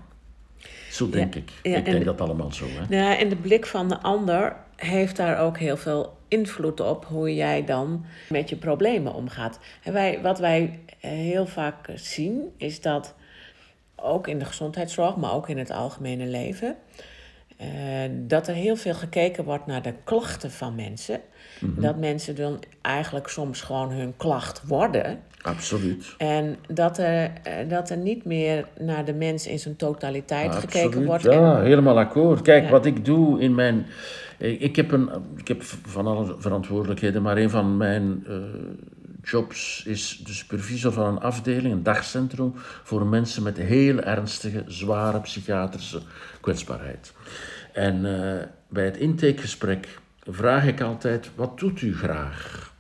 Zo 0.92 1.10
denk 1.10 1.34
Ja, 1.34 1.40
ik. 1.40 1.50
ja, 1.64 1.78
ik 1.78 1.86
en- 1.86 1.92
denk 1.92 2.06
dat 2.06 2.22
allemaal 2.22 2.52
zo. 2.52 2.66
Hè. 2.70 2.96
Ja, 2.98 3.18
en 3.18 3.30
de 3.30 3.36
blik 3.36 3.66
van 3.66 3.90
de 3.90 4.00
ander 4.00 4.56
heeft 4.76 5.16
daar 5.16 5.40
ook 5.40 5.58
heel 5.58 5.78
veel 5.78 6.18
invloed 6.28 6.80
op 6.80 7.06
hoe 7.06 7.36
jij 7.36 7.66
dan 7.66 8.06
met 8.30 8.50
je 8.50 8.56
problemen 8.56 9.14
omgaat. 9.14 9.60
En 9.84 9.94
wij, 9.94 10.20
wat 10.22 10.40
wij 10.40 10.80
eh, 11.00 11.12
heel 11.12 11.46
vaak 11.46 11.76
zien 11.96 12.42
is 12.58 12.82
dat 12.82 13.16
ook 14.04 14.28
in 14.28 14.40
de 14.40 14.46
gezondheidszorg, 14.46 15.16
maar 15.16 15.34
ook 15.34 15.50
in 15.50 15.58
het 15.58 15.72
algemene 15.72 16.26
leven, 16.26 16.76
eh, 17.58 17.68
dat 18.12 18.48
er 18.48 18.54
heel 18.54 18.76
veel 18.76 18.94
gekeken 18.94 19.44
wordt 19.44 19.66
naar 19.66 19.82
de 19.82 19.94
klachten 20.04 20.52
van 20.52 20.76
mensen. 20.76 21.20
Dat 21.60 21.98
mensen 21.98 22.36
dan 22.36 22.60
eigenlijk 22.82 23.28
soms 23.28 23.62
gewoon 23.62 23.92
hun 23.92 24.14
klacht 24.18 24.62
worden. 24.68 25.20
Absoluut. 25.42 26.16
En 26.18 26.56
dat 26.68 26.98
er, 26.98 27.32
eh, 27.44 27.54
dat 27.70 27.90
er 27.90 27.98
niet 27.98 28.26
meer 28.26 28.68
naar 28.80 29.06
de 29.06 29.14
mens 29.14 29.48
in 29.48 29.60
zijn 29.60 29.76
totaliteit 29.76 30.56
gekeken 30.56 31.06
wordt. 31.06 31.24
Ja, 31.24 31.58
En- 31.58 31.64
helemaal 31.66 32.00
akkoord. 32.00 32.42
Kijk, 32.42 32.64
Ja. 32.64 32.70
wat 32.70 32.86
ik 32.86 33.06
doe 33.06 33.40
in 33.42 33.56
mijn... 33.56 33.86
Ik 34.38 34.76
heb, 34.76 34.92
een, 34.92 35.10
ik 35.38 35.48
heb 35.48 35.62
van 35.86 36.08
alle 36.08 36.36
verantwoordelijkheden, 36.38 37.22
maar 37.22 37.38
een 37.38 37.50
van 37.50 37.78
mijn 37.78 38.24
eh, 38.28 38.34
jobs 39.24 39.84
is 39.86 40.22
de 40.24 40.34
supervisor 40.34 40.92
van 40.92 41.06
een 41.06 41.20
afdeling, 41.20 41.74
een 41.74 41.84
dagcentrum, 41.84 42.52
voor 42.84 43.06
mensen 43.06 43.44
met 43.44 43.58
heel 43.58 44.00
ernstige, 44.00 44.64
zware 44.68 45.22
psychiatrische 45.22 46.02
kwetsbaarheid. 46.42 47.14
En 47.74 47.96
eh, 47.96 48.48
bij 48.68 48.86
het 48.86 48.98
intakegesprek 48.98 50.00
vraag 50.30 50.66
ik 50.66 50.82
altijd, 50.82 51.30
wat 51.36 51.60
doet 51.60 51.82
u 51.82 51.96
graag? 51.96 52.74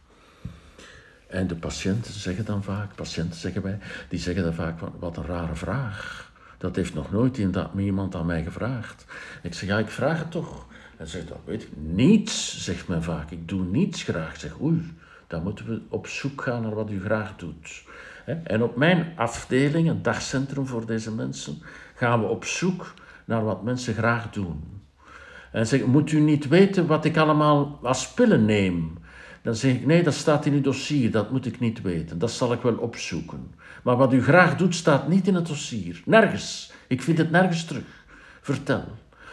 En 1.27 1.47
de 1.47 1.55
patiënten 1.55 2.13
zeggen 2.13 2.45
dan 2.45 2.63
vaak, 2.63 2.95
patiënten 2.95 3.39
zeggen 3.39 3.61
wij, 3.61 3.79
die 4.09 4.19
zeggen 4.19 4.43
dan 4.43 4.53
vaak, 4.53 4.79
wat 4.99 5.17
een 5.17 5.25
rare 5.25 5.55
vraag. 5.55 6.31
Dat 6.57 6.75
heeft 6.75 6.93
nog 6.93 7.11
nooit 7.11 7.37
iemand 7.77 8.15
aan 8.15 8.25
mij 8.25 8.43
gevraagd. 8.43 9.05
Ik 9.41 9.53
zeg, 9.53 9.69
ja, 9.69 9.77
ik 9.77 9.89
vraag 9.89 10.19
het 10.19 10.31
toch. 10.31 10.65
En 10.97 11.07
zegt, 11.07 11.27
dat 11.27 11.39
weet 11.45 11.63
ik, 11.63 11.69
niets, 11.75 12.63
zegt 12.63 12.87
men 12.87 13.03
vaak. 13.03 13.31
Ik 13.31 13.47
doe 13.47 13.63
niets 13.63 14.03
graag. 14.03 14.33
Ik 14.33 14.39
zeg, 14.39 14.61
oei, 14.61 14.93
dan 15.27 15.43
moeten 15.43 15.65
we 15.65 15.81
op 15.89 16.07
zoek 16.07 16.41
gaan 16.41 16.61
naar 16.61 16.75
wat 16.75 16.91
u 16.91 17.01
graag 17.01 17.35
doet. 17.35 17.83
En 18.43 18.63
op 18.63 18.75
mijn 18.75 19.13
afdeling, 19.15 19.89
een 19.89 20.01
dagcentrum 20.01 20.67
voor 20.67 20.85
deze 20.85 21.11
mensen, 21.11 21.61
gaan 21.95 22.21
we 22.21 22.27
op 22.27 22.45
zoek 22.45 22.93
naar 23.25 23.43
wat 23.43 23.63
mensen 23.63 23.93
graag 23.93 24.29
doen. 24.29 24.81
En 25.51 25.67
zeg, 25.67 25.85
moet 25.85 26.11
u 26.11 26.19
niet 26.19 26.47
weten 26.47 26.87
wat 26.87 27.05
ik 27.05 27.17
allemaal 27.17 27.79
als 27.81 28.13
pillen 28.13 28.45
neem? 28.45 28.97
Dan 29.41 29.55
zeg 29.55 29.73
ik, 29.73 29.85
nee, 29.85 30.03
dat 30.03 30.13
staat 30.13 30.45
in 30.45 30.53
uw 30.53 30.61
dossier, 30.61 31.11
dat 31.11 31.31
moet 31.31 31.45
ik 31.45 31.59
niet 31.59 31.81
weten. 31.81 32.19
Dat 32.19 32.31
zal 32.31 32.53
ik 32.53 32.61
wel 32.61 32.75
opzoeken. 32.75 33.55
Maar 33.83 33.97
wat 33.97 34.13
u 34.13 34.23
graag 34.23 34.55
doet, 34.55 34.75
staat 34.75 35.07
niet 35.07 35.27
in 35.27 35.35
het 35.35 35.47
dossier. 35.47 36.01
Nergens. 36.05 36.71
Ik 36.87 37.01
vind 37.01 37.17
het 37.17 37.31
nergens 37.31 37.65
terug. 37.65 38.05
Vertel. 38.41 38.83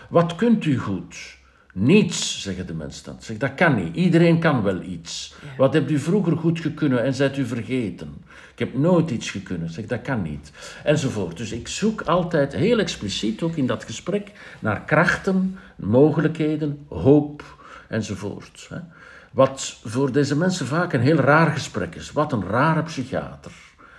Wat 0.09 0.34
kunt 0.34 0.64
u 0.64 0.78
goed? 0.78 1.38
Niets, 1.75 2.43
zeggen 2.43 2.66
de 2.66 2.75
mensen 2.75 3.05
dan. 3.05 3.16
Zeg, 3.21 3.37
dat 3.37 3.55
kan 3.55 3.75
niet. 3.75 3.97
Iedereen 3.97 4.39
kan 4.39 4.62
wel 4.62 4.83
iets. 4.83 5.35
Wat 5.57 5.73
hebt 5.73 5.91
u 5.91 5.99
vroeger 5.99 6.37
goed 6.37 6.61
gekunnen 6.61 7.03
en 7.05 7.14
zijt 7.14 7.37
u 7.37 7.47
vergeten? 7.47 8.14
Ik 8.53 8.59
heb 8.59 8.75
nooit 8.75 9.11
iets 9.11 9.31
gekunnen. 9.31 9.71
Zeg, 9.71 9.87
dat 9.87 10.03
kan 10.03 10.23
niet. 10.23 10.53
Enzovoort. 10.85 11.37
Dus 11.37 11.53
ik 11.53 11.68
zoek 11.68 12.03
altijd 12.03 12.53
heel 12.55 12.79
expliciet, 12.79 13.43
ook 13.43 13.57
in 13.57 13.66
dat 13.66 13.85
gesprek, 13.85 14.33
naar 14.59 14.85
krachten, 14.85 15.59
mogelijkheden, 15.77 16.87
hoop 16.89 17.59
enzovoort. 17.89 18.71
Wat 19.31 19.81
voor 19.85 20.12
deze 20.12 20.37
mensen 20.37 20.66
vaak 20.66 20.93
een 20.93 21.01
heel 21.01 21.16
raar 21.16 21.51
gesprek 21.51 21.95
is. 21.95 22.12
Wat 22.12 22.33
een 22.33 22.45
rare 22.45 22.83
psychiater. 22.83 23.53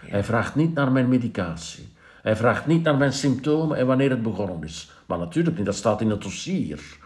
Hij 0.06 0.24
vraagt 0.24 0.56
niet 0.56 0.74
naar 0.74 0.92
mijn 0.92 1.10
medicatie. 1.10 1.90
Hij 2.22 2.36
vraagt 2.36 2.66
niet 2.66 2.84
naar 2.84 2.98
mijn 2.98 3.14
symptomen 3.14 3.78
en 3.78 3.88
wanneer 3.88 4.10
het 4.10 4.24
begonnen 4.24 4.64
is. 4.64 4.92
Maar 5.06 5.18
natuurlijk 5.18 5.58
niet, 5.58 5.66
dat 5.66 5.76
staat 5.76 6.02
in 6.02 6.10
het 6.10 6.22
dossier. 6.22 7.00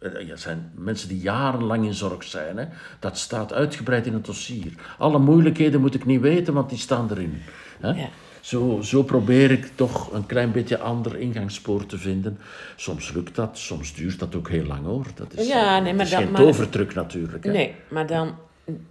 Eh, 0.00 0.26
Ja, 0.26 0.36
zijn 0.36 0.70
mensen 0.74 1.08
die 1.08 1.18
jarenlang 1.20 1.84
in 1.84 1.94
zorg 1.94 2.22
zijn. 2.24 2.56
Hè? 2.56 2.64
Dat 2.98 3.18
staat 3.18 3.52
uitgebreid 3.52 4.06
in 4.06 4.12
het 4.14 4.24
dossier. 4.24 4.72
Alle 4.98 5.18
moeilijkheden 5.18 5.80
moet 5.80 5.94
ik 5.94 6.04
niet 6.04 6.20
weten, 6.20 6.54
want 6.54 6.68
die 6.68 6.78
staan 6.78 7.08
erin. 7.10 7.42
Hè? 7.80 7.88
Ja. 7.90 8.08
Zo, 8.40 8.78
zo 8.82 9.02
probeer 9.02 9.50
ik 9.50 9.70
toch 9.74 10.12
een 10.12 10.26
klein 10.26 10.52
beetje 10.52 10.78
ander 10.78 11.16
ingangspoor 11.18 11.86
te 11.86 11.98
vinden. 11.98 12.38
Soms 12.76 13.12
lukt 13.12 13.34
dat, 13.34 13.58
soms 13.58 13.94
duurt 13.94 14.18
dat 14.18 14.34
ook 14.34 14.48
heel 14.48 14.64
lang 14.64 14.84
hoor. 14.84 15.06
Dat 15.14 15.32
is, 15.34 15.48
Ja, 15.48 15.78
nee, 15.78 15.84
dat 15.86 15.96
maar 15.96 16.10
dat- 16.10 16.18
geen 16.28 16.34
tovertruc 16.46 16.94
natuurlijk. 16.94 17.44
Hè? 17.44 17.50
Nee, 17.50 17.74
maar 17.88 18.06
dan, 18.06 18.34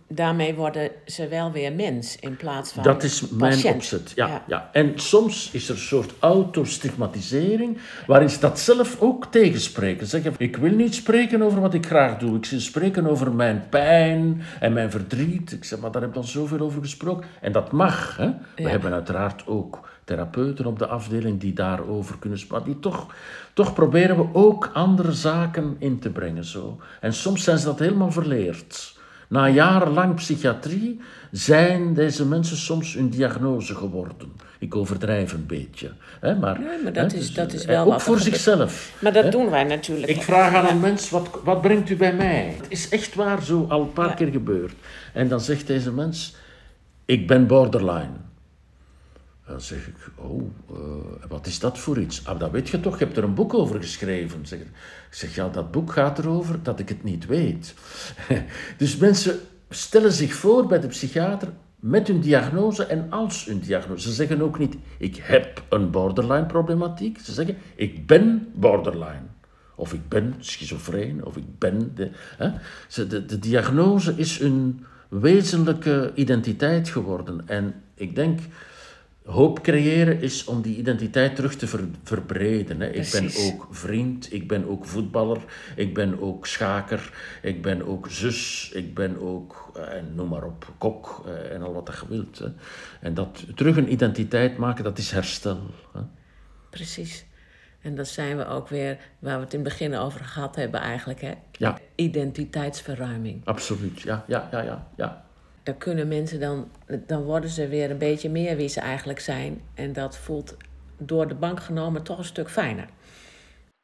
daarmee 0.07 0.55
worden 0.55 0.91
ze 1.05 1.27
wel 1.27 1.51
weer 1.51 1.73
mens 1.73 2.19
in 2.19 2.35
plaats 2.37 2.71
van 2.71 2.83
Dat 2.83 3.03
is 3.03 3.29
mijn 3.29 3.51
patiënt. 3.53 3.75
opzet. 3.75 4.11
Ja, 4.15 4.43
ja. 4.47 4.69
En 4.73 4.99
soms 4.99 5.49
is 5.51 5.69
er 5.69 5.75
een 5.75 5.81
soort 5.81 6.13
autostigmatisering, 6.19 7.77
waarin 8.07 8.29
ze 8.29 8.39
dat 8.39 8.59
zelf 8.59 9.01
ook 9.01 9.25
tegenspreken. 9.25 10.07
Zeggen, 10.07 10.33
ik 10.37 10.57
wil 10.57 10.71
niet 10.71 10.95
spreken 10.95 11.41
over 11.41 11.61
wat 11.61 11.73
ik 11.73 11.85
graag 11.85 12.17
doe. 12.17 12.37
Ik 12.37 12.45
wil 12.45 12.59
spreken 12.59 13.07
over 13.07 13.33
mijn 13.33 13.63
pijn 13.69 14.41
en 14.59 14.73
mijn 14.73 14.91
verdriet. 14.91 15.51
Ik 15.51 15.63
zeg, 15.63 15.79
maar 15.79 15.91
daar 15.91 16.01
heb 16.01 16.11
ik 16.11 16.17
al 16.17 16.23
zoveel 16.23 16.59
over 16.59 16.81
gesproken. 16.81 17.25
En 17.41 17.51
dat 17.51 17.71
mag. 17.71 18.17
Hè? 18.17 18.27
We 18.55 18.61
Ja. 18.63 18.69
hebben 18.69 18.93
uiteraard 18.93 19.47
ook 19.47 19.89
therapeuten 20.03 20.65
op 20.65 20.79
de 20.79 20.87
afdeling 20.87 21.39
die 21.39 21.53
daarover 21.53 22.17
kunnen 22.19 22.39
spreken. 22.39 22.65
Die 22.65 22.79
toch, 22.79 23.13
toch 23.53 23.73
proberen 23.73 24.15
we 24.17 24.25
ook 24.33 24.69
andere 24.73 25.11
zaken 25.11 25.75
in 25.79 25.99
te 25.99 26.09
brengen. 26.09 26.45
Zo. 26.45 26.79
En 27.01 27.13
soms 27.13 27.43
zijn 27.43 27.57
ze 27.57 27.65
dat 27.65 27.79
helemaal 27.79 28.11
verleerd. 28.11 28.97
Na 29.29 29.49
jarenlang 29.49 30.15
psychiatrie 30.15 30.99
zijn 31.31 31.93
deze 31.93 32.25
mensen 32.25 32.57
soms 32.57 32.93
hun 32.93 33.09
diagnose 33.09 33.75
geworden. 33.75 34.31
Ik 34.59 34.75
overdrijf 34.75 35.33
een 35.33 35.45
beetje. 35.45 35.91
Hè, 36.19 36.35
maar, 36.35 36.59
Nee, 36.59 36.83
maar 36.83 36.93
dat 36.93 37.11
hè, 37.11 37.17
is- 37.17 37.25
dus, 37.25 37.33
dat 37.33 37.53
is 37.53 37.61
eh, 37.61 37.67
wel 37.67 37.83
Ook 37.85 37.91
wat 37.91 38.03
voor 38.03 38.19
zichzelf. 38.19 38.93
Maar 39.01 39.13
dat 39.13 39.23
hè. 39.23 39.29
doen 39.29 39.49
wij 39.49 39.63
natuurlijk. 39.63 40.07
Ik 40.11 40.21
vraag 40.21 40.53
aan 40.53 40.63
Ja. 40.63 40.69
een 40.71 40.79
mens, 40.79 41.09
wat, 41.09 41.29
wat 41.43 41.61
brengt 41.61 41.89
u 41.89 41.95
bij 41.95 42.13
mij? 42.13 42.55
Het 42.61 42.65
is 42.71 42.89
echt 42.89 43.15
waar 43.15 43.43
zo 43.43 43.65
al 43.69 43.81
een 43.81 43.93
paar 43.93 44.07
Ja. 44.07 44.13
keer 44.13 44.27
gebeurd. 44.31 44.73
En 45.13 45.27
dan 45.27 45.39
zegt 45.41 45.67
deze 45.67 45.91
mens, 45.91 46.35
ik 47.05 47.27
ben 47.27 47.47
borderline. 47.47 48.09
Dan 49.49 49.61
zeg 49.61 49.87
ik, 49.87 49.95
oh, 50.15 50.41
eh, 50.69 50.77
wat 51.29 51.47
is 51.47 51.59
dat 51.59 51.77
voor 51.77 51.99
iets? 51.99 52.25
Ah, 52.25 52.39
dat 52.39 52.51
weet 52.51 52.69
je 52.69 52.79
toch, 52.79 52.99
je 52.99 53.05
hebt 53.05 53.17
er 53.17 53.23
een 53.23 53.33
boek 53.33 53.53
over 53.53 53.81
geschreven. 53.81 54.45
Zeg, 54.45 54.59
ik 54.59 54.67
zeg, 55.09 55.35
ja, 55.35 55.49
dat 55.49 55.71
boek 55.71 55.91
gaat 55.91 56.19
erover 56.19 56.63
dat 56.63 56.79
ik 56.79 56.89
het 56.89 57.03
niet 57.03 57.25
weet. 57.25 57.73
dus 58.77 58.97
mensen 58.97 59.39
stellen 59.69 60.11
zich 60.11 60.33
voor 60.33 60.67
bij 60.67 60.79
de 60.79 60.87
psychiater 60.87 61.47
met 61.75 62.07
hun 62.07 62.19
diagnose 62.19 62.85
en 62.85 63.11
als 63.11 63.45
hun 63.45 63.59
diagnose. 63.59 64.09
Ze 64.09 64.13
zeggen 64.13 64.41
ook 64.41 64.59
niet, 64.59 64.75
ik 64.97 65.15
heb 65.15 65.63
een 65.69 65.91
borderline 65.91 66.45
problematiek. 66.45 67.19
Ze 67.19 67.33
zeggen, 67.33 67.57
ik 67.75 68.07
ben 68.07 68.51
borderline. 68.53 69.23
Of 69.75 69.93
ik 69.93 70.09
ben 70.09 70.35
schizofreen, 70.39 71.25
of 71.25 71.37
ik 71.37 71.57
ben... 71.57 71.91
De, 71.95 72.09
hè? 72.37 72.51
De 73.07 73.39
diagnose 73.39 74.13
is 74.15 74.39
een 74.39 74.85
wezenlijke 75.07 76.11
identiteit 76.15 76.89
geworden. 76.89 77.41
En 77.45 77.73
ik 77.95 78.15
denk, 78.15 78.39
hoop 79.29 79.61
creëren 79.61 80.21
is 80.21 80.45
om 80.45 80.61
die 80.61 80.77
identiteit 80.77 81.35
terug 81.35 81.55
te 81.55 81.67
ver- 81.67 81.87
verbreden. 82.03 82.79
Hè. 82.81 82.87
Ik 82.89 83.09
ben 83.11 83.29
ook 83.47 83.67
vriend, 83.71 84.33
ik 84.33 84.47
ben 84.47 84.67
ook 84.69 84.85
voetballer, 84.85 85.37
ik 85.75 85.93
ben 85.93 86.19
ook 86.21 86.47
schaker, 86.47 87.13
ik 87.41 87.61
ben 87.61 87.87
ook 87.87 88.07
zus, 88.09 88.71
ik 88.73 88.93
ben 88.95 89.21
ook, 89.21 89.71
eh, 89.75 89.97
en 89.97 90.15
noem 90.15 90.29
maar 90.29 90.43
op, 90.43 90.73
kok 90.77 91.23
eh, 91.25 91.55
en 91.55 91.61
al 91.61 91.73
wat 91.73 91.91
je 92.01 92.07
wilt. 92.09 92.39
Hè. 92.39 92.47
En 93.01 93.13
dat 93.13 93.45
terug 93.55 93.77
een 93.77 93.91
identiteit 93.91 94.57
maken, 94.57 94.83
dat 94.83 94.97
is 94.97 95.11
herstel. 95.11 95.59
Hè. 95.93 96.01
Precies. 96.69 97.25
En 97.81 97.95
dat 97.95 98.07
zijn 98.07 98.37
we 98.37 98.45
ook 98.47 98.67
weer 98.67 98.97
waar 99.19 99.37
we 99.37 99.43
het 99.43 99.53
in 99.53 99.59
het 99.59 99.69
begin 99.69 99.95
over 99.95 100.19
gehad 100.25 100.55
hebben 100.55 100.79
eigenlijk. 100.79 101.21
Hè? 101.21 101.33
Ja, 101.51 101.77
Identiteitsverruiming. 101.95 103.41
absoluut. 103.45 104.01
Ja, 104.01 104.23
ja, 104.27 104.47
ja, 104.51 104.61
ja. 104.61 104.87
ja. 104.97 105.25
Kunnen 105.77 106.07
mensen 106.07 106.39
dan, 106.39 106.71
dan 107.07 107.23
worden 107.23 107.49
ze 107.49 107.67
weer 107.67 107.91
een 107.91 107.97
beetje 107.97 108.29
meer 108.29 108.55
wie 108.55 108.67
ze 108.67 108.79
eigenlijk 108.79 109.19
zijn. 109.19 109.61
En 109.73 109.93
dat 109.93 110.17
voelt 110.17 110.57
door 110.97 111.27
de 111.27 111.35
bank 111.35 111.59
genomen 111.59 112.03
toch 112.03 112.17
een 112.17 112.23
stuk 112.23 112.49
fijner. 112.49 112.87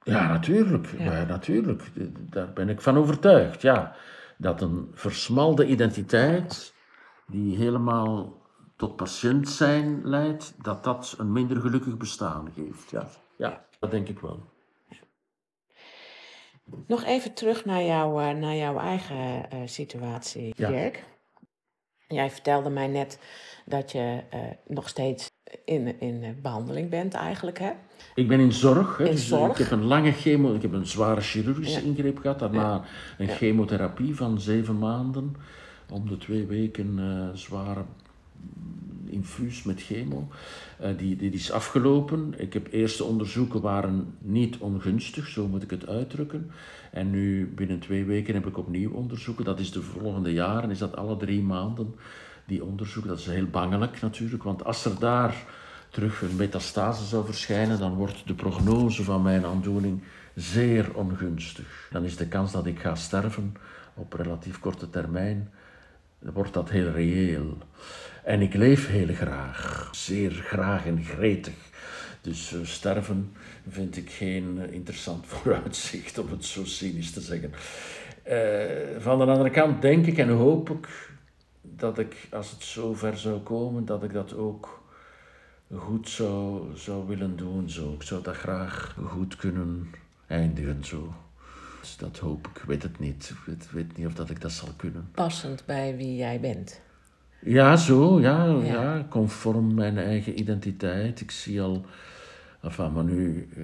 Ja, 0.03 0.27
natuurlijk. 0.27 0.87
Ja. 0.97 1.03
Ja. 1.03 1.23
natuurlijk. 1.23 1.83
Daar 2.29 2.53
ben 2.53 2.69
ik 2.69 2.81
van 2.81 2.97
overtuigd. 2.97 3.61
Ja. 3.61 3.95
Dat 4.37 4.61
een 4.61 4.91
versmalde 4.93 5.65
identiteit, 5.65 6.73
die 7.27 7.57
helemaal 7.57 8.41
tot 8.75 8.95
patiënt 8.95 9.49
zijn 9.49 10.01
leidt, 10.03 10.53
dat 10.63 10.83
dat 10.83 11.15
een 11.17 11.31
minder 11.31 11.61
gelukkig 11.61 11.97
bestaan 11.97 12.51
geeft. 12.55 12.89
Ja, 12.89 13.07
ja 13.37 13.65
dat 13.79 13.91
denk 13.91 14.07
ik 14.07 14.19
wel. 14.19 14.53
Nog 16.87 17.03
even 17.03 17.33
terug 17.33 17.65
naar, 17.65 17.83
jouw 17.83 18.19
eh, 18.19 18.35
naar 18.35 18.55
jouw 18.55 18.79
eigen 18.79 19.49
eh, 19.49 19.59
situatie, 19.65 20.53
Ja. 20.57 20.69
Dirk. 20.69 21.03
Jij 22.07 22.31
vertelde 22.31 22.69
mij 22.69 22.87
net 22.87 23.19
dat 23.65 23.91
je 23.91 24.21
eh, 24.29 24.39
nog 24.67 24.89
steeds 24.89 25.27
in, 25.65 25.99
in 25.99 26.23
eh, 26.23 26.29
behandeling 26.41 26.89
bent 26.89 27.13
eigenlijk, 27.13 27.59
hè? 27.59 27.71
Ik 28.15 28.27
ben 28.27 28.39
in 28.39 28.51
zorg. 28.51 28.97
Hè, 28.97 29.05
In 29.05 29.11
dus 29.11 29.27
zorg. 29.27 29.51
Ik 29.51 29.57
heb 29.57 29.71
een 29.71 29.85
lange 29.85 30.11
chemo, 30.11 30.53
ik 30.53 30.61
heb 30.61 30.73
een 30.73 30.85
zware 30.87 31.21
chirurgische 31.21 31.79
Ja. 31.79 31.85
ingreep 31.85 32.17
gehad. 32.17 32.39
Daarna 32.39 32.81
een 33.17 33.27
chemotherapie 33.27 34.15
van 34.15 34.39
zeven 34.41 34.77
maanden. 34.77 35.35
Om 35.91 36.07
de 36.09 36.17
twee 36.17 36.45
weken 36.45 36.99
eh, 36.99 37.37
zware 37.37 37.85
infuus 39.09 39.63
met 39.63 39.81
chemo. 39.81 40.27
Eh, 40.79 40.97
die, 40.97 41.15
die 41.15 41.31
is 41.31 41.51
afgelopen. 41.51 42.33
Ik 42.37 42.53
heb 42.53 42.67
eerste 42.71 43.03
onderzoeken 43.03 43.61
waren 43.61 44.15
niet 44.19 44.57
ongunstig, 44.57 45.27
zo 45.27 45.47
moet 45.47 45.63
ik 45.63 45.69
het 45.69 45.87
uitdrukken. 45.87 46.51
En 46.91 47.09
nu 47.09 47.51
binnen 47.55 47.79
twee 47.79 48.05
weken 48.05 48.33
heb 48.33 48.47
ik 48.47 48.57
opnieuw 48.57 48.91
onderzoeken. 48.91 49.45
Dat 49.45 49.59
is 49.59 49.71
de 49.71 49.81
volgende 49.81 50.33
jaren, 50.33 50.69
is 50.69 50.79
dat 50.79 50.95
alle 50.95 51.17
drie 51.17 51.41
maanden 51.41 51.95
die 52.45 52.63
onderzoeken. 52.63 53.09
Dat 53.11 53.19
is 53.19 53.25
heel 53.25 53.49
bangelijk 53.49 54.01
natuurlijk, 54.01 54.43
want 54.43 54.63
als 54.63 54.85
er 54.85 54.99
daar 54.99 55.43
terug 55.89 56.21
een 56.21 56.35
metastase 56.35 57.05
zou 57.05 57.25
verschijnen, 57.25 57.79
dan 57.79 57.93
wordt 57.93 58.27
de 58.27 58.33
prognose 58.33 59.03
van 59.03 59.21
mijn 59.21 59.45
aandoening 59.45 60.01
zeer 60.35 60.93
ongunstig. 60.93 61.87
Dan 61.91 62.03
is 62.03 62.17
de 62.17 62.27
kans 62.27 62.51
dat 62.51 62.65
ik 62.65 62.79
ga 62.79 62.95
sterven 62.95 63.53
op 63.93 64.13
relatief 64.13 64.59
korte 64.59 64.89
termijn, 64.89 65.51
wordt 66.19 66.53
dat 66.53 66.69
heel 66.69 66.91
reëel. 66.91 67.57
En 68.25 68.41
ik 68.41 68.53
leef 68.53 68.87
heel 68.87 69.13
graag, 69.13 69.89
zeer 69.91 70.31
graag 70.31 70.85
en 70.85 71.03
gretig. 71.03 71.53
Dus 72.21 72.53
eh, 72.53 72.59
sterven 72.63 73.31
vind 73.69 73.97
ik 73.97 74.09
geen 74.09 74.59
eh, 74.61 74.73
interessant 74.73 75.25
vooruitzicht, 75.31 76.17
om 76.17 76.29
het 76.29 76.45
zo 76.45 76.65
cynisch 76.65 77.11
te 77.11 77.21
zeggen. 77.21 77.51
Eh, 78.23 79.01
van 79.01 79.17
de 79.17 79.25
andere 79.25 79.49
kant 79.49 79.81
denk 79.81 80.05
ik 80.05 80.17
en 80.17 80.29
hoop 80.29 80.69
ik 80.69 81.09
dat 81.61 81.99
ik, 81.99 82.27
als 82.31 82.51
het 82.51 82.63
zo 82.63 82.93
ver 82.93 83.17
zou 83.17 83.39
komen, 83.39 83.85
dat 83.85 84.03
ik 84.03 84.13
dat 84.13 84.33
ook 84.33 84.83
goed 85.75 86.09
zou, 86.09 86.67
zou 86.77 87.07
willen 87.07 87.37
doen. 87.37 87.69
Zo. 87.69 87.93
Ik 87.93 88.03
zou 88.03 88.23
dat 88.23 88.35
graag 88.35 88.97
goed 89.05 89.35
kunnen 89.35 89.89
eindigen. 90.27 90.85
Zo. 90.85 91.13
Dus 91.81 91.97
dat 91.97 92.17
hoop 92.17 92.47
ik. 92.47 92.57
Ik 92.57 92.67
weet 92.67 92.83
het 92.83 92.99
niet. 92.99 93.29
Ik 93.29 93.45
weet, 93.45 93.71
weet 93.71 93.97
niet 93.97 94.07
of 94.07 94.13
dat 94.13 94.29
ik 94.29 94.41
dat 94.41 94.51
zal 94.51 94.69
kunnen. 94.75 95.09
Passend 95.11 95.65
bij 95.65 95.97
wie 95.97 96.15
jij 96.15 96.39
bent. 96.39 96.83
Ja, 97.45 97.75
zo, 97.75 98.19
ja, 98.19 98.45
Ja. 98.45 98.63
ja. 98.63 99.05
conform 99.09 99.73
mijn 99.73 99.97
eigen 99.97 100.39
identiteit. 100.39 101.21
Ik 101.21 101.31
zie 101.31 101.61
al, 101.61 101.85
enfin, 102.61 102.93
maar 102.93 103.03
nu, 103.03 103.49
eh, 103.55 103.61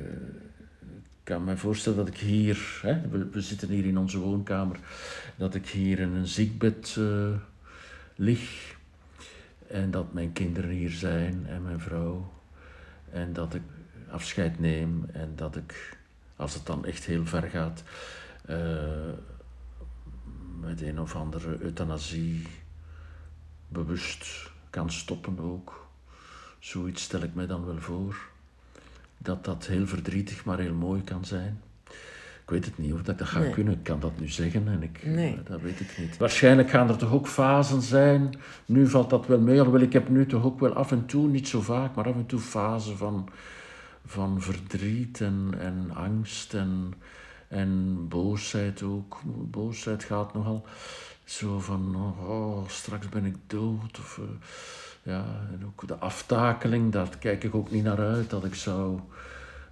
ik 0.90 1.24
kan 1.24 1.44
me 1.44 1.58
voorstellen 1.58 1.98
dat 1.98 2.08
ik 2.08 2.18
hier, 2.18 2.80
hè, 2.82 3.02
we, 3.10 3.30
we 3.32 3.42
zitten 3.42 3.70
hier 3.70 3.86
in 3.86 3.98
onze 3.98 4.20
woonkamer, 4.20 4.80
dat 5.36 5.56
ik 5.56 5.68
hier 5.68 6.00
in 6.00 6.14
een 6.14 6.28
ziekbed 6.28 6.96
eh, 6.98 7.30
lig. 8.16 8.76
En 9.68 9.92
dat 9.92 10.14
mijn 10.14 10.34
kinderen 10.34 10.70
hier 10.70 10.92
zijn 10.92 11.46
en 11.48 11.64
mijn 11.64 11.80
vrouw. 11.80 12.32
En 13.12 13.34
dat 13.34 13.54
ik 13.54 13.62
afscheid 14.10 14.60
neem 14.60 15.06
en 15.12 15.32
dat 15.36 15.56
ik, 15.56 15.98
als 16.36 16.54
het 16.54 16.66
dan 16.66 16.86
echt 16.86 17.06
heel 17.06 17.26
ver 17.26 17.44
gaat, 17.44 17.84
eh, 18.46 18.58
met 20.60 20.82
een 20.82 21.00
of 21.00 21.16
andere 21.16 21.62
euthanasie 21.62 22.48
bewust 23.72 24.52
kan 24.70 24.92
stoppen 24.92 25.40
ook. 25.40 25.88
Zoiets 26.60 27.04
stel 27.04 27.22
ik 27.22 27.34
mij 27.34 27.48
dan 27.48 27.66
wel 27.66 27.78
voor. 27.80 28.16
Dat 29.18 29.46
dat 29.46 29.66
heel 29.66 29.88
verdrietig, 29.88 30.46
maar 30.46 30.60
heel 30.60 30.74
mooi 30.74 31.02
kan 31.04 31.26
zijn. 31.26 31.62
Ik 32.44 32.50
weet 32.50 32.66
het 32.66 32.78
niet 32.78 32.94
of 32.94 33.02
dat 33.02 33.14
ik 33.14 33.18
dat 33.20 33.28
ga 33.28 33.40
Nee. 33.40 33.50
kunnen. 33.52 33.74
Ik 33.74 33.84
kan 33.84 34.00
dat 34.00 34.20
nu 34.20 34.28
zeggen 34.28 34.68
en 34.68 34.84
ik, 34.84 35.06
Nee. 35.06 35.34
eh, 35.34 35.40
dat 35.46 35.62
weet 35.62 35.80
ik 35.80 35.98
niet. 35.98 36.18
Waarschijnlijk 36.18 36.70
gaan 36.70 36.90
er 36.90 36.98
toch 36.98 37.12
ook 37.12 37.28
fasen 37.28 37.82
zijn. 37.82 38.40
Nu 38.66 38.88
valt 38.88 39.10
dat 39.10 39.28
wel 39.28 39.40
mee, 39.40 39.58
alhoewel 39.60 39.82
ik 39.82 39.94
heb 39.94 40.10
nu 40.10 40.26
toch 40.26 40.44
ook 40.44 40.60
wel 40.60 40.74
af 40.74 40.92
en 40.92 41.06
toe, 41.06 41.28
niet 41.28 41.48
zo 41.48 41.62
vaak, 41.62 41.96
maar 41.96 42.06
af 42.08 42.16
en 42.16 42.26
toe 42.26 42.40
fasen 42.40 42.98
van, 42.98 43.30
van 44.06 44.42
verdriet 44.42 45.22
en, 45.22 45.54
en 45.60 45.92
angst 45.94 46.54
en, 46.54 46.94
en 47.48 47.96
boosheid 48.08 48.84
ook. 48.84 49.22
Boosheid 49.26 50.04
gaat 50.04 50.34
nogal 50.34 50.66
zo 51.24 51.60
van, 51.60 51.96
oh, 52.20 52.68
straks 52.68 53.10
ben 53.10 53.26
ik 53.26 53.36
dood. 53.48 54.00
Of, 54.00 54.18
eh, 54.18 54.24
ja, 55.04 55.26
en 55.52 55.66
ook 55.66 55.88
de 55.88 55.96
aftakeling, 55.96 56.92
daar 56.92 57.18
kijk 57.18 57.44
ik 57.44 57.56
ook 57.56 57.72
niet 57.72 57.84
naar 57.84 58.00
uit, 58.00 58.30
dat 58.30 58.46
ik 58.46 58.56
zou 58.56 59.00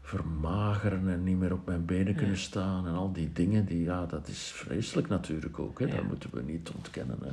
vermageren 0.02 1.10
en 1.10 1.24
niet 1.24 1.38
meer 1.38 1.54
op 1.54 1.66
mijn 1.66 1.86
benen 1.86 2.16
kunnen 2.16 2.38
staan. 2.38 2.88
En 2.88 2.93
al 2.93 3.12
die 3.12 3.34
dingen, 3.34 3.66
die, 3.66 3.84
ja, 3.84 4.06
dat 4.06 4.28
is 4.28 4.52
vreselijk 4.56 5.08
natuurlijk 5.08 5.60
ook. 5.60 5.80
Hè? 5.80 5.86
Ja. 5.86 5.95
Dat 5.95 6.04
moeten 6.04 6.30
we 6.34 6.41
niet 6.41 6.70
ontkennen. 6.76 7.18
Hè? 7.22 7.32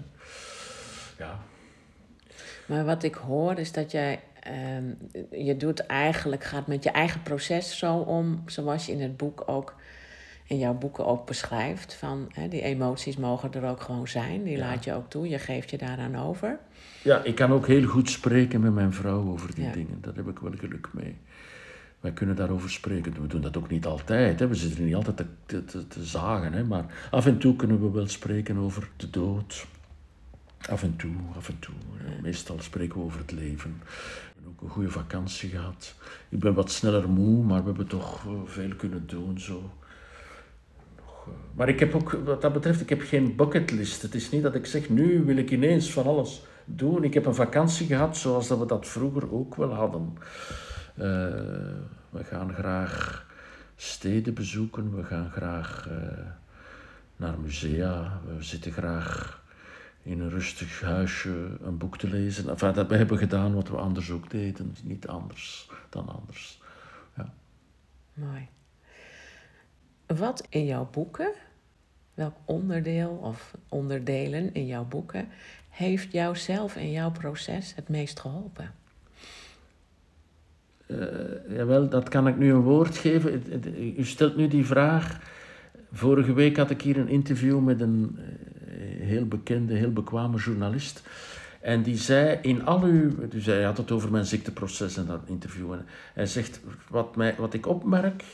Ja. 1.25 1.39
Maar 2.67 2.85
wat 2.85 3.03
ik 3.03 3.15
hoor 3.15 3.59
is 3.59 3.73
dat 3.73 3.91
jij, 3.91 4.21
ehm, 4.41 4.85
je 5.31 5.57
doet 5.57 5.87
eigenlijk, 5.87 6.45
gaat 6.45 6.67
met 6.67 6.85
je 6.85 6.91
eigen 6.91 7.23
proces 7.23 7.79
zo 7.79 7.97
om, 7.97 8.43
zoals 8.47 8.87
je 8.87 8.93
in 8.93 9.01
het 9.01 9.17
boek 9.17 9.43
ook, 9.47 9.75
in 10.47 10.59
jouw 10.59 10.75
boeken 10.75 11.07
ook 11.07 11.27
beschrijft, 11.27 11.95
van 11.95 12.29
hè, 12.33 12.49
die 12.49 12.63
emoties 12.63 13.17
mogen 13.17 13.53
er 13.53 13.69
ook 13.69 13.81
gewoon 13.81 14.09
zijn, 14.09 14.43
die 14.43 14.59
laat 14.59 14.85
je 14.85 14.93
ook 14.95 15.11
toe, 15.11 15.29
je 15.29 15.39
geeft 15.39 15.71
je 15.71 15.79
daaraan 15.79 16.17
over. 16.17 16.59
ja, 17.03 17.23
ik 17.23 17.35
kan 17.35 17.53
ook 17.53 17.67
heel 17.67 17.87
goed 17.87 18.11
spreken 18.11 18.61
met 18.61 18.75
mijn 18.75 18.93
vrouw 18.93 19.29
over 19.31 19.55
die 19.55 19.65
Ja. 19.65 19.73
dingen. 19.73 19.99
Daar 20.01 20.15
heb 20.15 20.29
ik 20.29 20.39
wel 20.39 20.53
geluk 20.59 20.89
mee. 20.93 21.17
Wij 22.01 22.13
kunnen 22.13 22.37
daarover 22.37 22.71
spreken. 22.71 23.13
We 23.21 23.27
doen 23.27 23.41
dat 23.41 23.57
ook 23.57 23.69
niet 23.69 23.87
altijd. 23.87 24.41
Hè. 24.41 24.49
We 24.49 24.55
zitten 24.55 24.85
niet 24.85 24.95
altijd 24.95 25.17
te, 25.47 25.65
te, 25.65 25.87
te, 25.89 26.05
zagen. 26.05 26.53
Hè. 26.53 26.65
Maar 26.65 26.85
af 27.11 27.27
en 27.27 27.39
toe 27.39 27.57
kunnen 27.57 27.81
we 27.81 27.91
wel 27.91 28.09
spreken 28.09 28.57
over 28.57 28.89
de 28.97 29.11
dood. 29.11 29.67
Af 30.71 30.83
en 30.83 30.97
toe, 30.97 31.13
af 31.37 31.49
en 31.49 31.59
toe. 31.59 31.75
Meestal 32.23 32.57
spreken 32.61 32.99
we 32.99 33.05
over 33.05 33.21
het 33.21 33.33
leven. 33.33 33.81
We 33.83 34.33
hebben 34.35 34.53
ook 34.53 34.63
een 34.63 34.69
goede 34.69 34.91
vakantie 34.91 35.49
gehad. 35.51 35.95
Ik 36.29 36.39
ben 36.39 36.55
wat 36.55 36.71
sneller 36.71 37.09
moe, 37.09 37.45
maar 37.45 37.61
we 37.61 37.67
hebben 37.67 37.87
toch 37.87 38.27
veel 38.45 38.75
kunnen 38.77 39.07
doen 39.07 39.41
zo. 39.41 39.71
Maar 41.55 41.69
ik 41.69 41.81
heb 41.81 41.95
ook, 41.95 42.11
wat 42.11 42.43
dat 42.43 42.53
betreft, 42.53 42.81
ik 42.81 42.89
heb 42.89 43.01
geen 43.01 43.37
bucketlist. 43.37 44.03
Het 44.03 44.15
is 44.15 44.31
niet 44.31 44.43
dat 44.43 44.55
ik 44.55 44.67
zeg, 44.67 44.89
nu 44.89 45.25
wil 45.25 45.37
ik 45.37 45.51
ineens 45.51 45.93
van 45.93 46.05
alles 46.05 46.43
doen. 46.65 47.05
Ik 47.05 47.15
heb 47.15 47.27
een 47.27 47.35
vakantie 47.35 47.87
gehad 47.87 48.17
zoals 48.17 48.49
dat 48.49 48.59
we 48.59 48.67
dat 48.67 48.87
vroeger 48.87 49.33
ook 49.33 49.55
wel 49.55 49.75
hadden. 49.75 50.19
Uh, 50.99 51.05
we 52.11 52.25
gaan 52.25 52.53
graag 52.53 53.27
steden 53.77 54.35
bezoeken, 54.35 54.97
we 54.97 55.05
gaan 55.05 55.31
graag 55.31 55.89
uh, 55.91 56.19
naar 57.17 57.39
musea, 57.39 58.21
we 58.27 58.43
zitten 58.43 58.73
graag 58.73 59.45
in 60.03 60.21
een 60.21 60.31
rustig 60.31 60.81
huisje 60.81 61.59
een 61.63 61.79
boek 61.79 61.99
te 61.99 62.09
lezen. 62.09 62.49
Enfin, 62.49 62.73
dat 62.73 62.89
we 62.89 62.97
hebben 62.97 63.19
gedaan 63.19 63.55
wat 63.55 63.69
we 63.69 63.77
anders 63.77 64.11
ook 64.11 64.31
deden, 64.31 64.77
niet 64.83 65.07
anders 65.07 65.71
dan 65.89 66.09
anders. 66.09 66.63
Ja. 67.17 67.33
Mooi. 68.15 68.49
Wat 70.07 70.47
in 70.49 70.65
jouw 70.65 70.89
boeken, 70.91 71.33
welk 72.15 72.35
onderdeel 72.45 73.11
of 73.23 73.55
onderdelen 73.69 74.55
in 74.55 74.67
jouw 74.67 74.85
boeken 74.85 75.29
heeft 75.71 76.13
jouzelf 76.13 76.77
en 76.77 76.91
jouw 76.91 77.11
proces 77.11 77.73
het 77.75 77.89
meest 77.89 78.21
geholpen? 78.21 78.71
Uh, 80.87 80.99
jawel, 81.49 81.89
dat 81.89 82.09
kan 82.09 82.29
ik 82.29 82.37
nu 82.37 82.53
een 82.53 82.61
woord 82.61 82.97
geven. 82.97 83.43
U 83.99 84.05
stelt 84.05 84.37
nu 84.37 84.49
die 84.49 84.67
vraag. 84.67 85.21
Vorige 85.93 86.33
week 86.33 86.57
had 86.57 86.71
ik 86.71 86.83
hier 86.83 86.97
een 86.97 87.09
interview 87.09 87.61
met 87.61 87.81
een 87.81 88.19
eh, 88.19 89.07
heel 89.07 89.27
bekende, 89.27 89.75
heel 89.75 89.93
bekwame 89.93 90.39
journalist. 90.39 91.03
En 91.61 91.83
die 91.83 91.97
zei 91.97 92.39
in 92.43 92.67
al 92.67 92.83
uw. 92.83 93.29
Dus 93.29 93.47
hij 93.47 93.63
had 93.63 93.77
het 93.77 93.91
over 93.91 94.11
mijn 94.11 94.25
ziekteproces 94.25 94.97
in 94.97 95.07
dat 95.07 95.23
interview. 95.27 95.73
En 95.73 95.87
hij 96.15 96.27
zegt: 96.27 96.61
wat, 96.89 97.17
mij, 97.17 97.35
wat 97.39 97.55
ik 97.55 97.67
opmerk, 97.67 98.25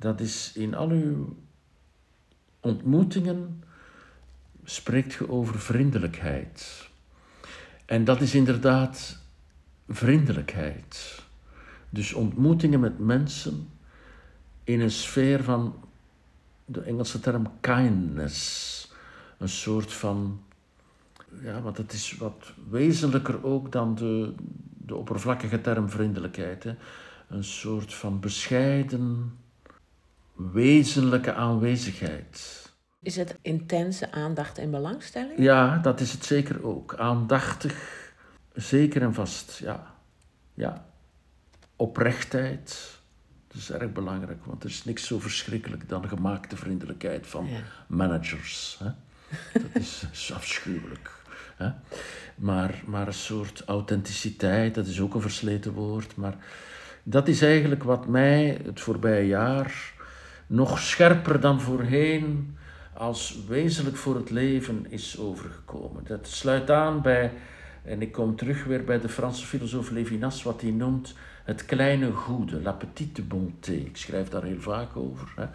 dat 0.00 0.20
is 0.20 0.52
in 0.54 0.74
al 0.74 0.88
uw 0.88 1.36
ontmoetingen 2.60 3.62
spreekt 4.64 5.12
je 5.12 5.30
over 5.30 5.60
vriendelijkheid. 5.60 6.88
En 7.84 8.04
dat 8.04 8.20
is 8.20 8.34
inderdaad 8.34 9.18
vriendelijkheid. 9.88 11.22
Dus 11.90 12.12
ontmoetingen 12.12 12.80
met 12.80 12.98
mensen 12.98 13.68
in 14.64 14.80
een 14.80 14.90
sfeer 14.90 15.42
van 15.44 15.74
de 16.64 16.80
Engelse 16.80 17.20
term 17.20 17.46
kindness. 17.60 18.92
Een 19.38 19.48
soort 19.48 19.92
van, 19.92 20.42
ja, 21.42 21.60
want 21.62 21.76
het 21.76 21.92
is 21.92 22.16
wat 22.16 22.52
wezenlijker 22.70 23.44
ook 23.44 23.72
dan 23.72 23.94
de, 23.94 24.34
de 24.78 24.94
oppervlakkige 24.94 25.60
term 25.60 25.90
vriendelijkheid. 25.90 26.64
Hè. 26.64 26.74
Een 27.28 27.44
soort 27.44 27.94
van 27.94 28.20
bescheiden, 28.20 29.32
wezenlijke 30.52 31.32
aanwezigheid. 31.32 32.68
Is 33.02 33.16
het 33.16 33.38
intense 33.42 34.12
aandacht 34.12 34.58
en 34.58 34.70
belangstelling? 34.70 35.38
Ja, 35.38 35.78
dat 35.78 36.00
is 36.00 36.12
het 36.12 36.24
zeker 36.24 36.64
ook. 36.64 36.94
Aandachtig, 36.94 38.12
zeker 38.54 39.02
en 39.02 39.14
vast, 39.14 39.58
ja. 39.58 39.94
Ja. 40.54 40.84
Oprechtheid, 41.76 42.98
dat 43.48 43.56
is 43.56 43.70
erg 43.70 43.92
belangrijk, 43.92 44.44
want 44.44 44.64
er 44.64 44.70
is 44.70 44.84
niks 44.84 45.06
zo 45.06 45.18
verschrikkelijk 45.18 45.88
dan 45.88 46.08
gemaakte 46.08 46.56
vriendelijkheid 46.56 47.26
van 47.26 47.48
managers. 47.86 48.80
Hè? 48.84 48.90
Dat 49.52 49.82
is, 49.82 50.02
is 50.12 50.32
afschuwelijk. 50.34 51.10
Hè? 51.56 51.70
Maar, 52.36 52.82
maar 52.86 53.06
een 53.06 53.14
soort 53.14 53.62
authenticiteit, 53.66 54.74
dat 54.74 54.86
is 54.86 55.00
ook 55.00 55.14
een 55.14 55.20
versleten 55.20 55.72
woord, 55.72 56.16
maar 56.16 56.36
dat 57.02 57.28
is 57.28 57.42
eigenlijk 57.42 57.82
wat 57.82 58.06
mij 58.06 58.60
het 58.64 58.80
voorbije 58.80 59.26
jaar 59.26 59.98
nog 60.50 60.78
scherper 60.78 61.40
dan 61.40 61.60
voorheen 61.60 62.56
als 62.92 63.38
wezenlijk 63.48 63.96
voor 63.96 64.14
het 64.14 64.30
leven 64.30 64.86
is 64.88 65.18
overgekomen. 65.18 66.04
Dat 66.06 66.28
sluit 66.28 66.70
aan 66.70 67.02
bij, 67.02 67.32
en 67.82 68.02
ik 68.02 68.12
kom 68.12 68.36
terug 68.36 68.64
weer 68.64 68.84
bij 68.84 69.00
de 69.00 69.08
Franse 69.08 69.46
filosoof 69.46 69.90
Levinas, 69.90 70.42
wat 70.42 70.60
hij 70.60 70.70
noemt 70.70 71.14
het 71.44 71.64
kleine 71.64 72.12
goede, 72.12 72.62
la 72.62 72.72
petite 72.72 73.22
bonté. 73.22 73.72
Ik 73.72 73.96
schrijf 73.96 74.28
daar 74.28 74.42
heel 74.42 74.60
vaak 74.60 74.96
over. 74.96 75.28
Hè. 75.36 75.46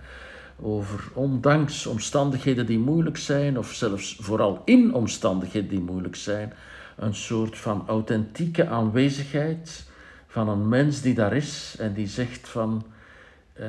Over 0.61 1.09
ondanks 1.13 1.85
omstandigheden 1.85 2.65
die 2.65 2.79
moeilijk 2.79 3.17
zijn, 3.17 3.57
of 3.57 3.73
zelfs 3.73 4.17
vooral 4.19 4.61
in 4.65 4.93
omstandigheden 4.93 5.69
die 5.69 5.81
moeilijk 5.81 6.15
zijn, 6.15 6.53
een 6.95 7.15
soort 7.15 7.57
van 7.57 7.83
authentieke 7.87 8.67
aanwezigheid 8.67 9.89
van 10.27 10.49
een 10.49 10.69
mens 10.69 11.01
die 11.01 11.13
daar 11.13 11.33
is 11.33 11.75
en 11.79 11.93
die 11.93 12.07
zegt 12.07 12.49
van, 12.49 12.85
uh, 13.59 13.65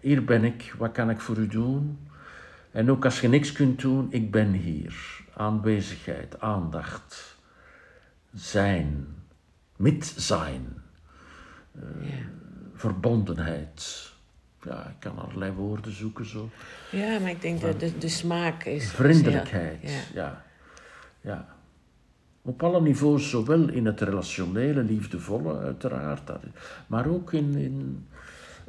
hier 0.00 0.24
ben 0.24 0.44
ik, 0.44 0.74
wat 0.78 0.92
kan 0.92 1.10
ik 1.10 1.20
voor 1.20 1.36
u 1.36 1.46
doen? 1.46 1.98
En 2.70 2.90
ook 2.90 3.04
als 3.04 3.20
je 3.20 3.28
niks 3.28 3.52
kunt 3.52 3.80
doen, 3.80 4.06
ik 4.10 4.30
ben 4.30 4.52
hier. 4.52 5.20
Aanwezigheid, 5.34 6.40
aandacht, 6.40 7.36
zijn, 8.34 9.06
mit 9.76 10.04
zijn, 10.16 10.82
uh, 11.76 11.82
verbondenheid. 12.74 14.10
Ja, 14.62 14.86
ik 14.86 14.96
kan 14.98 15.18
allerlei 15.18 15.52
woorden 15.52 15.92
zoeken 15.92 16.26
zo. 16.26 16.50
Ja, 16.90 17.18
maar 17.18 17.30
ik 17.30 17.40
denk 17.40 17.60
dat 17.60 17.80
de, 17.80 17.98
de 17.98 18.08
smaak 18.08 18.64
is... 18.64 18.90
Vriendelijkheid, 18.90 19.78
ja. 19.82 20.00
ja. 20.14 20.44
ja. 21.20 21.46
Op 22.42 22.62
alle 22.62 22.80
niveaus, 22.80 23.30
zowel 23.30 23.68
in 23.68 23.86
het 23.86 24.00
relationele, 24.00 24.82
liefdevolle 24.82 25.58
uiteraard, 25.58 26.30
maar 26.86 27.06
ook 27.06 27.32
in, 27.32 27.54
in... 27.54 28.06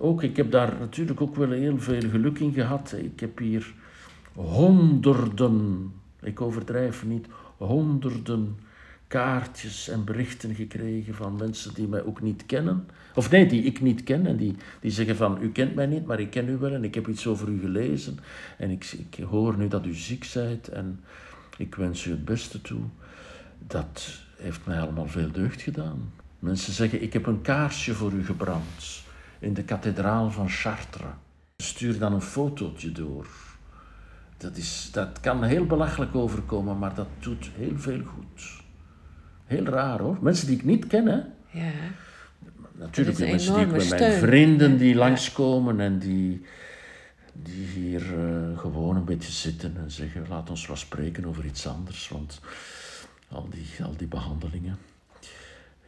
Ook, 0.03 0.23
ik 0.23 0.37
heb 0.37 0.51
daar 0.51 0.75
natuurlijk 0.79 1.21
ook 1.21 1.35
wel 1.35 1.51
heel 1.51 1.79
veel 1.79 2.09
geluk 2.09 2.39
in 2.39 2.53
gehad. 2.53 2.95
Ik 2.97 3.19
heb 3.19 3.37
hier 3.37 3.73
honderden, 4.33 5.91
ik 6.21 6.41
overdrijf 6.41 7.05
niet, 7.05 7.27
honderden 7.57 8.57
kaartjes 9.07 9.89
en 9.89 10.03
berichten 10.03 10.55
gekregen 10.55 11.15
van 11.15 11.35
mensen 11.35 11.73
die 11.73 11.87
mij 11.87 12.03
ook 12.03 12.21
niet 12.21 12.45
kennen. 12.45 12.87
Of 13.15 13.31
nee, 13.31 13.45
die 13.45 13.63
ik 13.63 13.81
niet 13.81 14.03
ken 14.03 14.25
en 14.25 14.37
die, 14.37 14.55
die 14.79 14.91
zeggen 14.91 15.15
van 15.15 15.37
u 15.41 15.51
kent 15.51 15.75
mij 15.75 15.85
niet, 15.85 16.05
maar 16.05 16.19
ik 16.19 16.29
ken 16.29 16.49
u 16.49 16.57
wel 16.57 16.73
en 16.73 16.83
ik 16.83 16.95
heb 16.95 17.07
iets 17.07 17.27
over 17.27 17.47
u 17.47 17.59
gelezen. 17.59 18.19
En 18.57 18.69
ik, 18.69 18.91
ik 18.91 19.23
hoor 19.23 19.57
nu 19.57 19.67
dat 19.67 19.85
u 19.85 19.93
ziek 19.93 20.31
bent 20.33 20.67
en 20.67 20.99
ik 21.57 21.75
wens 21.75 22.05
u 22.05 22.11
het 22.11 22.25
beste 22.25 22.61
toe. 22.61 22.81
Dat 23.67 24.19
heeft 24.37 24.65
mij 24.65 24.79
allemaal 24.79 25.07
veel 25.07 25.31
deugd 25.31 25.61
gedaan. 25.61 26.11
Mensen 26.39 26.73
zeggen, 26.73 27.01
ik 27.01 27.13
heb 27.13 27.25
een 27.25 27.41
kaarsje 27.41 27.93
voor 27.93 28.11
u 28.11 28.25
gebrand 28.25 29.02
in 29.43 29.53
de 29.53 29.63
kathedraal 29.63 30.31
van 30.31 30.49
Chartres. 30.49 31.11
Stuur 31.57 31.99
dan 31.99 32.13
een 32.13 32.21
fotootje 32.21 32.91
door. 32.91 33.27
Dat, 34.37 34.57
is, 34.57 34.89
dat 34.91 35.19
kan 35.19 35.43
heel 35.43 35.65
belachelijk 35.65 36.15
overkomen, 36.15 36.79
maar 36.79 36.93
dat 36.93 37.07
doet 37.19 37.49
heel 37.55 37.77
veel 37.77 38.03
goed. 38.03 38.61
Heel 39.45 39.65
raar 39.65 39.99
hoor. 39.99 40.17
Mensen 40.21 40.47
die 40.47 40.55
ik 40.55 40.63
niet 40.63 40.87
ken, 40.87 41.05
hè? 41.05 41.19
Ja. 41.59 41.71
Natuurlijk, 42.71 43.19
mensen 43.19 43.53
die 43.53 43.63
ik 43.63 43.89
mijn 43.89 44.19
vrienden 44.19 44.77
die 44.77 44.95
langskomen 44.95 45.79
en 45.79 45.99
die, 45.99 46.45
die 47.33 47.65
hier 47.65 48.01
uh, 48.01 48.59
gewoon 48.59 48.95
een 48.95 49.05
beetje 49.05 49.31
zitten 49.31 49.77
en 49.77 49.91
zeggen: 49.91 50.25
laat 50.29 50.49
ons 50.49 50.65
wat 50.65 50.77
spreken 50.77 51.25
over 51.25 51.45
iets 51.45 51.67
anders. 51.67 52.09
Want 52.09 52.39
al 53.29 53.49
die, 53.49 53.83
al 53.83 53.95
die 53.97 54.07
behandelingen. 54.07 54.77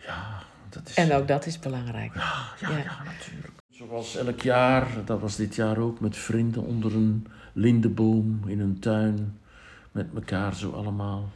Ja, 0.06 0.43
dat 0.76 0.89
is. 0.89 0.95
En 0.95 1.13
ook 1.13 1.28
dat 1.28 1.45
is 1.45 1.59
belangrijk. 1.59 2.15
Ja, 2.15 2.34
ja, 2.59 2.69
ja. 2.69 2.78
ja 2.78 3.03
natuurlijk. 3.03 3.53
Zoals 3.69 4.15
elk 4.15 4.41
jaar, 4.41 4.88
dat 5.05 5.19
was 5.19 5.36
dit 5.36 5.55
jaar 5.55 5.78
ook 5.78 5.99
met 5.99 6.17
vrienden 6.17 6.63
onder 6.63 6.95
een 6.95 7.28
lindeboom 7.53 8.41
in 8.47 8.59
een 8.59 8.80
tuin 8.80 9.39
met 9.91 10.07
elkaar 10.15 10.55
zo 10.55 10.71
allemaal. 10.71 11.32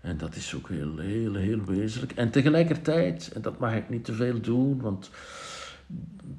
En 0.00 0.16
dat 0.16 0.36
is 0.36 0.54
ook 0.54 0.68
heel, 0.68 0.98
heel, 0.98 1.34
heel 1.34 1.64
wezenlijk. 1.64 2.12
En 2.12 2.30
tegelijkertijd, 2.30 3.30
en 3.34 3.42
dat 3.42 3.58
mag 3.58 3.74
ik 3.74 3.88
niet 3.88 4.04
te 4.04 4.12
veel 4.12 4.40
doen, 4.40 4.80
want 4.80 5.10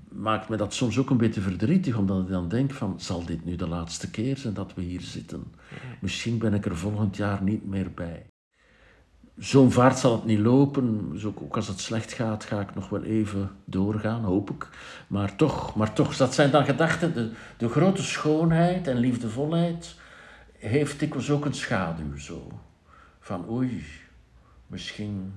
maakt 0.10 0.50
me 0.50 0.58
dat 0.58 0.74
soms 0.74 0.98
ook 0.98 1.10
een 1.10 1.18
beetje 1.18 1.42
verdrietig, 1.42 1.98
omdat 1.98 2.22
ik 2.22 2.30
dan 2.30 2.50
denk 2.50 2.72
van, 2.72 3.00
zal 3.00 3.26
dit 3.26 3.46
nu 3.46 3.56
de 3.56 3.68
laatste 3.68 4.10
keer 4.10 4.38
zijn 4.38 4.54
dat 4.54 4.74
we 4.74 4.82
hier 4.82 5.02
zitten? 5.02 5.44
Misschien 6.02 6.38
ben 6.38 6.54
ik 6.54 6.66
er 6.66 6.78
volgend 6.78 7.18
jaar 7.18 7.44
niet 7.44 7.66
meer 7.66 7.92
bij. 7.92 8.26
Zo'n 9.40 9.72
vaart 9.72 10.00
zal 10.00 10.12
het 10.12 10.26
niet 10.26 10.40
lopen. 10.40 11.10
Dus 11.12 11.26
ook, 11.26 11.56
als 11.56 11.68
het 11.68 11.80
slecht 11.80 12.14
gaat, 12.14 12.44
ga 12.44 12.60
ik 12.60 12.76
nog 12.76 12.90
wel 12.90 13.04
even 13.04 13.52
doorgaan, 13.66 14.24
hoop 14.24 14.50
ik. 14.50 14.68
Maar 15.08 15.36
toch, 15.36 15.76
maar 15.76 15.94
toch 15.94 16.16
dat 16.16 16.34
zijn 16.34 16.52
dan 16.52 16.66
gedachten. 16.66 17.34
De, 17.58 17.70
grote 17.70 18.04
schoonheid 18.04 18.88
en 18.88 18.98
liefdevolheid 18.98 19.96
heeft 20.58 21.00
dikwijls 21.00 21.30
ook 21.30 21.46
een 21.46 21.54
schaduw 21.54 22.18
zo. 22.18 22.52
Van 23.20 23.50
oei, 23.50 23.86
misschien 24.68 25.34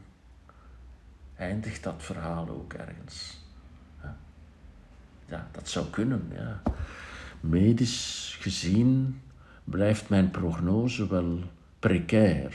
eindigt 1.36 1.82
dat 1.82 1.94
verhaal 1.98 2.48
ook 2.48 2.72
ergens. 2.72 3.38
Ja, 5.26 5.48
dat 5.52 5.68
zou 5.68 5.86
kunnen, 5.86 6.30
ja. 6.34 6.62
Medisch 7.40 8.36
gezien 8.40 9.20
blijft 9.64 10.08
mijn 10.08 10.30
prognose 10.30 11.08
wel 11.08 11.42
precair. 11.78 12.54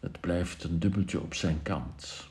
Het 0.00 0.20
blijft 0.20 0.64
een 0.64 0.78
dubbeltje 0.78 1.20
op 1.20 1.34
zijn 1.34 1.62
kant. 1.62 2.28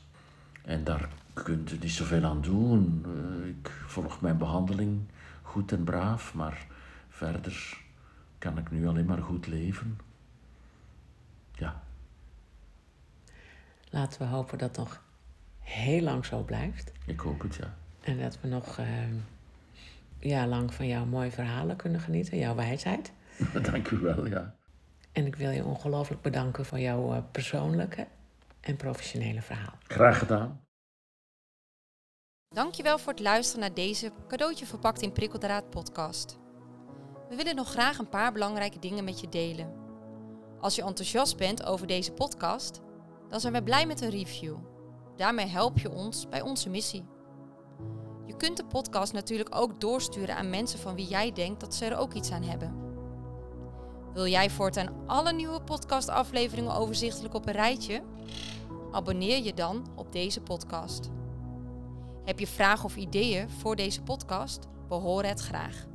En 0.64 0.84
daar 0.84 1.08
kunt 1.32 1.72
u 1.72 1.78
niet 1.80 1.90
zoveel 1.90 2.24
aan 2.24 2.40
doen. 2.40 3.04
Eh, 3.04 3.48
ik 3.48 3.70
volg 3.86 4.20
mijn 4.20 4.38
behandeling 4.38 5.00
goed 5.42 5.72
en 5.72 5.84
braaf, 5.84 6.34
maar 6.34 6.66
verder 7.08 7.82
kan 8.38 8.58
ik 8.58 8.70
nu 8.70 8.88
alleen 8.88 9.06
maar 9.06 9.22
goed 9.22 9.46
leven. 9.46 9.98
Ja. 11.52 11.82
Laten 13.90 14.20
we 14.20 14.26
hopen 14.26 14.58
dat 14.58 14.68
het 14.68 14.78
nog 14.78 15.02
heel 15.58 16.02
lang 16.02 16.24
zo 16.24 16.42
blijft. 16.42 16.92
Ik 17.06 17.20
hoop 17.20 17.40
het, 17.40 17.54
ja. 17.54 17.74
En 18.00 18.18
dat 18.18 18.40
we 18.40 18.48
nog 18.48 18.78
uh, 18.78 18.86
ja, 20.18 20.46
lang 20.46 20.74
van 20.74 20.86
jouw 20.86 21.04
mooie 21.04 21.30
verhalen 21.30 21.76
kunnen 21.76 22.00
genieten, 22.00 22.38
jouw 22.38 22.54
wijsheid. 22.54 23.12
Dank 23.70 23.90
u 23.90 23.98
wel, 23.98 24.26
ja. 24.26 24.54
En 25.12 25.26
ik 25.26 25.36
wil 25.36 25.50
je 25.50 25.64
ongelooflijk 25.64 26.22
bedanken 26.22 26.64
voor 26.64 26.78
jouw 26.78 27.12
uh, 27.14 27.18
persoonlijke 27.32 28.06
en 28.60 28.76
professionele 28.76 29.42
verhaal. 29.42 29.78
Graag 29.86 30.18
gedaan. 30.18 30.60
Dankjewel 32.54 32.98
voor 32.98 33.12
het 33.12 33.22
luisteren 33.22 33.60
naar 33.60 33.74
deze 33.74 34.12
cadeautje 34.28 34.66
verpakt 34.66 35.02
in 35.02 35.12
prikkeldraad 35.12 35.70
podcast. 35.70 36.38
We 37.28 37.36
willen 37.36 37.56
nog 37.56 37.70
graag 37.70 37.98
een 37.98 38.08
paar 38.08 38.32
belangrijke 38.32 38.78
dingen 38.78 39.04
met 39.04 39.20
je 39.20 39.28
delen. 39.28 39.72
Als 40.60 40.74
je 40.74 40.82
enthousiast 40.82 41.36
bent 41.36 41.64
over 41.64 41.86
deze 41.86 42.12
podcast, 42.12 42.80
dan 43.28 43.40
zijn 43.40 43.52
we 43.52 43.62
blij 43.62 43.86
met 43.86 44.00
een 44.00 44.10
review. 44.10 44.56
Daarmee 45.16 45.46
help 45.46 45.78
je 45.78 45.90
ons 45.90 46.28
bij 46.28 46.40
onze 46.40 46.68
missie. 46.68 47.04
Je 48.26 48.36
kunt 48.36 48.56
de 48.56 48.64
podcast 48.64 49.12
natuurlijk 49.12 49.54
ook 49.54 49.80
doorsturen 49.80 50.36
aan 50.36 50.50
mensen 50.50 50.78
van 50.78 50.94
wie 50.94 51.06
jij 51.06 51.32
denkt 51.32 51.60
dat 51.60 51.74
ze 51.74 51.84
er 51.84 51.98
ook 51.98 52.12
iets 52.12 52.30
aan 52.30 52.42
hebben. 52.42 52.89
Wil 54.12 54.26
jij 54.26 54.50
voortaan 54.50 55.06
alle 55.06 55.32
nieuwe 55.32 55.62
podcastafleveringen 55.62 56.74
overzichtelijk 56.74 57.34
op 57.34 57.46
een 57.46 57.52
rijtje? 57.52 58.02
Abonneer 58.90 59.42
je 59.42 59.54
dan 59.54 59.86
op 59.94 60.12
deze 60.12 60.40
podcast. 60.40 61.10
Heb 62.24 62.38
je 62.38 62.46
vragen 62.46 62.84
of 62.84 62.96
ideeën 62.96 63.50
voor 63.50 63.76
deze 63.76 64.02
podcast? 64.02 64.66
We 64.88 64.94
horen 64.94 65.28
het 65.28 65.40
graag. 65.40 65.86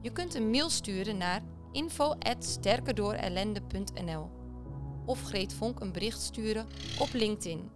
Je 0.00 0.12
kunt 0.12 0.34
een 0.34 0.50
mail 0.50 0.70
sturen 0.70 1.16
naar 1.16 1.42
info@sterkerdoorellende.nl 1.72 4.30
of 5.06 5.22
Greet 5.22 5.54
Vonk 5.54 5.80
een 5.80 5.92
bericht 5.92 6.20
sturen 6.20 6.66
op 6.98 7.08
LinkedIn. 7.12 7.70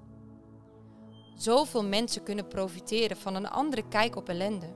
Zoveel 1.34 1.84
mensen 1.84 2.22
kunnen 2.22 2.48
profiteren 2.48 3.16
van 3.16 3.34
een 3.34 3.48
andere 3.48 3.88
kijk 3.88 4.16
op 4.16 4.28
ellende. 4.28 4.74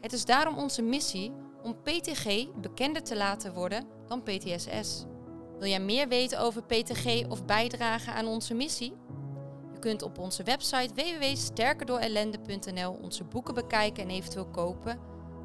Het 0.00 0.12
is 0.12 0.24
daarom 0.24 0.58
onze 0.58 0.82
missie 0.82 1.32
om 1.62 1.76
PTG 1.82 2.48
bekender 2.60 3.02
te 3.02 3.16
laten 3.16 3.54
worden 3.54 3.86
dan 4.06 4.22
PTSS. 4.22 5.04
Wil 5.58 5.68
jij 5.68 5.80
meer 5.80 6.08
weten 6.08 6.40
over 6.40 6.62
PTG 6.62 7.26
of 7.28 7.44
bijdragen 7.44 8.14
aan 8.14 8.26
onze 8.26 8.54
missie? 8.54 8.92
Je 9.72 9.78
kunt 9.78 10.02
op 10.02 10.18
onze 10.18 10.42
website 10.42 10.94
www.sterkerdoorellende.nl 10.94 12.98
onze 13.02 13.24
boeken 13.24 13.54
bekijken 13.54 14.02
en 14.02 14.10
eventueel 14.10 14.46
kopen, 14.46 14.98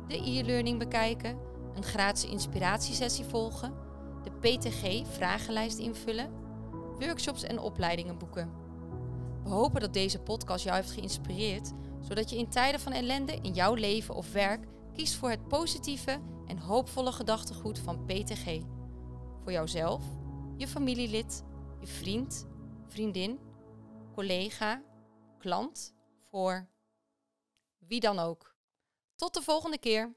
de 0.07 0.18
e-learning 0.18 0.80
bekijken, 0.80 1.38
een 1.76 1.84
gratis 1.84 2.30
inspiratiesessie 2.30 3.26
volgen, 3.26 3.74
de 4.24 4.32
PTG-vragenlijst 4.32 5.78
invullen, 5.78 6.32
workshops 6.99 7.43
en 7.43 7.59
opleidingen 7.59 8.18
boeken. 8.18 8.51
We 9.43 9.49
hopen 9.49 9.82
dat 9.82 9.93
deze 9.93 10.20
podcast 10.20 10.63
jou 10.63 10.76
heeft 10.76 10.91
geïnspireerd, 10.91 11.72
zodat 12.01 12.30
je 12.30 12.38
in 12.38 12.49
tijden 12.49 12.80
van 12.80 12.91
ellende 12.91 13.39
in 13.41 13.53
jouw 13.53 13.74
leven 13.74 14.15
of 14.15 14.32
werk 14.32 14.68
kiest 14.98 15.16
voor 15.16 15.30
het 15.30 15.48
positieve 15.48 16.22
en 16.45 16.58
hoopvolle 16.58 17.12
gedachtegoed 17.12 17.80
van 17.80 18.06
PTG. 18.06 18.62
Voor 19.43 19.52
jouzelf, 19.52 20.04
je 20.56 20.68
familielid, 20.68 21.43
je 21.80 21.88
vriend, 21.88 22.48
vriendin, 22.88 23.39
collega, 24.14 24.84
klant, 25.38 25.95
voor 26.22 26.70
wie 27.78 28.00
dan 28.00 28.20
ook. 28.20 28.56
Tot 29.16 29.34
de 29.34 29.41
volgende 29.41 29.78
keer. 29.78 30.16